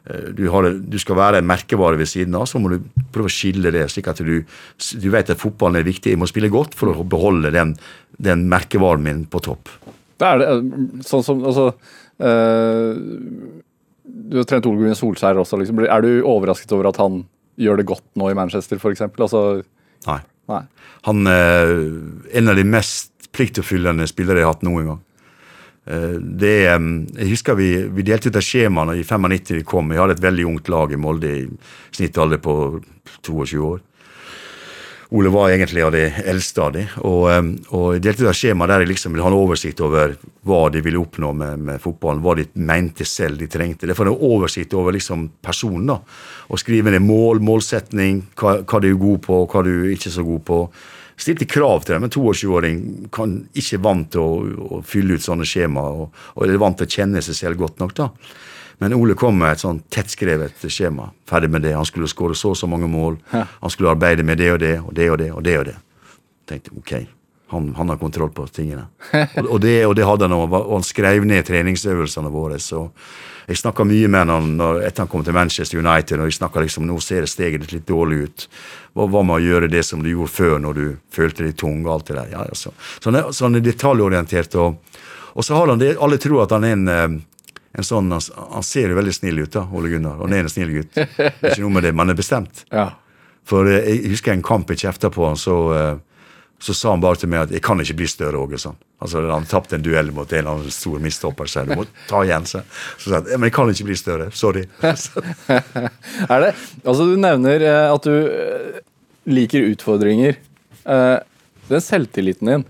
eh, 0.08 0.30
du, 0.36 0.46
har, 0.52 0.68
du, 0.72 0.98
skal 1.00 1.18
være 1.18 1.42
en 1.42 1.48
merkevare 1.48 2.00
ved 2.00 2.08
siden 2.08 2.36
av, 2.38 2.46
så 2.48 2.60
må 2.62 2.72
du 2.72 2.78
prøve 3.12 3.28
å 3.28 3.32
skille 3.32 3.72
det, 3.74 3.84
slik 3.92 4.08
at 4.12 4.22
du, 4.24 4.38
du 4.42 5.08
vet 5.12 5.32
at 5.32 5.42
fotballen 5.42 5.82
er 5.82 5.88
viktig. 5.88 6.14
Jeg 6.14 6.22
må 6.22 6.30
spille 6.30 6.52
godt 6.52 6.76
for 6.78 6.94
å 6.94 7.04
beholde 7.04 7.52
den, 7.54 7.76
den 8.16 8.46
merkevaren 8.52 9.04
min 9.04 9.26
på 9.28 9.42
topp. 9.44 9.74
Det 10.20 10.30
er 10.30 10.40
det, 10.40 10.48
eh, 10.48 11.04
sånn 11.08 11.26
som, 11.26 11.44
altså, 11.44 11.72
øh, 12.22 12.96
Du 14.02 14.36
har 14.36 14.44
trent 14.48 14.66
Ole 14.68 14.80
Gunnar 14.80 14.96
Solskjær 14.96 15.38
også. 15.40 15.58
Liksom. 15.60 15.78
Er 15.84 16.02
du 16.04 16.10
overrasket 16.28 16.72
over 16.74 16.88
at 16.90 16.98
han 17.00 17.22
gjør 17.60 17.80
det 17.80 17.86
godt 17.88 18.04
nå 18.16 18.30
i 18.30 18.36
Manchester, 18.36 18.80
f.eks.? 18.80 19.04
Altså, 19.04 19.62
nei. 20.06 20.18
nei. 20.48 20.60
Han 21.08 21.26
er 21.30 21.72
en 22.40 22.52
av 22.52 22.58
de 22.58 22.64
mest 22.66 23.10
pliktoppfyllende 23.32 24.06
spillere 24.10 24.42
jeg 24.42 24.48
har 24.48 24.54
hatt 24.56 24.66
noen 24.66 24.90
gang. 24.90 25.00
Eh, 25.86 26.18
det, 26.18 26.56
jeg 26.62 27.30
husker 27.32 27.58
vi, 27.58 27.70
vi 27.90 28.04
delte 28.06 28.30
ut 28.30 28.38
av 28.38 28.44
skjemaene 28.46 28.98
i 29.00 29.06
95 29.06 29.56
vi 29.58 29.64
kom. 29.66 29.90
Vi 29.90 29.98
hadde 29.98 30.18
et 30.18 30.26
veldig 30.26 30.50
ungt 30.52 30.70
lag 30.72 30.92
i 30.92 31.00
Molde, 31.00 31.32
i 31.32 31.96
snittalder 31.96 32.42
på 32.42 32.54
22 33.22 33.64
år. 33.66 33.80
Ole 35.12 35.28
var 35.28 35.50
egentlig 35.50 35.82
av 35.84 35.90
de 35.92 36.06
eldste 36.08 36.62
av 36.64 36.70
de, 36.72 36.86
og, 37.04 37.26
og 37.76 37.98
delte 38.00 38.24
ut 38.24 38.30
av 38.30 38.36
skjema 38.36 38.64
der 38.70 38.80
jeg 38.80 38.94
liksom 38.94 39.12
ville 39.12 39.26
ha 39.26 39.28
en 39.28 39.36
oversikt 39.36 39.82
over 39.84 40.14
hva 40.48 40.60
de 40.72 40.80
ville 40.80 41.02
oppnå 41.02 41.34
med, 41.36 41.60
med 41.66 41.82
fotballen, 41.82 42.22
hva 42.24 42.32
de 42.38 42.46
mente 42.56 43.04
selv 43.04 43.36
de 43.42 43.50
trengte. 43.52 43.84
Det 43.90 43.96
var 43.98 44.08
en 44.08 44.24
oversikt 44.30 44.72
over 44.78 44.96
liksom 44.96 45.26
personen. 45.44 45.90
da, 45.90 45.98
og 46.48 46.62
Skrive 46.62 46.94
ned 46.94 47.04
mål, 47.04 47.42
målsetning, 47.44 48.22
hva, 48.40 48.62
hva 48.64 48.80
du 48.80 48.88
er 48.88 48.98
god 49.04 49.20
på, 49.28 49.42
hva 49.52 49.64
du 49.66 49.74
ikke 49.92 50.08
er 50.08 50.16
så 50.16 50.24
god 50.24 50.44
på. 50.48 50.62
Stilte 51.16 51.46
krav 51.48 51.84
til 51.84 51.96
dem. 51.96 52.06
En 52.06 52.14
22-åring 52.14 52.78
kan 53.14 53.36
ikke 53.58 53.80
vant 53.84 54.08
til 54.14 54.22
å, 54.22 54.38
å, 54.78 54.80
fylle 54.86 55.18
ut 55.18 55.24
sånne 55.24 55.46
skjemaer, 55.48 56.04
og, 56.04 56.24
og 56.34 56.46
er 56.46 56.60
vant 56.60 56.78
til 56.80 56.88
å 56.88 56.96
kjenne 56.96 57.22
seg 57.24 57.38
selv 57.38 57.62
godt 57.62 57.82
nok. 57.82 57.94
da. 57.98 58.08
Men 58.82 58.96
Ole 58.96 59.14
kom 59.14 59.36
med 59.38 59.54
et 59.54 59.62
sånn 59.62 59.78
tettskrevet 59.92 60.64
skjema. 60.66 61.12
Ferdig 61.28 61.52
med 61.54 61.62
det. 61.62 61.76
Han 61.76 61.86
skulle 61.86 62.10
skåre 62.10 62.34
så 62.34 62.50
og 62.54 62.58
så 62.58 62.66
mange 62.66 62.88
mål. 62.90 63.20
Han 63.30 63.70
skulle 63.70 63.92
arbeide 63.92 64.24
med 64.26 64.40
det 64.42 64.52
og 64.54 64.62
det 64.62 64.76
og 64.80 64.94
det 64.96 65.10
og 65.10 65.18
det. 65.20 65.32
og 65.32 65.44
det 65.46 65.58
og 65.60 65.66
det. 65.68 65.76
Tenkte 66.50 66.72
ok, 66.74 66.92
han, 67.54 67.68
han 67.78 67.92
har 67.92 68.00
kontroll 68.00 68.32
på 68.34 68.48
tingene. 68.50 68.88
Og, 69.38 69.46
og, 69.46 69.60
det, 69.62 69.76
og 69.86 69.94
det 69.94 70.06
hadde 70.08 70.26
han, 70.26 70.34
og 70.34 70.72
han 70.72 70.84
skrev 70.84 71.22
ned 71.28 71.44
treningsøvelsene 71.46 72.32
våre. 72.32 72.58
så 72.58 72.88
jeg 73.48 73.58
snakka 73.58 73.86
mye 73.88 74.10
med 74.12 74.30
han 74.30 74.52
når, 74.58 74.82
etter 74.86 75.04
han 75.04 75.10
kom 75.10 75.24
til 75.26 75.34
Manchester 75.36 75.80
United. 75.80 76.20
og 76.20 76.30
jeg 76.30 76.38
snakka 76.38 76.62
liksom, 76.62 76.86
Nå 76.86 77.00
ser 77.00 77.26
steget 77.26 77.64
ditt 77.64 77.72
litt 77.72 77.88
dårlig 77.88 78.22
ut. 78.26 78.46
Hva, 78.94 79.08
hva 79.08 79.24
med 79.26 79.40
å 79.40 79.42
gjøre 79.42 79.70
det 79.72 79.82
som 79.88 80.02
du 80.02 80.10
gjorde 80.12 80.34
før, 80.34 80.58
når 80.62 80.78
du 80.78 80.86
følte 81.10 81.46
deg 81.46 81.56
tung? 81.56 81.82
og 81.86 81.92
alt 81.96 82.06
det 82.06 82.18
der. 82.20 82.30
Ja, 82.36 82.46
altså. 82.46 82.74
Så 83.00 83.10
han 83.10 83.18
er, 83.20 83.32
så 83.32 83.48
han 83.48 83.58
er 83.58 83.66
detaljorientert. 83.66 84.54
Og, 84.62 85.00
og 85.34 85.44
så 85.46 85.58
har 85.58 85.72
han 85.72 85.82
det, 85.82 85.96
alle 85.98 86.20
tror 86.22 86.44
at 86.44 86.54
han 86.54 86.64
er 86.68 86.78
en 86.78 86.88
eh, 86.88 87.20
en 87.72 87.86
sånn, 87.86 88.10
Han 88.12 88.64
ser 88.66 88.90
jo 88.92 88.98
veldig 88.98 89.14
snill 89.16 89.38
ut, 89.40 89.52
da, 89.54 89.64
Ole 89.72 89.88
Gunnar. 89.88 90.18
Og 90.20 90.28
Han 90.28 90.34
er 90.36 90.44
en 90.44 90.52
snill 90.52 90.74
gutt. 90.74 90.92
Det 90.92 91.06
er 91.24 91.54
ikke 91.54 91.64
noe 91.64 91.76
med 91.78 91.86
det, 91.86 91.92
men 91.94 92.04
han 92.04 92.12
er 92.12 92.18
bestemt. 92.18 92.64
Ja. 92.68 92.90
For 93.48 93.68
eh, 93.68 93.86
jeg 93.88 94.12
husker 94.12 94.34
en 94.34 94.44
kamp 94.44 94.70
jeg 94.70 94.82
kjefta 94.84 95.10
på 95.12 95.24
han, 95.26 95.40
så, 95.40 95.56
eh, 95.76 95.94
så 96.62 96.74
sa 96.78 96.92
han 96.92 97.02
bare 97.02 97.18
til 97.18 97.30
meg 97.32 97.40
at 97.42 97.50
'jeg 97.50 97.62
kan 97.62 97.80
ikke 97.82 97.96
bli 97.98 98.06
større, 98.06 98.38
Åge'. 98.38 98.60
Sånn. 98.62 98.76
Altså, 99.02 99.22
han 99.30 99.44
tapte 99.50 99.74
en 99.74 99.82
duell 99.82 100.12
mot 100.12 100.32
en 100.32 100.38
eller 100.38 100.50
annen 100.50 100.70
stor 100.70 101.00
mistopper, 101.02 101.46
så 101.50 101.66
du 101.66 101.74
må 101.74 101.86
ta 102.08 102.22
igjen. 102.22 102.46
seg. 102.46 102.62
så 102.98 103.10
sa 103.10 103.14
han 103.16 103.24
'men 103.24 103.50
jeg 103.50 103.52
kan 103.52 103.68
ikke 103.68 103.88
bli 103.90 103.98
større'. 103.98 104.30
Sorry. 104.32 104.66
er 106.30 106.40
det, 106.40 106.54
altså 106.84 107.04
Du 107.04 107.16
nevner 107.16 107.60
eh, 107.60 107.92
at 107.92 108.02
du 108.02 108.80
liker 109.26 109.66
utfordringer. 109.74 110.36
Den 111.68 111.80
selvtilliten 111.80 112.46
din, 112.46 112.64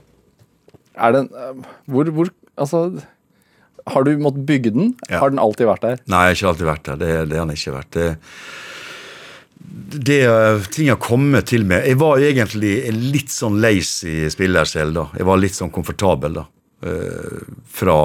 er 0.96 1.12
den 1.12 1.28
Hvor, 1.88 2.04
hvor 2.12 2.28
Altså 2.58 3.02
har 3.86 4.04
du 4.04 4.16
måttet 4.18 4.46
bygge 4.46 4.70
den? 4.70 4.92
Ja. 5.08 5.18
Har 5.18 5.30
den 5.32 5.40
alltid 5.42 5.66
vært 5.66 5.82
der? 5.82 6.02
Nei, 6.06 6.20
jeg 6.28 6.28
har 6.28 6.36
ikke 6.36 6.50
alltid 6.52 6.68
vært 6.68 6.84
der. 6.84 6.96
Det, 7.00 7.30
det 7.30 7.38
har 7.38 7.46
den 7.48 7.56
ikke 7.56 7.74
vært. 7.74 7.90
Det, 7.96 8.08
det 9.92 10.20
uh, 10.28 10.64
ting 10.72 10.88
har 10.90 11.00
kommet 11.02 11.50
til 11.50 11.66
meg 11.68 11.86
Jeg 11.86 11.98
var 12.00 12.22
egentlig 12.22 12.72
en 12.88 13.00
litt 13.12 13.32
sånn 13.32 13.60
lazy 13.62 14.30
spiller 14.32 14.68
selv. 14.68 14.94
da. 14.96 15.06
Jeg 15.18 15.28
var 15.28 15.40
litt 15.40 15.56
sånn 15.56 15.72
komfortabel 15.74 16.40
da. 16.40 16.46
Uh, 16.82 17.42
fra 17.68 17.96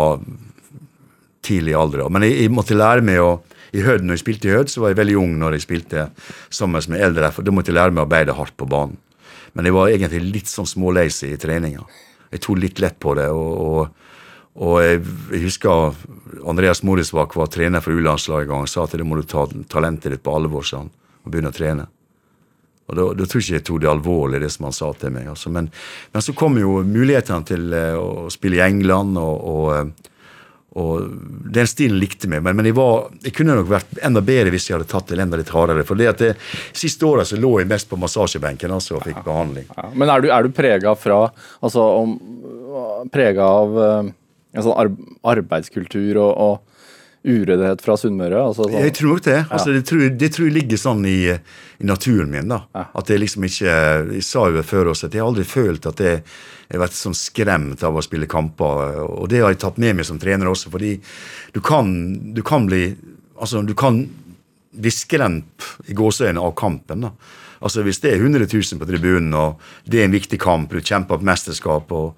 tidlig 1.48 1.78
alder. 1.80 2.08
Men 2.12 2.28
jeg, 2.28 2.42
jeg, 2.44 2.54
måtte 2.54 2.78
lære 2.78 3.06
meg 3.06 3.22
å 3.24 3.38
i 3.76 3.82
Hødd, 3.84 4.06
når 4.08 4.16
jeg 4.16 4.24
spilte 4.24 4.48
i 4.48 4.54
Hødd, 4.56 4.72
så 4.72 4.82
var 4.82 4.94
jeg 4.94 5.00
veldig 5.02 5.16
ung 5.20 5.34
når 5.42 5.58
jeg 5.58 5.66
spilte 5.66 6.06
sammen 6.54 6.84
med 6.92 7.04
eldre. 7.04 7.32
for 7.36 7.44
Da 7.46 7.54
måtte 7.54 7.74
jeg 7.74 7.78
lære 7.78 7.94
meg 7.94 8.06
å 8.06 8.08
arbeide 8.08 8.36
hardt 8.38 8.56
på 8.58 8.68
banen. 8.70 8.96
Men 9.54 9.68
jeg 9.68 9.76
var 9.76 9.92
egentlig 9.92 10.22
litt 10.24 10.52
sånn 10.52 10.70
smålazy 10.70 11.34
i 11.34 11.40
treninga. 11.42 11.84
Jeg 12.32 12.44
tok 12.44 12.62
litt 12.62 12.80
lett 12.84 13.00
på 13.02 13.16
det. 13.18 13.28
og, 13.32 13.52
og 13.58 14.08
og 14.58 14.80
jeg, 14.82 15.04
husker 15.44 15.94
Andreas 16.50 16.82
Morisvak 16.86 17.36
var 17.38 17.50
trener 17.54 17.84
for 17.84 17.94
U-landslaget 17.94 18.48
en 18.48 18.54
gang 18.56 18.64
og 18.66 18.72
sa 18.72 18.88
at 18.88 18.96
det 18.98 19.06
må 19.06 19.20
du 19.20 19.28
ta 19.30 19.46
talentet 19.70 20.16
ditt 20.16 20.24
på 20.26 20.34
alvor 20.34 20.66
sånn, 20.66 20.90
og 21.28 21.34
begynne 21.34 21.54
å 21.54 21.56
trene. 21.56 21.88
Og 22.88 22.96
Da, 22.96 23.06
da 23.20 23.26
tror 23.28 23.42
jeg 23.42 23.48
ikke 23.48 23.60
jeg 23.60 23.68
tok 23.68 23.82
det 23.84 23.90
alvorlig, 23.92 24.40
det 24.42 24.52
som 24.54 24.70
han 24.70 24.76
sa 24.76 24.94
til 24.96 25.12
meg. 25.12 25.28
Altså. 25.34 25.52
Men, 25.52 25.70
men, 26.14 26.24
så 26.24 26.36
kom 26.38 26.56
jo 26.60 26.80
mulighetene 26.88 27.48
til 27.48 27.74
uh, 27.76 27.98
å 28.00 28.30
spille 28.32 28.62
i 28.62 28.64
England, 28.64 29.20
og, 29.20 29.50
og, 29.52 29.74
uh, 29.76 30.14
og 30.80 31.10
den 31.52 31.68
stilen 31.68 32.00
likte 32.00 32.30
meg. 32.32 32.46
Men, 32.46 32.56
men 32.56 32.70
jeg, 32.70 32.78
var, 32.78 33.10
jeg, 33.26 33.34
kunne 33.36 33.58
nok 33.60 33.68
vært 33.74 34.00
enda 34.08 34.24
bedre 34.24 34.54
hvis 34.56 34.70
jeg 34.70 34.78
hadde 34.78 34.88
tatt 34.88 35.12
det 35.12 35.20
enda 35.20 35.40
litt 35.42 35.52
hardere. 35.52 35.84
For 35.88 36.00
det 36.00 36.08
at 36.14 36.24
det, 36.24 36.30
siste 36.72 37.04
året 37.10 37.28
så 37.28 37.40
lå 37.42 37.58
jeg 37.60 37.68
mest 37.68 37.92
på 37.92 38.00
massasjebenken 38.00 38.72
altså, 38.78 39.02
og 39.02 39.04
fikk 39.04 39.20
ja, 39.20 39.26
behandling. 39.26 39.68
Ja. 39.74 39.90
Men 39.92 40.14
er 40.14 40.24
du, 40.24 40.30
er 40.32 40.48
du 40.48 40.56
prega 40.56 40.96
fra 40.96 41.26
Altså 41.60 41.84
om, 42.06 42.16
prega 43.12 43.52
av 43.58 43.78
uh 43.82 44.16
en 44.58 44.66
sånn 44.66 44.98
arbeidskultur 45.28 46.20
og, 46.22 46.32
og 46.32 46.67
uryddighet 47.28 47.84
fra 47.84 47.96
Sunnmøre? 48.00 48.42
Altså 48.50 48.66
sånn. 48.66 48.78
Jeg 48.82 48.94
tror 48.98 49.14
nok 49.14 49.24
det. 49.28 49.38
Altså, 49.46 49.74
det, 49.76 49.84
tror, 49.90 50.04
det, 50.10 50.30
tror, 50.36 50.48
jeg 50.48 50.56
ligger 50.56 50.82
sånn 50.82 51.04
i, 51.10 51.18
i 51.32 51.88
naturen 51.88 52.32
min. 52.34 52.52
da. 52.52 52.62
Ja. 52.76 52.86
At 53.02 53.12
jeg 53.12 53.24
liksom 53.24 53.48
ikke 53.48 53.74
Jeg 54.18 54.26
sa 54.26 54.48
jo 54.52 54.64
før 54.66 54.94
også 54.94 55.10
at 55.10 55.18
jeg 55.18 55.24
har 55.24 55.32
aldri 55.32 55.48
følt 55.48 55.90
at 55.90 56.04
jeg 56.04 56.22
har 56.72 56.84
vært 56.84 56.98
sånn 56.98 57.18
skremt 57.18 57.84
av 57.88 57.98
å 57.98 58.06
spille 58.06 58.30
kamper. 58.32 59.02
Og 59.08 59.28
det 59.32 59.44
har 59.44 59.54
jeg 59.54 59.62
tatt 59.66 59.82
med 59.84 60.00
meg 60.00 60.08
som 60.08 60.22
trener 60.22 60.50
også, 60.50 60.72
fordi 60.74 60.96
du 61.56 61.62
kan, 61.64 61.92
du 62.34 62.44
kan 62.46 62.70
bli 62.70 62.90
Altså, 63.38 63.60
du 63.62 63.76
kan 63.78 64.00
bli 64.74 64.90
skremt 64.90 65.66
i 65.86 65.94
gåseøynene 65.94 66.42
av 66.42 66.56
kampen. 66.58 67.04
da. 67.06 67.12
Altså 67.62 67.84
Hvis 67.86 68.00
det 68.02 68.16
er 68.16 68.24
100 68.24 68.48
000 68.50 68.80
på 68.82 68.88
tribunen, 68.90 69.34
og 69.34 69.62
det 69.86 70.02
er 70.02 70.08
en 70.08 70.16
viktig 70.16 70.40
kamp, 70.42 70.74
du 70.74 70.82
kjemper 70.82 71.18
på 71.18 71.28
mesterskap 71.28 71.92
og 71.94 72.18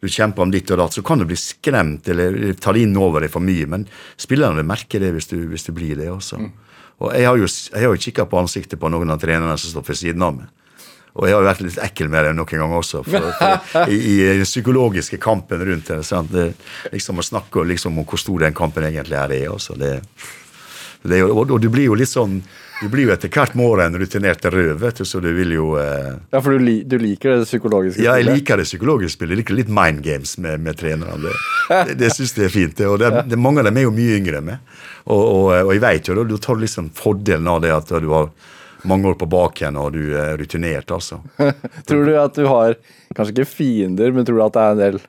du 0.00 0.08
kjemper 0.08 0.46
om 0.46 0.52
ditt 0.52 0.70
og 0.72 0.80
datt, 0.80 0.96
så 0.96 1.04
kan 1.04 1.20
du 1.20 1.26
bli 1.28 1.36
skremt 1.36 2.08
eller 2.08 2.54
ta 2.56 2.72
det 2.72 2.86
inn 2.86 2.96
over 2.96 3.24
deg 3.24 3.32
for 3.32 3.44
mye. 3.44 3.66
Men 3.68 3.84
spillerne 4.20 4.64
merker 4.66 5.02
det 5.02 5.12
hvis 5.16 5.28
du, 5.32 5.36
hvis 5.50 5.66
du 5.68 5.74
blir 5.76 5.98
det 6.00 6.08
også. 6.12 6.40
Mm. 6.40 6.48
Og 7.00 7.12
jeg 7.16 7.28
har 7.28 7.36
jo, 7.40 7.48
jeg 7.48 7.84
jo 7.84 8.00
kikka 8.06 8.26
på 8.28 8.40
ansiktet 8.40 8.80
på 8.80 8.88
noen 8.92 9.12
av 9.12 9.20
trenerne 9.20 9.56
som 9.60 9.72
står 9.72 9.84
ved 9.88 10.00
siden 10.00 10.24
av 10.24 10.34
meg. 10.36 10.48
Og 11.18 11.26
jeg 11.26 11.34
har 11.34 11.42
jo 11.42 11.48
vært 11.48 11.62
litt 11.64 11.78
ekkel 11.82 12.10
med 12.10 12.24
det 12.24 12.34
noen 12.38 12.48
ganger 12.48 12.76
også, 12.78 13.00
for, 13.02 13.30
for, 13.34 13.88
i, 13.90 13.96
i, 13.98 14.16
den 14.38 14.46
psykologiske 14.46 15.18
kampen 15.20 15.64
rundt 15.66 15.90
det. 15.90 16.02
Sant? 16.06 16.30
det 16.32 16.52
liksom 16.94 17.18
Å 17.18 17.26
snakke 17.26 17.64
liksom, 17.66 17.98
om 17.98 18.06
hvor 18.06 18.20
stor 18.20 18.46
den 18.46 18.56
kampen 18.56 18.86
egentlig 18.86 19.18
er. 19.18 19.32
Det, 19.32 19.40
også. 19.50 19.76
Det, 19.80 19.96
det, 21.02 21.22
og, 21.24 21.46
og 21.46 21.60
du 21.62 21.70
blir 21.72 21.88
jo 21.88 21.96
litt 21.96 22.10
sånn 22.10 22.42
du 22.80 22.88
blir 22.88 23.10
jo 23.10 23.12
etter 23.12 23.28
hvert 23.28 23.52
mer 23.60 23.82
en 23.84 23.96
rutinert 24.00 24.40
du, 24.40 25.04
så 25.04 25.20
du 25.20 25.28
vil 25.36 25.52
jo 25.52 25.74
eh... 25.76 26.14
Ja, 26.32 26.40
for 26.40 26.56
du, 26.56 26.62
li 26.64 26.78
du, 26.88 26.96
liker 27.00 27.36
det 27.36 27.48
psykologiske 27.48 27.98
spillet? 27.98 28.06
Ja, 28.08 28.14
jeg 28.16 28.38
liker 28.38 28.56
det 28.56 28.64
psykologiske 28.64 29.18
spillet. 29.18 29.34
Jeg 29.34 29.40
liker 29.42 29.58
litt 29.58 29.72
mind 29.76 30.00
games 30.06 30.32
med, 30.40 30.62
med 30.64 30.78
trenerne. 30.80 31.20
Det, 31.20 31.34
det, 31.90 31.98
det 32.00 32.10
syns 32.16 32.32
jeg 32.38 32.48
er 32.48 32.54
fint. 32.54 32.80
Og 32.88 32.96
det, 33.02 33.10
det, 33.28 33.36
mange 33.36 33.60
av 33.60 33.68
dem 33.68 33.82
er 33.82 33.84
jo 33.84 33.92
mye 33.92 34.16
yngre 34.16 34.40
enn 34.40 34.48
meg. 34.48 34.72
Og, 35.04 35.20
og, 35.20 35.44
og, 35.58 35.74
jeg 35.74 35.84
vet 35.84 36.08
jo, 36.08 36.16
da, 36.16 36.24
du 36.24 36.40
tar 36.40 36.62
liksom 36.62 36.88
fordelen 36.96 37.52
av 37.52 37.60
det 37.66 37.74
at 37.76 37.92
du 38.00 38.08
har 38.14 38.32
mange 38.88 39.12
år 39.12 39.20
på 39.20 39.28
baken 39.28 39.76
og 39.76 39.92
du 39.92 40.16
er 40.16 40.38
rutinert, 40.40 40.88
altså. 40.96 41.20
tror 41.88 42.08
du 42.08 42.16
at 42.16 42.40
du 42.40 42.46
har, 42.48 42.80
kanskje 43.12 43.36
ikke 43.36 43.50
fiender, 43.50 44.16
men 44.16 44.24
tror 44.24 44.40
du 44.40 44.46
at 44.46 44.56
det 44.56 44.64
er 44.64 44.76
en 44.76 44.84
del 44.86 45.02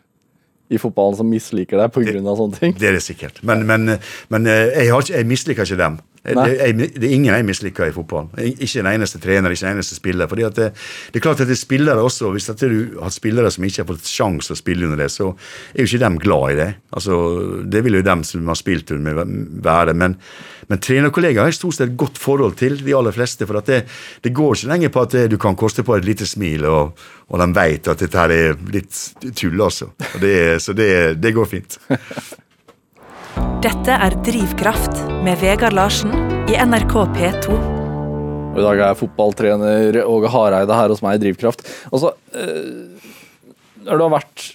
i 0.72 0.80
fotballen 0.80 1.20
som 1.20 1.28
misliker 1.30 1.82
deg 1.82 1.92
pga. 1.94 2.22
sånne 2.24 2.60
ting? 2.60 2.78
Det 2.80 2.90
er 2.90 2.98
det 2.98 3.04
sikkert. 3.04 3.42
Men, 3.48 3.66
men, 3.68 3.98
men 4.32 4.48
eh, 4.48 4.72
jeg, 4.80 4.92
har, 4.94 5.08
jeg 5.12 5.28
misliker 5.28 5.68
ikke 5.68 5.80
dem. 5.82 6.00
Det, 6.22 6.36
jeg, 6.38 6.76
det, 6.78 7.02
er 7.02 7.14
ingen 7.16 7.34
jeg 7.34 7.46
misliker 7.48 7.90
i 7.90 7.94
fotball. 7.96 8.28
Ikke 8.38 8.84
en 8.84 8.92
eneste 8.92 9.18
trener, 9.22 9.56
ikke 9.56 9.66
en 9.66 9.80
eneste 9.80 9.96
spiller. 9.98 10.28
fordi 10.30 10.44
det, 10.54 10.68
det, 10.76 11.18
er 11.18 11.24
klart 11.24 11.42
at 11.42 11.50
det 11.50 11.56
er 11.56 11.62
spillere 11.62 11.98
også, 11.98 12.30
Hvis 12.32 12.46
du 12.62 13.00
har 13.02 13.10
spillere 13.10 13.50
som 13.52 13.66
ikke 13.66 13.82
har 13.82 13.88
fått 13.90 14.06
sjanse 14.06 14.54
å 14.54 14.60
spille 14.60 14.86
under 14.86 15.02
det, 15.02 15.10
så 15.10 15.32
er 15.74 15.82
jo 15.82 15.90
ikke 15.90 16.04
dem 16.04 16.20
glad 16.22 16.52
i 16.52 16.60
det. 16.60 16.70
Altså, 16.94 17.64
Det 17.66 17.84
vil 17.84 17.98
jo 17.98 18.04
dem 18.06 18.24
som 18.24 18.46
har 18.48 18.60
spilt 18.60 18.92
under, 18.92 19.24
være. 19.66 19.98
Men, 19.98 20.16
men 20.70 20.80
trenerkollegaer 20.80 21.50
har 21.50 21.58
stort 21.58 21.80
sett 21.80 21.98
godt 21.98 22.22
forhold 22.22 22.54
til 22.62 22.78
de 22.86 22.94
aller 22.94 23.18
fleste. 23.18 23.50
For 23.50 23.58
det, 23.66 23.82
det, 24.22 24.34
går 24.34 24.54
ikke 24.56 24.72
lenger 24.76 24.94
på 24.94 25.08
at 25.08 25.18
du 25.32 25.38
kan 25.42 25.58
koste 25.58 25.82
på 25.82 25.98
et 25.98 26.06
lite 26.06 26.30
smil, 26.30 26.70
og, 26.70 27.02
og 27.34 27.42
de 27.42 27.50
vet 27.58 27.90
at 27.90 28.06
dette 28.06 28.22
her 28.22 28.38
er 28.38 28.64
litt 28.70 28.94
tull, 29.34 29.58
altså. 29.58 29.90
så 30.62 30.78
det 30.78 31.34
går 31.34 31.50
fint. 31.50 31.82
Dette 33.62 33.94
er 33.94 34.16
Drivkraft 34.26 34.98
med 35.26 35.40
Vegard 35.42 35.76
Larsen 35.78 36.12
i 36.50 36.58
NRK 36.58 36.96
P2. 37.16 37.58
I 38.52 38.64
dag 38.66 38.82
er 38.84 38.98
fotballtrener 39.00 40.00
Åge 40.04 40.32
Hareide 40.34 40.76
her 40.76 40.92
hos 40.92 41.04
meg 41.06 41.20
i 41.20 41.22
Drivkraft. 41.24 41.64
Altså, 41.92 42.12
eh, 42.36 43.06
når 43.86 44.00
du 44.00 44.06
har 44.06 44.14
vært 44.16 44.48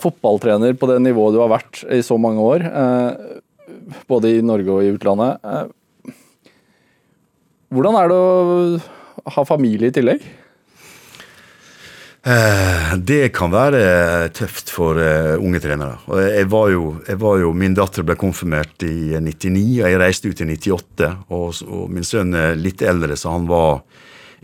fotballtrener 0.00 0.76
på 0.78 0.88
det 0.90 1.00
nivået 1.04 1.36
du 1.36 1.42
har 1.42 1.52
vært 1.52 1.82
i 1.92 2.00
så 2.06 2.16
mange 2.20 2.40
år, 2.40 2.64
eh, 2.64 3.98
både 4.10 4.32
i 4.36 4.44
Norge 4.46 4.72
og 4.72 4.84
i 4.84 4.92
utlandet 4.94 5.44
eh, 5.44 6.14
Hvordan 7.74 7.96
er 7.98 8.10
det 8.12 8.18
å 8.22 9.30
ha 9.34 9.42
familie 9.48 9.90
i 9.90 9.94
tillegg? 9.94 10.22
Eh, 12.24 12.92
det 13.04 13.34
kan 13.36 13.52
være 13.52 14.30
tøft 14.32 14.70
for 14.72 14.96
uh, 14.96 15.34
unge 15.36 15.60
trenere. 15.60 15.98
Jeg 16.32 16.46
var, 16.48 16.70
jo, 16.72 16.84
jeg 17.04 17.18
var, 17.20 17.34
jo, 17.42 17.50
Min 17.52 17.74
datter 17.76 18.06
ble 18.06 18.16
konfirmert 18.16 18.80
i 18.86 19.18
99, 19.20 19.82
og 19.82 19.90
jeg 19.90 19.98
reiste 20.00 20.30
ut 20.32 20.40
i 20.40 20.46
98. 20.54 21.10
Og, 21.28 21.58
og 21.68 21.90
min 21.92 22.06
sønn 22.06 22.32
er 22.32 22.56
litt 22.56 22.80
eldre, 22.80 23.18
så 23.20 23.34
han 23.34 23.44
var 23.50 23.82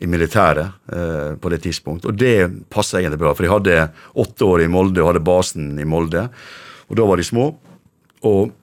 i 0.01 0.09
militæret 0.09 0.93
eh, 0.93 1.31
på 1.41 1.53
det 1.53 1.63
tidspunkt. 1.65 2.05
Og 2.05 2.19
det 2.21 2.51
passa 2.73 3.01
egentlig 3.01 3.23
bra, 3.23 3.33
for 3.37 3.49
jeg 3.49 3.55
hadde 3.55 3.79
åtte 4.21 4.49
år 4.49 4.65
i 4.65 4.69
Molde 4.73 5.01
og 5.01 5.15
hadde 5.15 5.25
basen 5.25 5.71
i 5.81 5.87
Molde. 5.89 6.27
Og 6.93 7.01
da 7.01 7.07
var 7.09 7.21
de 7.21 7.25
små. 7.25 7.49
og 8.29 8.57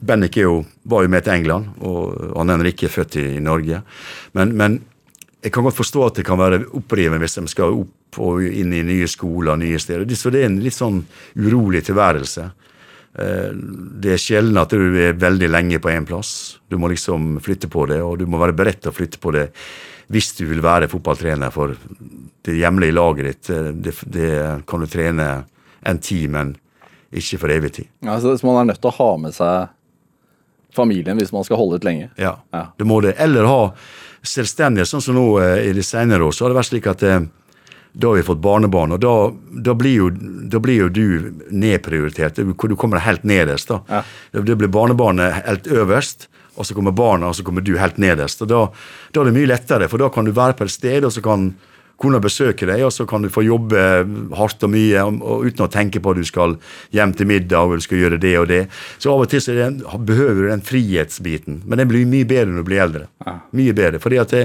Bennik 0.00 0.36
var 0.88 1.02
jo 1.04 1.12
med 1.12 1.24
til 1.24 1.32
England, 1.34 1.66
og 1.84 2.36
han 2.36 2.48
Henrik 2.48 2.82
er 2.84 2.92
født 2.92 3.18
i, 3.20 3.24
i 3.36 3.40
Norge. 3.44 3.82
Men, 4.32 4.54
men 4.56 4.78
jeg 5.44 5.52
kan 5.52 5.64
godt 5.64 5.76
forstå 5.76 6.04
at 6.06 6.20
det 6.20 6.24
kan 6.24 6.40
være 6.40 6.62
opprivende 6.76 7.20
hvis 7.20 7.36
de 7.36 7.44
skal 7.52 7.76
opp 7.82 7.99
og 8.18 8.42
inn 8.42 8.72
i 8.72 8.82
nye 8.82 9.06
skoler, 9.08 9.56
nye 9.56 9.78
steder. 9.78 10.06
Så 10.16 10.30
det 10.32 10.42
er 10.42 10.46
en 10.50 10.60
litt 10.60 10.74
sånn 10.74 11.04
urolig 11.36 11.84
tilværelse. 11.86 12.50
Eh, 13.18 13.50
Det 14.00 14.12
er 14.12 14.16
sjelden 14.22 14.56
at 14.58 14.70
du 14.70 14.96
er 14.98 15.12
veldig 15.14 15.48
lenge 15.50 15.78
på 15.78 15.90
én 15.90 16.06
plass. 16.06 16.58
Du 16.70 16.76
må 16.78 16.88
liksom 16.90 17.40
flytte 17.40 17.68
på 17.68 17.86
det, 17.88 18.00
og 18.02 18.18
du 18.18 18.26
må 18.26 18.38
være 18.38 18.56
beredt 18.56 18.80
til 18.82 18.90
å 18.90 18.94
flytte 18.96 19.18
på 19.20 19.32
det 19.32 19.50
hvis 20.10 20.32
du 20.36 20.44
vil 20.46 20.60
være 20.60 20.88
fotballtrener 20.90 21.52
for 21.54 21.76
det 22.42 22.56
hjemlige 22.58 22.94
laget 22.94 23.24
ditt. 23.26 23.50
eh, 23.50 23.70
Det, 23.72 23.94
det 24.10 24.66
kan 24.66 24.80
du 24.80 24.86
trene 24.86 25.44
en 25.86 25.98
tid, 25.98 26.30
men 26.30 26.56
ikke 27.12 27.38
for 27.38 27.48
evig 27.50 27.72
tid. 27.72 27.86
Ja, 28.02 28.18
så, 28.20 28.36
man 28.44 28.56
er 28.68 28.72
nødt 28.72 28.80
til 28.82 28.90
å 28.90 28.96
ha 28.98 29.16
med 29.18 29.32
seg 29.34 29.68
familien 30.74 31.18
hvis 31.18 31.32
man 31.34 31.42
skal 31.44 31.56
holde 31.58 31.76
ut 31.80 31.84
lenge. 31.84 32.10
Ja, 32.18 32.36
Ja. 32.52 32.66
det 32.78 32.86
må 32.86 33.00
det. 33.02 33.14
Eller 33.18 33.44
ha 33.44 33.72
selvstendighet, 34.22 34.86
sånn 34.86 35.02
som 35.02 35.14
nå 35.16 35.40
eh, 35.42 35.68
i 35.70 35.72
de 35.72 35.82
senere 35.82 36.22
år, 36.22 36.32
så 36.32 36.44
har 36.44 36.50
det 36.52 36.58
vært 36.60 36.70
slik 36.70 36.86
at 36.86 37.02
da 37.92 38.10
har 38.10 38.14
vi 38.14 38.22
fått 38.22 38.42
barnebarn, 38.42 38.92
og 38.94 39.00
da, 39.02 39.14
da, 39.66 39.74
blir, 39.74 39.94
jo, 39.94 40.10
da 40.50 40.60
blir 40.62 40.84
jo 40.84 40.88
du 40.88 41.06
nedprioritert. 41.50 42.38
Du, 42.38 42.76
kommer 42.78 43.02
helt 43.02 43.24
nederst. 43.26 43.68
da. 43.68 43.80
Ja. 43.88 44.02
Det 44.46 44.56
blir 44.56 44.70
barnebarnet 44.70 45.42
helt 45.46 45.66
øverst, 45.66 46.28
og 46.54 46.66
så 46.66 46.76
kommer 46.76 46.94
barna, 46.94 47.30
og 47.30 47.38
så 47.38 47.44
kommer 47.46 47.64
du 47.66 47.76
helt 47.78 47.98
nederst. 47.98 48.42
og 48.42 48.50
da, 48.50 48.62
da 49.10 49.22
er 49.22 49.30
det 49.30 49.36
mye 49.38 49.50
lettere, 49.50 49.88
for 49.90 50.02
da 50.02 50.10
kan 50.12 50.28
du 50.28 50.34
være 50.36 50.58
på 50.58 50.68
et 50.68 50.74
sted, 50.74 51.04
og 51.04 51.14
så 51.14 51.24
kan 51.24 51.50
kona 52.00 52.20
besøke 52.22 52.68
deg, 52.68 52.82
og 52.86 52.92
så 52.94 53.06
kan 53.08 53.24
du 53.24 53.30
få 53.32 53.44
jobbe 53.44 53.80
hardt 54.38 54.64
og 54.66 54.72
mye 54.72 55.04
og, 55.04 55.20
og 55.20 55.46
uten 55.48 55.66
å 55.66 55.70
tenke 55.72 56.00
på 56.02 56.14
at 56.14 56.20
du 56.20 56.26
skal 56.28 56.56
hjem 56.96 57.12
til 57.16 57.28
middag 57.28 57.68
og 57.68 57.80
du 57.80 57.84
skal 57.84 58.00
gjøre 58.00 58.20
det 58.22 58.34
og 58.40 58.48
det. 58.50 58.62
Så 58.98 59.12
av 59.12 59.24
og 59.24 59.30
til 59.30 59.42
så 59.44 59.52
er 59.52 59.60
det 59.60 59.66
en, 59.68 59.80
behøver 60.08 60.40
du 60.40 60.50
den 60.50 60.64
frihetsbiten, 60.64 61.62
men 61.66 61.82
den 61.82 61.90
blir 61.90 62.08
mye 62.08 62.28
bedre 62.28 62.50
når 62.52 62.64
du 62.64 62.70
blir 62.70 62.84
eldre. 62.86 63.04
Mye 63.56 63.74
bedre, 63.76 64.00
fordi 64.02 64.22
det, 64.32 64.44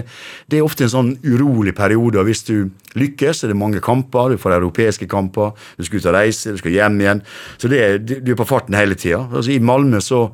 det 0.52 0.60
er 0.60 0.68
ofte 0.68 0.88
en 0.88 0.96
sånn 0.96 1.14
urolig 1.26 1.76
periode, 1.78 2.20
og 2.20 2.28
hvis 2.30 2.44
du 2.50 2.56
lykkes, 3.00 3.44
er 3.44 3.54
det 3.54 3.60
mange 3.60 3.84
kamper, 3.84 4.34
du 4.36 4.42
får 4.42 4.58
europeiske 4.58 5.08
kamper, 5.12 5.56
du 5.80 5.88
skal 5.88 6.02
ut 6.02 6.10
og 6.12 6.18
reise, 6.18 6.56
du 6.56 6.62
skal 6.62 6.76
hjem 6.76 7.00
igjen, 7.04 7.24
så 7.62 7.72
det 7.72 7.86
du 8.06 8.34
er 8.34 8.40
på 8.40 8.48
farten 8.48 8.78
hele 8.78 8.98
tida. 9.00 9.26
Altså, 9.32 9.56
I 9.56 9.64
Malmö 9.64 10.04
så 10.04 10.28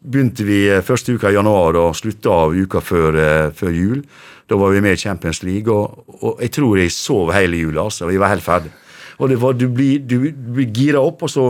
begynte 0.00 0.46
vi 0.46 0.64
eh, 0.70 0.82
første 0.84 1.14
uka 1.16 1.30
i 1.30 1.36
januar 1.36 1.78
og 1.80 1.96
slutta 1.98 2.32
av 2.46 2.56
uka 2.56 2.82
før, 2.84 3.18
eh, 3.20 3.50
før 3.56 3.74
jul. 3.74 4.02
Da 4.46 4.58
var 4.58 4.74
vi 4.74 4.82
med 4.84 4.96
i 4.96 5.00
Champions 5.00 5.42
League, 5.42 5.72
og, 5.72 6.04
og 6.22 6.42
jeg 6.42 6.52
tror 6.54 6.78
jeg 6.78 6.94
sov 6.94 7.32
hele 7.34 7.62
jula. 7.64 7.86
altså, 7.88 8.06
Vi 8.06 8.18
var 8.18 8.34
helt 8.34 8.46
ferdig. 8.46 8.70
Og 9.18 9.30
du 9.58 9.68
blir, 9.68 9.98
du 9.98 10.30
blir 10.30 10.70
gira 10.74 11.00
opp, 11.00 11.22
og 11.22 11.30
så 11.30 11.46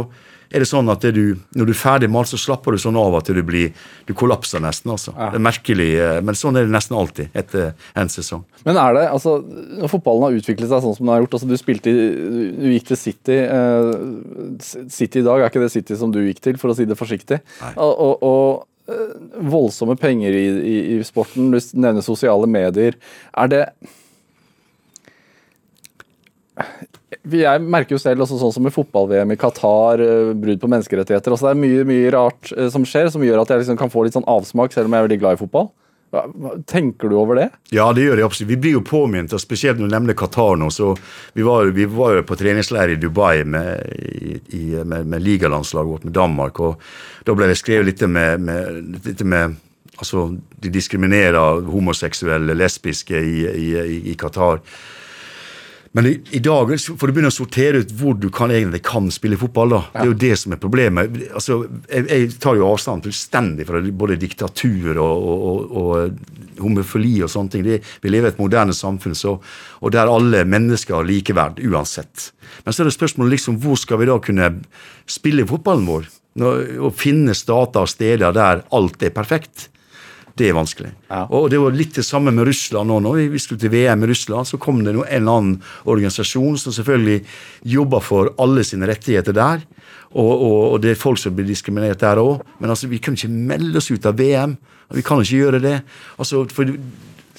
er 0.51 0.63
det 0.63 0.69
sånn 0.71 0.89
at 0.93 1.03
det 1.03 1.13
du, 1.17 1.25
når 1.59 1.69
du 1.69 1.73
er 1.73 1.79
ferdig 1.79 2.09
malt, 2.13 2.31
så 2.31 2.39
slapper 2.41 2.77
du 2.77 2.81
sånn 2.83 2.99
av 3.01 3.17
at 3.19 3.31
du 3.33 3.41
blir, 3.47 3.73
du 4.07 4.13
kollapser 4.17 4.63
nesten. 4.63 4.93
altså. 4.95 5.15
Det 5.17 5.41
er 5.41 5.45
merkelig, 5.47 5.89
eh, 6.03 6.21
men 6.27 6.39
sånn 6.39 6.59
er 6.59 6.69
det 6.69 6.75
nesten 6.75 6.97
alltid 6.99 7.35
etter 7.37 7.75
en 7.99 8.13
sesong. 8.13 8.45
Men 8.69 8.79
er 8.83 8.97
det, 8.97 9.05
altså, 9.11 9.37
når 9.81 9.93
fotballen 9.93 10.29
har 10.29 10.39
utviklet 10.39 10.71
seg 10.71 10.85
sånn 10.85 10.97
som 10.99 11.07
den 11.07 11.13
har 11.15 11.25
gjort 11.25 11.37
altså 11.39 11.51
Du 11.51 11.57
spilte 11.61 11.93
i, 11.93 12.07
du 12.57 12.71
gikk 12.75 12.89
til 12.93 13.01
City. 13.01 13.41
Eh, 13.43 14.89
City 14.95 15.23
i 15.23 15.27
dag 15.27 15.43
er 15.43 15.51
ikke 15.51 15.67
det 15.67 15.75
City 15.75 15.99
som 15.99 16.15
du 16.15 16.23
gikk 16.25 16.43
til, 16.45 16.63
for 16.63 16.73
å 16.73 16.79
si 16.79 16.89
det 16.89 16.99
forsiktig. 16.99 17.43
Og, 17.75 17.93
og, 17.93 18.27
og 18.27 18.95
eh, 18.95 19.15
voldsomme 19.51 19.99
penger 20.01 20.35
i, 20.37 20.47
i, 20.57 20.81
i 20.97 21.05
sporten, 21.07 21.51
du 21.55 21.61
nevner 21.75 22.05
sosiale 22.07 22.49
medier. 22.51 22.99
Er 23.37 23.53
det 23.53 23.65
jeg 27.33 27.63
merker 27.63 27.97
jo 27.97 28.03
selv, 28.03 28.23
også 28.23 28.39
sånn 28.41 28.55
som 28.55 28.69
i 28.69 28.75
fotball-VM 28.75 29.33
i 29.35 29.39
Qatar, 29.41 30.03
eh, 30.03 30.35
brudd 30.39 30.61
på 30.63 30.71
menneskerettigheter 30.71 31.35
altså 31.35 31.49
Det 31.49 31.55
er 31.57 31.65
mye 31.65 31.89
mye 31.89 32.13
rart 32.15 32.53
eh, 32.57 32.69
som 32.73 32.87
skjer, 32.87 33.11
som 33.11 33.25
gjør 33.25 33.43
at 33.43 33.51
jeg 33.51 33.65
liksom 33.65 33.81
kan 33.81 33.91
få 33.91 34.07
litt 34.07 34.17
sånn 34.17 34.29
avsmak, 34.31 34.73
selv 34.73 34.87
om 34.87 34.95
jeg 34.95 35.05
er 35.05 35.09
veldig 35.09 35.21
glad 35.25 35.39
i 35.39 35.43
fotball. 35.43 35.71
Tenker 36.71 37.11
du 37.11 37.17
over 37.19 37.37
det? 37.37 37.49
Ja, 37.75 37.91
det 37.93 38.07
gjør 38.07 38.21
jeg 38.21 38.25
absolutt. 38.25 38.51
Vi 38.53 38.59
blir 38.63 38.77
jo 38.79 38.85
påminnet, 38.87 39.35
og 39.35 39.43
spesielt 39.43 39.81
når 39.81 39.91
du 39.91 39.95
nevner 39.97 40.17
Qatar 40.17 40.57
nå. 40.57 40.71
så 40.71 40.95
Vi 41.35 41.45
var, 41.45 41.67
vi 41.77 41.85
var 41.85 42.15
jo 42.17 42.23
på 42.25 42.39
treningsleir 42.39 42.95
i 42.95 43.01
Dubai 43.01 43.45
med, 43.45 43.83
i, 44.55 44.79
med, 44.85 45.07
med 45.07 45.23
ligalandslaget 45.23 45.91
vårt, 45.91 46.05
med 46.05 46.15
Danmark. 46.17 46.61
og 46.61 46.81
Da 47.27 47.35
ble 47.35 47.51
det 47.51 47.59
skrevet 47.59 47.91
litt 47.91 48.07
med, 48.09 48.41
med, 48.41 49.01
litt 49.05 49.23
med 49.23 49.63
Altså, 49.97 50.27
de 50.61 50.69
diskriminerer 50.69 51.63
homoseksuelle, 51.65 52.53
lesbiske 52.53 53.17
i, 53.17 53.47
i, 53.49 54.01
i 54.13 54.17
Qatar. 54.21 54.61
Men 55.97 56.07
i, 56.07 56.21
i 56.37 56.43
dag 56.45 56.69
får 56.77 57.09
du 57.09 57.13
begynne 57.17 57.31
å 57.33 57.35
sortere 57.35 57.79
ut 57.81 57.93
hvor 57.97 58.19
du 58.21 58.27
kan, 58.29 58.51
egentlig 58.53 58.83
kan 58.85 59.07
spille 59.09 59.39
fotball. 59.41 59.71
da. 59.73 59.79
Det 59.95 60.03
er 60.03 60.11
jo 60.11 60.17
det 60.27 60.33
som 60.37 60.53
er 60.53 60.59
problemet. 60.61 61.15
Altså, 61.31 61.57
jeg, 61.89 62.05
jeg 62.11 62.35
tar 62.43 62.59
jo 62.59 62.67
avstand 62.69 63.07
fullstendig 63.07 63.65
fra 63.65 63.81
både 63.81 64.19
diktatur 64.21 65.01
og, 65.01 65.31
og, 65.33 65.79
og 65.81 66.59
homofili 66.61 67.15
og 67.25 67.33
sånne 67.33 67.55
ting. 67.55 67.65
Det, 67.65 67.79
vi 68.05 68.13
lever 68.13 68.29
i 68.29 68.35
et 68.35 68.43
moderne 68.43 68.77
samfunn 68.77 69.17
så, 69.17 69.39
og 69.81 69.95
der 69.97 70.13
alle 70.13 70.45
mennesker 70.45 70.99
har 70.99 71.09
likeverd 71.09 71.63
uansett. 71.65 72.29
Men 72.67 72.77
så 72.77 72.85
er 72.85 72.91
det 72.91 72.97
spørsmålet 72.99 73.39
liksom, 73.39 73.57
hvor 73.65 73.81
skal 73.81 74.03
vi 74.03 74.11
da 74.11 74.19
kunne 74.21 74.51
spille 75.09 75.49
fotballen 75.49 75.89
vår? 75.89 76.13
Å 76.37 76.93
finne 76.93 77.33
stater 77.33 77.89
og 77.89 77.89
steder 77.89 78.37
der 78.37 78.67
alt 78.77 79.01
er 79.01 79.17
perfekt. 79.17 79.71
Det 80.37 80.51
er 80.51 80.57
vanskelig. 80.57 80.91
Ja. 81.09 81.23
Og 81.33 81.49
det 81.49 81.59
var 81.63 81.73
litt 81.73 81.97
det 81.97 82.05
samme 82.05 82.33
med 82.35 82.45
Russland 82.49 82.91
nå. 82.93 82.99
Når 83.07 83.23
vi 83.33 83.41
skulle 83.41 83.63
til 83.63 83.73
VM 83.73 84.05
i 84.05 84.11
Russland, 84.11 84.49
så 84.49 84.61
kom 84.61 84.83
det 84.85 84.93
en 84.93 85.01
eller 85.01 85.33
annen 85.33 85.55
organisasjon 85.89 86.59
som 86.61 86.75
selvfølgelig 86.77 87.23
jobber 87.77 88.05
for 88.05 88.35
alle 88.43 88.65
sine 88.69 88.89
rettigheter 88.91 89.37
der. 89.37 89.65
Og, 90.13 90.33
og, 90.33 90.61
og 90.75 90.79
det 90.85 90.93
er 90.93 91.01
folk 91.01 91.21
som 91.21 91.33
blir 91.37 91.49
diskriminert 91.49 92.05
der 92.05 92.21
òg. 92.21 92.45
Men 92.61 92.75
altså, 92.75 92.91
vi 92.93 93.01
kan 93.01 93.17
ikke 93.17 93.33
melde 93.33 93.81
oss 93.81 93.89
ut 93.89 94.09
av 94.09 94.21
VM. 94.21 94.59
Vi 94.93 95.05
kan 95.07 95.25
ikke 95.25 95.41
gjøre 95.41 95.63
det. 95.65 95.77
Altså, 96.21 96.45
for, 96.53 96.77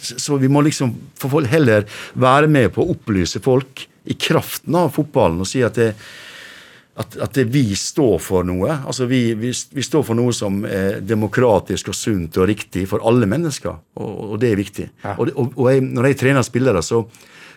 så 0.01 0.41
vi 0.41 0.49
må 0.49 0.65
liksom 0.65 0.95
for 1.21 1.37
folk 1.37 1.53
heller 1.53 1.85
være 2.17 2.49
med 2.49 2.73
på 2.73 2.81
å 2.81 2.95
opplyse 2.95 3.41
folk 3.45 3.85
i 4.07 4.17
kraften 4.17 4.75
av 4.79 4.93
fotballen 4.95 5.43
og 5.43 5.49
si 5.49 5.61
at 5.65 5.77
det, 5.77 5.91
at, 6.97 7.17
at 7.21 7.37
det 7.37 7.45
vi 7.53 7.75
står 7.77 8.17
for 8.23 8.47
noe. 8.47 8.71
Altså 8.73 9.05
vi, 9.09 9.21
vi, 9.37 9.51
vi 9.51 9.85
står 9.85 10.05
for 10.07 10.17
noe 10.17 10.33
som 10.35 10.63
er 10.65 10.99
demokratisk 11.05 11.91
og 11.93 11.97
sunt 11.97 12.39
og 12.41 12.49
riktig 12.49 12.87
for 12.89 13.05
alle 13.07 13.29
mennesker, 13.29 13.77
og, 14.01 14.13
og 14.33 14.35
det 14.41 14.51
er 14.51 14.61
viktig. 14.61 14.87
Og, 15.15 15.29
og, 15.33 15.55
og 15.55 15.71
jeg, 15.71 15.85
når 15.85 16.11
jeg 16.11 16.19
trener 16.23 16.47
spillere, 16.47 16.83
så 16.85 17.03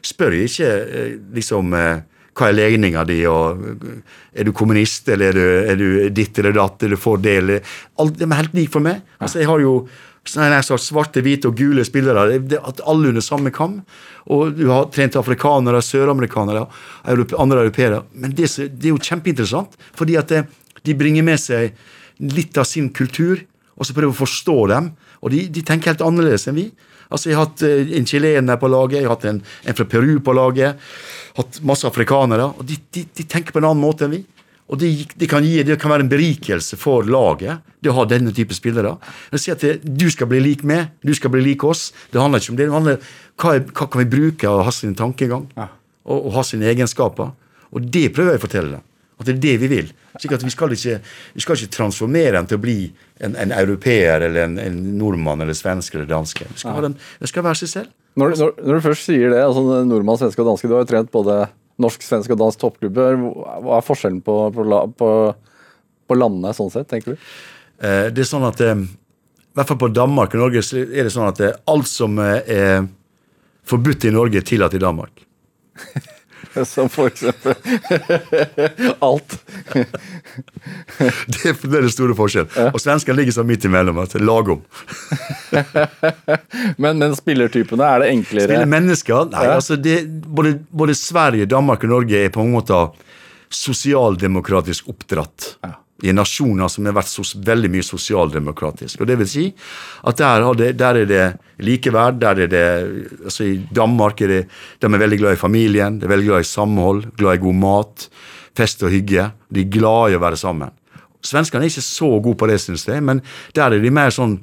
spør 0.04 0.36
jeg 0.36 0.50
ikke 0.50 0.70
eh, 0.70 1.14
liksom 1.36 1.74
eh, 1.76 2.02
hva 2.36 2.48
er 2.48 2.56
legninga 2.56 3.04
di, 3.08 3.18
og 3.28 3.64
eh, 3.64 3.96
er 4.40 4.48
du 4.48 4.52
kommunist, 4.56 5.08
eller 5.12 5.32
er 5.32 5.36
du, 5.36 5.46
er 5.72 5.80
du 5.80 5.88
ditt 6.20 6.40
eller 6.40 6.56
datt, 6.56 6.86
eller 6.86 7.00
for 7.00 7.20
det, 7.20 7.36
eller 7.42 7.74
Alt, 8.00 8.16
De 8.20 8.28
er 8.28 8.40
helt 8.42 8.56
likt 8.56 8.76
for 8.76 8.84
meg. 8.84 9.02
Altså, 9.20 9.42
jeg 9.42 9.50
har 9.50 9.60
jo 9.64 9.74
sånn 10.28 10.78
svarte, 10.78 11.22
hvite 11.24 11.48
og 11.48 11.56
gule 11.56 11.84
spillere. 11.84 12.38
Det, 12.38 12.58
at 12.58 12.82
alle 12.88 13.08
under 13.08 13.24
samme 13.24 13.50
kam. 13.50 13.80
Og 14.30 14.54
du 14.56 14.66
har 14.68 14.90
trent 14.92 15.16
afrikanere, 15.16 15.82
søramerikanere, 15.82 16.66
andre 17.38 17.64
europeere. 17.64 18.02
Men 18.12 18.34
det, 18.36 18.50
det 18.76 18.90
er 18.90 18.94
jo 18.94 19.00
kjempeinteressant, 19.00 19.78
fordi 19.96 20.18
at 20.20 20.28
det, 20.28 20.44
de 20.84 20.94
bringer 20.94 21.24
med 21.26 21.40
seg 21.40 21.74
litt 22.20 22.58
av 22.60 22.68
sin 22.68 22.90
kultur, 22.92 23.40
og 23.76 23.88
så 23.88 23.96
prøver 23.96 24.12
å 24.12 24.20
forstå 24.20 24.58
dem. 24.70 24.90
Og 25.24 25.32
de, 25.32 25.46
de 25.52 25.64
tenker 25.64 25.94
helt 25.94 26.04
annerledes 26.04 26.46
enn 26.48 26.58
vi. 26.58 26.68
Altså, 27.10 27.30
Jeg 27.30 27.38
har 27.38 27.48
hatt 27.48 27.62
eh, 27.66 27.94
en 27.98 28.06
chilener 28.06 28.60
på 28.60 28.68
laget, 28.70 29.00
jeg 29.00 29.08
har 29.08 29.16
hatt 29.16 29.26
en, 29.30 29.40
en 29.40 29.78
fra 29.78 29.86
Peru 29.88 30.18
på 30.22 30.34
laget. 30.36 30.90
Hatt 31.38 31.60
masse 31.66 31.88
afrikanere. 31.88 32.52
og 32.52 32.66
de, 32.66 32.76
de, 32.94 33.06
de 33.16 33.26
tenker 33.26 33.56
på 33.56 33.62
en 33.62 33.70
annen 33.72 33.82
måte 33.82 34.06
enn 34.06 34.18
vi. 34.18 34.22
Og 34.70 34.78
det, 34.78 34.90
det, 35.18 35.26
kan 35.30 35.42
gi, 35.42 35.64
det 35.66 35.76
kan 35.82 35.90
være 35.90 36.06
en 36.06 36.12
berikelse 36.12 36.78
for 36.78 37.06
laget, 37.10 37.64
det 37.82 37.90
å 37.90 37.96
ha 37.96 38.04
denne 38.06 38.30
type 38.34 38.54
spillere. 38.54 38.92
Jeg 39.32 39.42
sier 39.42 39.56
at 39.56 39.64
det, 39.64 39.72
Du 39.82 40.06
skal 40.12 40.30
bli 40.30 40.38
lik 40.44 40.62
meg, 40.66 40.92
du 41.02 41.10
skal 41.16 41.32
bli 41.34 41.42
lik 41.42 41.64
oss. 41.66 41.88
Det 42.12 42.22
handler 42.22 42.42
ikke 42.42 42.54
om 42.54 42.60
det. 42.60 42.68
det 42.68 42.76
handler 42.76 43.00
hva, 43.40 43.56
er, 43.56 43.64
hva 43.66 43.88
kan 43.90 44.04
vi 44.04 44.10
bruke 44.12 44.46
av 44.46 44.60
å 44.60 44.68
ha 44.68 44.74
sin 44.74 44.94
tankegang 44.94 45.48
og, 45.58 46.18
og 46.18 46.30
ha 46.38 46.46
sine 46.46 46.70
egenskaper. 46.70 47.34
Og 47.74 47.90
det 47.90 48.10
prøver 48.14 48.36
jeg 48.36 48.42
å 48.42 48.46
fortelle 48.46 48.72
dem. 48.76 48.86
At 49.20 49.28
det 49.28 49.34
er 49.34 49.40
det 49.42 49.56
vi 49.60 49.68
vil. 49.68 49.88
Slik 50.16 50.32
at 50.32 50.44
Vi 50.46 50.52
skal 50.54 50.72
ikke, 50.72 50.98
vi 51.34 51.42
skal 51.44 51.58
ikke 51.58 51.74
transformere 51.74 52.38
dem 52.38 52.46
til 52.48 52.56
å 52.56 52.62
bli 52.62 52.78
en, 53.20 53.34
en 53.36 53.52
europeer 53.52 54.22
eller 54.28 54.46
en, 54.46 54.58
en 54.62 54.78
nordmann 54.96 55.42
eller 55.44 55.56
svensk 55.56 55.98
eller 55.98 56.08
danske. 56.08 56.46
Det 56.48 56.62
skal, 56.62 56.78
ha 56.86 57.28
skal 57.28 57.44
være 57.44 57.60
seg 57.60 57.72
selv. 57.74 57.90
Når, 58.18 58.38
når, 58.38 58.54
når 58.64 58.78
du 58.78 58.84
først 58.86 59.06
sier 59.06 59.34
det, 59.34 59.42
altså 59.44 59.82
nordmann, 59.86 60.18
svenske 60.18 60.42
og 60.42 60.48
danske, 60.54 60.70
du 60.70 60.74
har 60.74 60.86
jo 60.86 60.90
trent 60.90 61.12
både 61.12 61.42
norsk, 61.80 62.04
svensk 62.04 62.34
og 62.34 62.40
dansk 62.42 62.60
toppklubber. 62.62 63.18
Hva 63.64 63.78
er 63.78 63.86
forskjellen 63.86 64.20
på, 64.24 64.36
på, 64.54 64.66
på, 65.00 65.10
på 66.10 66.18
landene 66.18 66.54
sånn 66.56 66.72
sett, 66.72 66.88
tenker 66.90 67.14
du? 67.14 67.28
Eh, 67.80 68.06
det 68.12 68.24
er 68.24 68.28
sånn 68.28 68.46
at 68.48 68.60
eh, 68.64 68.76
I 68.76 69.58
hvert 69.58 69.72
fall 69.72 69.80
på 69.80 69.92
Danmark 69.96 70.36
og 70.36 70.44
Norge 70.44 70.62
er 70.62 71.08
det 71.08 71.14
sånn 71.14 71.30
at 71.30 71.42
eh, 71.44 71.56
alt 71.72 71.90
som 71.90 72.18
eh, 72.22 72.40
er 72.44 72.88
forbudt 73.70 74.08
i 74.08 74.14
Norge, 74.14 74.40
er 74.40 74.46
tillatt 74.46 74.76
i 74.76 74.82
Danmark. 74.82 75.24
Som 76.66 76.88
for 76.90 77.06
eksempel 77.10 77.54
alt. 79.06 79.36
Det 81.30 81.52
er 81.52 81.54
den 81.82 81.90
store 81.92 82.14
forskjellen. 82.18 82.70
Og 82.74 82.80
svenskene 82.82 83.16
ligger 83.20 83.36
sånn 83.38 83.48
midt 83.48 83.64
imellom. 83.68 84.00
At 84.02 84.16
lagom. 84.20 84.62
Men, 86.76 86.98
men 87.00 87.14
spillertypene, 87.18 87.86
er 87.86 88.02
det 88.04 88.10
enklere? 88.14 88.48
Spiller 88.50 88.70
mennesker 88.70 89.30
Nei, 89.30 89.44
Ja. 89.46 89.54
altså 89.58 89.76
det, 89.80 90.00
både, 90.26 90.56
både 90.70 90.94
Sverige, 90.98 91.46
Danmark 91.50 91.84
og 91.86 91.92
Norge 91.94 92.24
er 92.26 92.32
på 92.34 92.42
en 92.44 92.52
måte 92.54 92.80
sosialdemokratisk 93.50 94.90
oppdratt. 94.92 95.54
I 96.02 96.14
nasjoner 96.16 96.70
som 96.72 96.86
har 96.88 96.96
vært 96.96 97.10
sos 97.10 97.34
veldig 97.44 97.70
mye 97.72 97.86
sosialdemokratisk. 97.86 99.00
Og 99.00 99.08
det 99.10 99.18
vil 99.20 99.30
si 99.30 99.46
at 100.08 100.20
der, 100.20 100.46
der 100.72 101.00
er 101.02 101.08
det 101.08 101.24
likeverd. 101.64 102.20
der 102.20 102.44
er 102.46 102.50
det, 102.50 102.66
altså 103.24 103.44
I 103.44 103.56
Danmark 103.70 104.20
er 104.20 104.28
det, 104.28 104.42
de 104.80 104.86
er 104.86 105.04
veldig 105.04 105.18
glad 105.18 105.32
i 105.32 105.40
familien, 105.40 105.98
de 105.98 106.06
er 106.06 106.14
veldig 106.14 106.28
glad 106.28 106.40
i 106.40 106.50
samhold, 106.52 107.04
glad 107.16 107.34
i 107.34 107.44
god 107.44 107.54
mat, 107.54 108.08
fest 108.56 108.82
og 108.82 108.90
hygge. 108.90 109.30
De 109.50 109.64
er 109.64 109.72
glad 109.72 110.12
i 110.12 110.16
å 110.18 110.22
være 110.22 110.40
sammen. 110.40 110.70
Svenskene 111.22 111.66
er 111.66 111.72
ikke 111.72 111.84
så 111.84 112.08
gode 112.20 112.38
på 112.40 112.48
det, 112.48 112.60
syns 112.62 112.86
jeg, 112.88 113.02
men 113.04 113.20
der 113.54 113.76
er 113.76 113.82
de 113.82 113.92
mer 113.92 114.14
sånn 114.14 114.40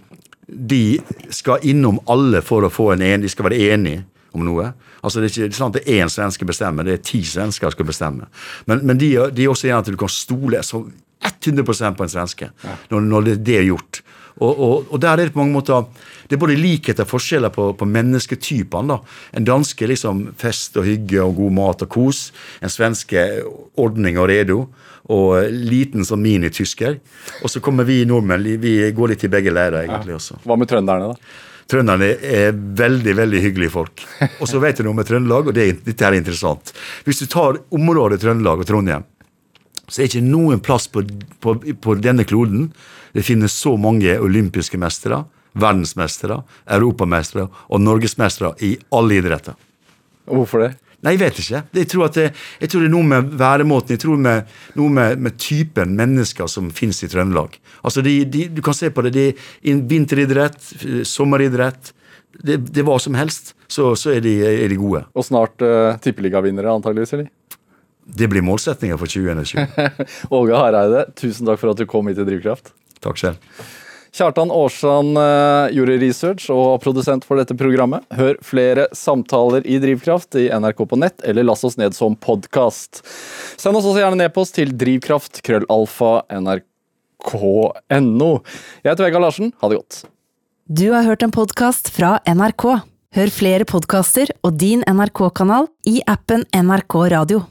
De 0.48 1.02
skal 1.30 1.66
innom 1.68 1.98
alle 2.08 2.40
for 2.40 2.64
å 2.64 2.70
få 2.72 2.94
en 2.94 3.02
en, 3.04 3.22
de 3.22 3.28
skal 3.28 3.50
være 3.50 3.74
enige 3.74 4.06
om 4.32 4.46
noe. 4.46 4.70
Altså 5.04 5.20
Det 5.20 5.28
er 5.28 5.50
ikke 5.50 5.58
sånn 5.58 5.74
at 5.74 5.80
det 5.80 5.84
er 5.84 6.06
én 6.06 6.12
svenske 6.12 6.46
bestemmer, 6.48 6.88
det 6.88 6.94
er 6.94 7.04
ti 7.04 7.20
svensker 7.26 7.68
som 7.68 7.76
skal 7.76 7.90
bestemme. 7.90 8.30
Men, 8.70 8.86
men 8.88 9.02
de, 9.02 9.10
de 9.34 9.44
er 9.44 9.52
også 9.52 9.68
enige 9.68 9.82
at 9.82 9.92
du 9.92 10.00
kan 10.00 10.14
stole 10.14 10.62
så 10.64 10.86
100 11.24 11.96
på 11.98 12.04
en 12.04 12.12
svenske 12.12 12.52
når, 12.90 13.02
når 13.02 13.26
det, 13.28 13.36
det, 13.48 13.58
er 13.58 13.68
gjort. 13.70 14.02
Og, 14.38 14.52
og, 14.52 14.86
og, 14.92 15.00
der 15.02 15.16
er 15.16 15.26
det 15.26 15.34
på 15.34 15.42
mange 15.42 15.56
måter 15.56 15.86
det 16.28 16.36
er 16.36 16.42
både 16.42 16.58
likheter 16.60 17.06
og 17.06 17.12
forskjeller 17.14 17.54
på, 17.56 17.70
på 17.80 17.88
mennesketypene. 17.88 18.92
da. 18.92 18.98
En 19.40 19.48
danske 19.48 19.88
liksom 19.88 20.26
fest 20.38 20.76
og 20.78 20.86
hygge 20.86 21.22
og 21.24 21.38
god 21.40 21.56
mat 21.56 21.86
og 21.86 21.90
kos. 21.94 22.28
En 22.60 22.72
svenske 22.72 23.24
ordning 23.80 24.20
og 24.20 24.28
redo. 24.30 24.66
Og 25.08 25.48
liten 25.48 26.04
som 26.06 26.20
minitysker. 26.20 27.00
Og 27.40 27.54
så 27.54 27.64
kommer 27.64 27.88
vi 27.88 28.02
nordmenn 28.06 28.44
vi 28.60 28.80
går 28.92 29.14
litt 29.14 29.24
i 29.24 29.32
begge 29.32 29.56
leirer, 29.56 29.86
egentlig. 29.86 30.18
også. 30.20 30.42
Hva 30.44 30.60
med 30.60 30.68
trønderne, 30.68 31.14
da? 31.14 31.46
Trønderne 31.68 32.14
er 32.24 32.52
veldig 32.56 33.14
veldig 33.16 33.40
hyggelige 33.44 33.74
folk. 33.74 34.04
Og 34.40 34.48
så 34.48 34.60
vet 34.64 34.80
du 34.80 34.88
noe 34.88 34.96
med 34.96 35.08
Trøndelag, 35.08 35.50
og 35.50 35.56
det, 35.56 35.66
dette 35.84 36.06
er 36.08 36.16
interessant. 36.16 36.72
Hvis 37.08 37.20
du 37.24 37.28
tar 37.32 37.60
området 37.76 38.22
Trøndelag 38.24 38.64
og 38.64 38.68
Trondheim, 38.68 39.04
så 39.88 40.02
er 40.02 40.08
det 40.08 40.18
ikke 40.18 40.28
noen 40.28 40.62
plass 40.64 40.88
på, 40.92 41.04
på, 41.44 41.56
på 41.82 41.96
denne 42.04 42.26
kloden 42.28 42.70
det 43.16 43.24
finnes 43.26 43.54
så 43.56 43.74
mange 43.80 44.12
olympiske 44.22 44.78
mestere, 44.78 45.24
verdensmestere, 45.58 46.42
europamestere 46.76 47.48
og 47.48 47.82
norgesmestere 47.82 48.52
i 48.68 48.76
alle 48.94 49.22
idretter. 49.22 49.56
Hvorfor 50.28 50.66
det? 50.66 50.74
Nei, 51.06 51.14
Jeg 51.14 51.20
vet 51.22 51.40
ikke. 51.40 51.62
Jeg 51.78 51.88
tror, 51.92 52.10
det, 52.10 52.26
jeg 52.60 52.70
tror 52.70 52.82
det, 52.82 52.88
er 52.88 52.94
noe 52.94 53.06
med 53.06 53.34
væremåten, 53.38 53.94
jeg 53.94 54.02
tror 54.02 54.18
med, 54.18 54.48
noe 54.76 54.90
med, 54.90 55.20
med 55.22 55.38
typen 55.38 55.94
mennesker 55.96 56.50
som 56.50 56.72
finnes 56.74 57.04
i 57.06 57.10
Trøndelag. 57.12 57.54
Altså, 57.86 58.02
de, 58.02 58.26
de, 58.26 58.48
Du 58.50 58.62
kan 58.66 58.74
se 58.74 58.90
på 58.90 59.06
det. 59.06 59.14
det 59.14 59.28
er 59.30 59.84
vinteridrett, 59.88 60.58
sommeridrett. 61.06 61.94
Det, 62.38 62.58
det 62.74 62.86
hva 62.86 62.98
som 63.00 63.14
helst, 63.18 63.54
så, 63.70 63.94
så 63.96 64.12
er, 64.14 64.22
de, 64.26 64.34
er, 64.46 64.68
de, 64.70 64.78
gode. 64.78 65.06
Og 65.14 65.26
snart 65.26 65.62
uh, 65.62 65.96
tippeligavinnere, 66.02 66.74
antageligvis, 66.74 67.14
eller? 67.14 67.30
Det 68.08 68.30
blir 68.32 68.46
målsettinga 68.46 68.98
for 69.00 69.12
2021. 69.12 70.08
Åge 70.32 70.56
Hareide, 70.62 71.08
tusen 71.20 71.48
takk 71.50 71.60
for 71.60 71.74
at 71.74 71.82
du 71.82 71.88
kom 71.90 72.08
hit 72.08 72.20
til 72.20 72.28
Drivkraft. 72.30 72.72
Takk 73.04 73.20
selv. 73.20 73.66
Kjartan 74.18 74.50
Aarsand 74.50 75.18
uh, 75.20 75.68
gjorde 75.76 75.98
research 76.02 76.48
og 76.54 76.80
produsent 76.82 77.26
for 77.28 77.38
dette 77.38 77.54
programmet. 77.58 78.06
Hør 78.18 78.40
flere 78.46 78.88
samtaler 78.96 79.66
i 79.68 79.78
Drivkraft 79.84 80.40
i 80.40 80.48
NRK 80.50 80.82
på 80.90 81.00
nett, 81.00 81.22
eller 81.28 81.46
last 81.46 81.68
oss 81.68 81.78
ned 81.78 81.94
som 81.98 82.16
podkast. 82.18 83.04
Send 83.60 83.78
oss 83.78 83.86
også 83.86 84.02
gjerne 84.02 84.22
nedpost 84.24 84.56
til 84.58 84.74
drivkraft 84.74 85.44
krøllalfa 85.46 86.14
nrk.no. 86.40 88.32
Jeg 88.82 88.90
heter 88.90 89.06
Vegard 89.06 89.28
Larsen. 89.28 89.52
Ha 89.62 89.70
det 89.70 89.82
godt. 89.84 90.02
Du 90.68 90.88
har 90.96 91.06
hørt 91.08 91.24
en 91.24 91.36
podkast 91.36 91.92
fra 91.96 92.18
NRK. 92.28 92.66
Hør 93.18 93.32
flere 93.32 93.68
podkaster 93.68 94.34
og 94.44 94.58
din 94.60 94.82
NRK-kanal 94.88 95.70
i 95.88 96.02
appen 96.10 96.44
NRK 96.56 96.98
Radio. 97.14 97.48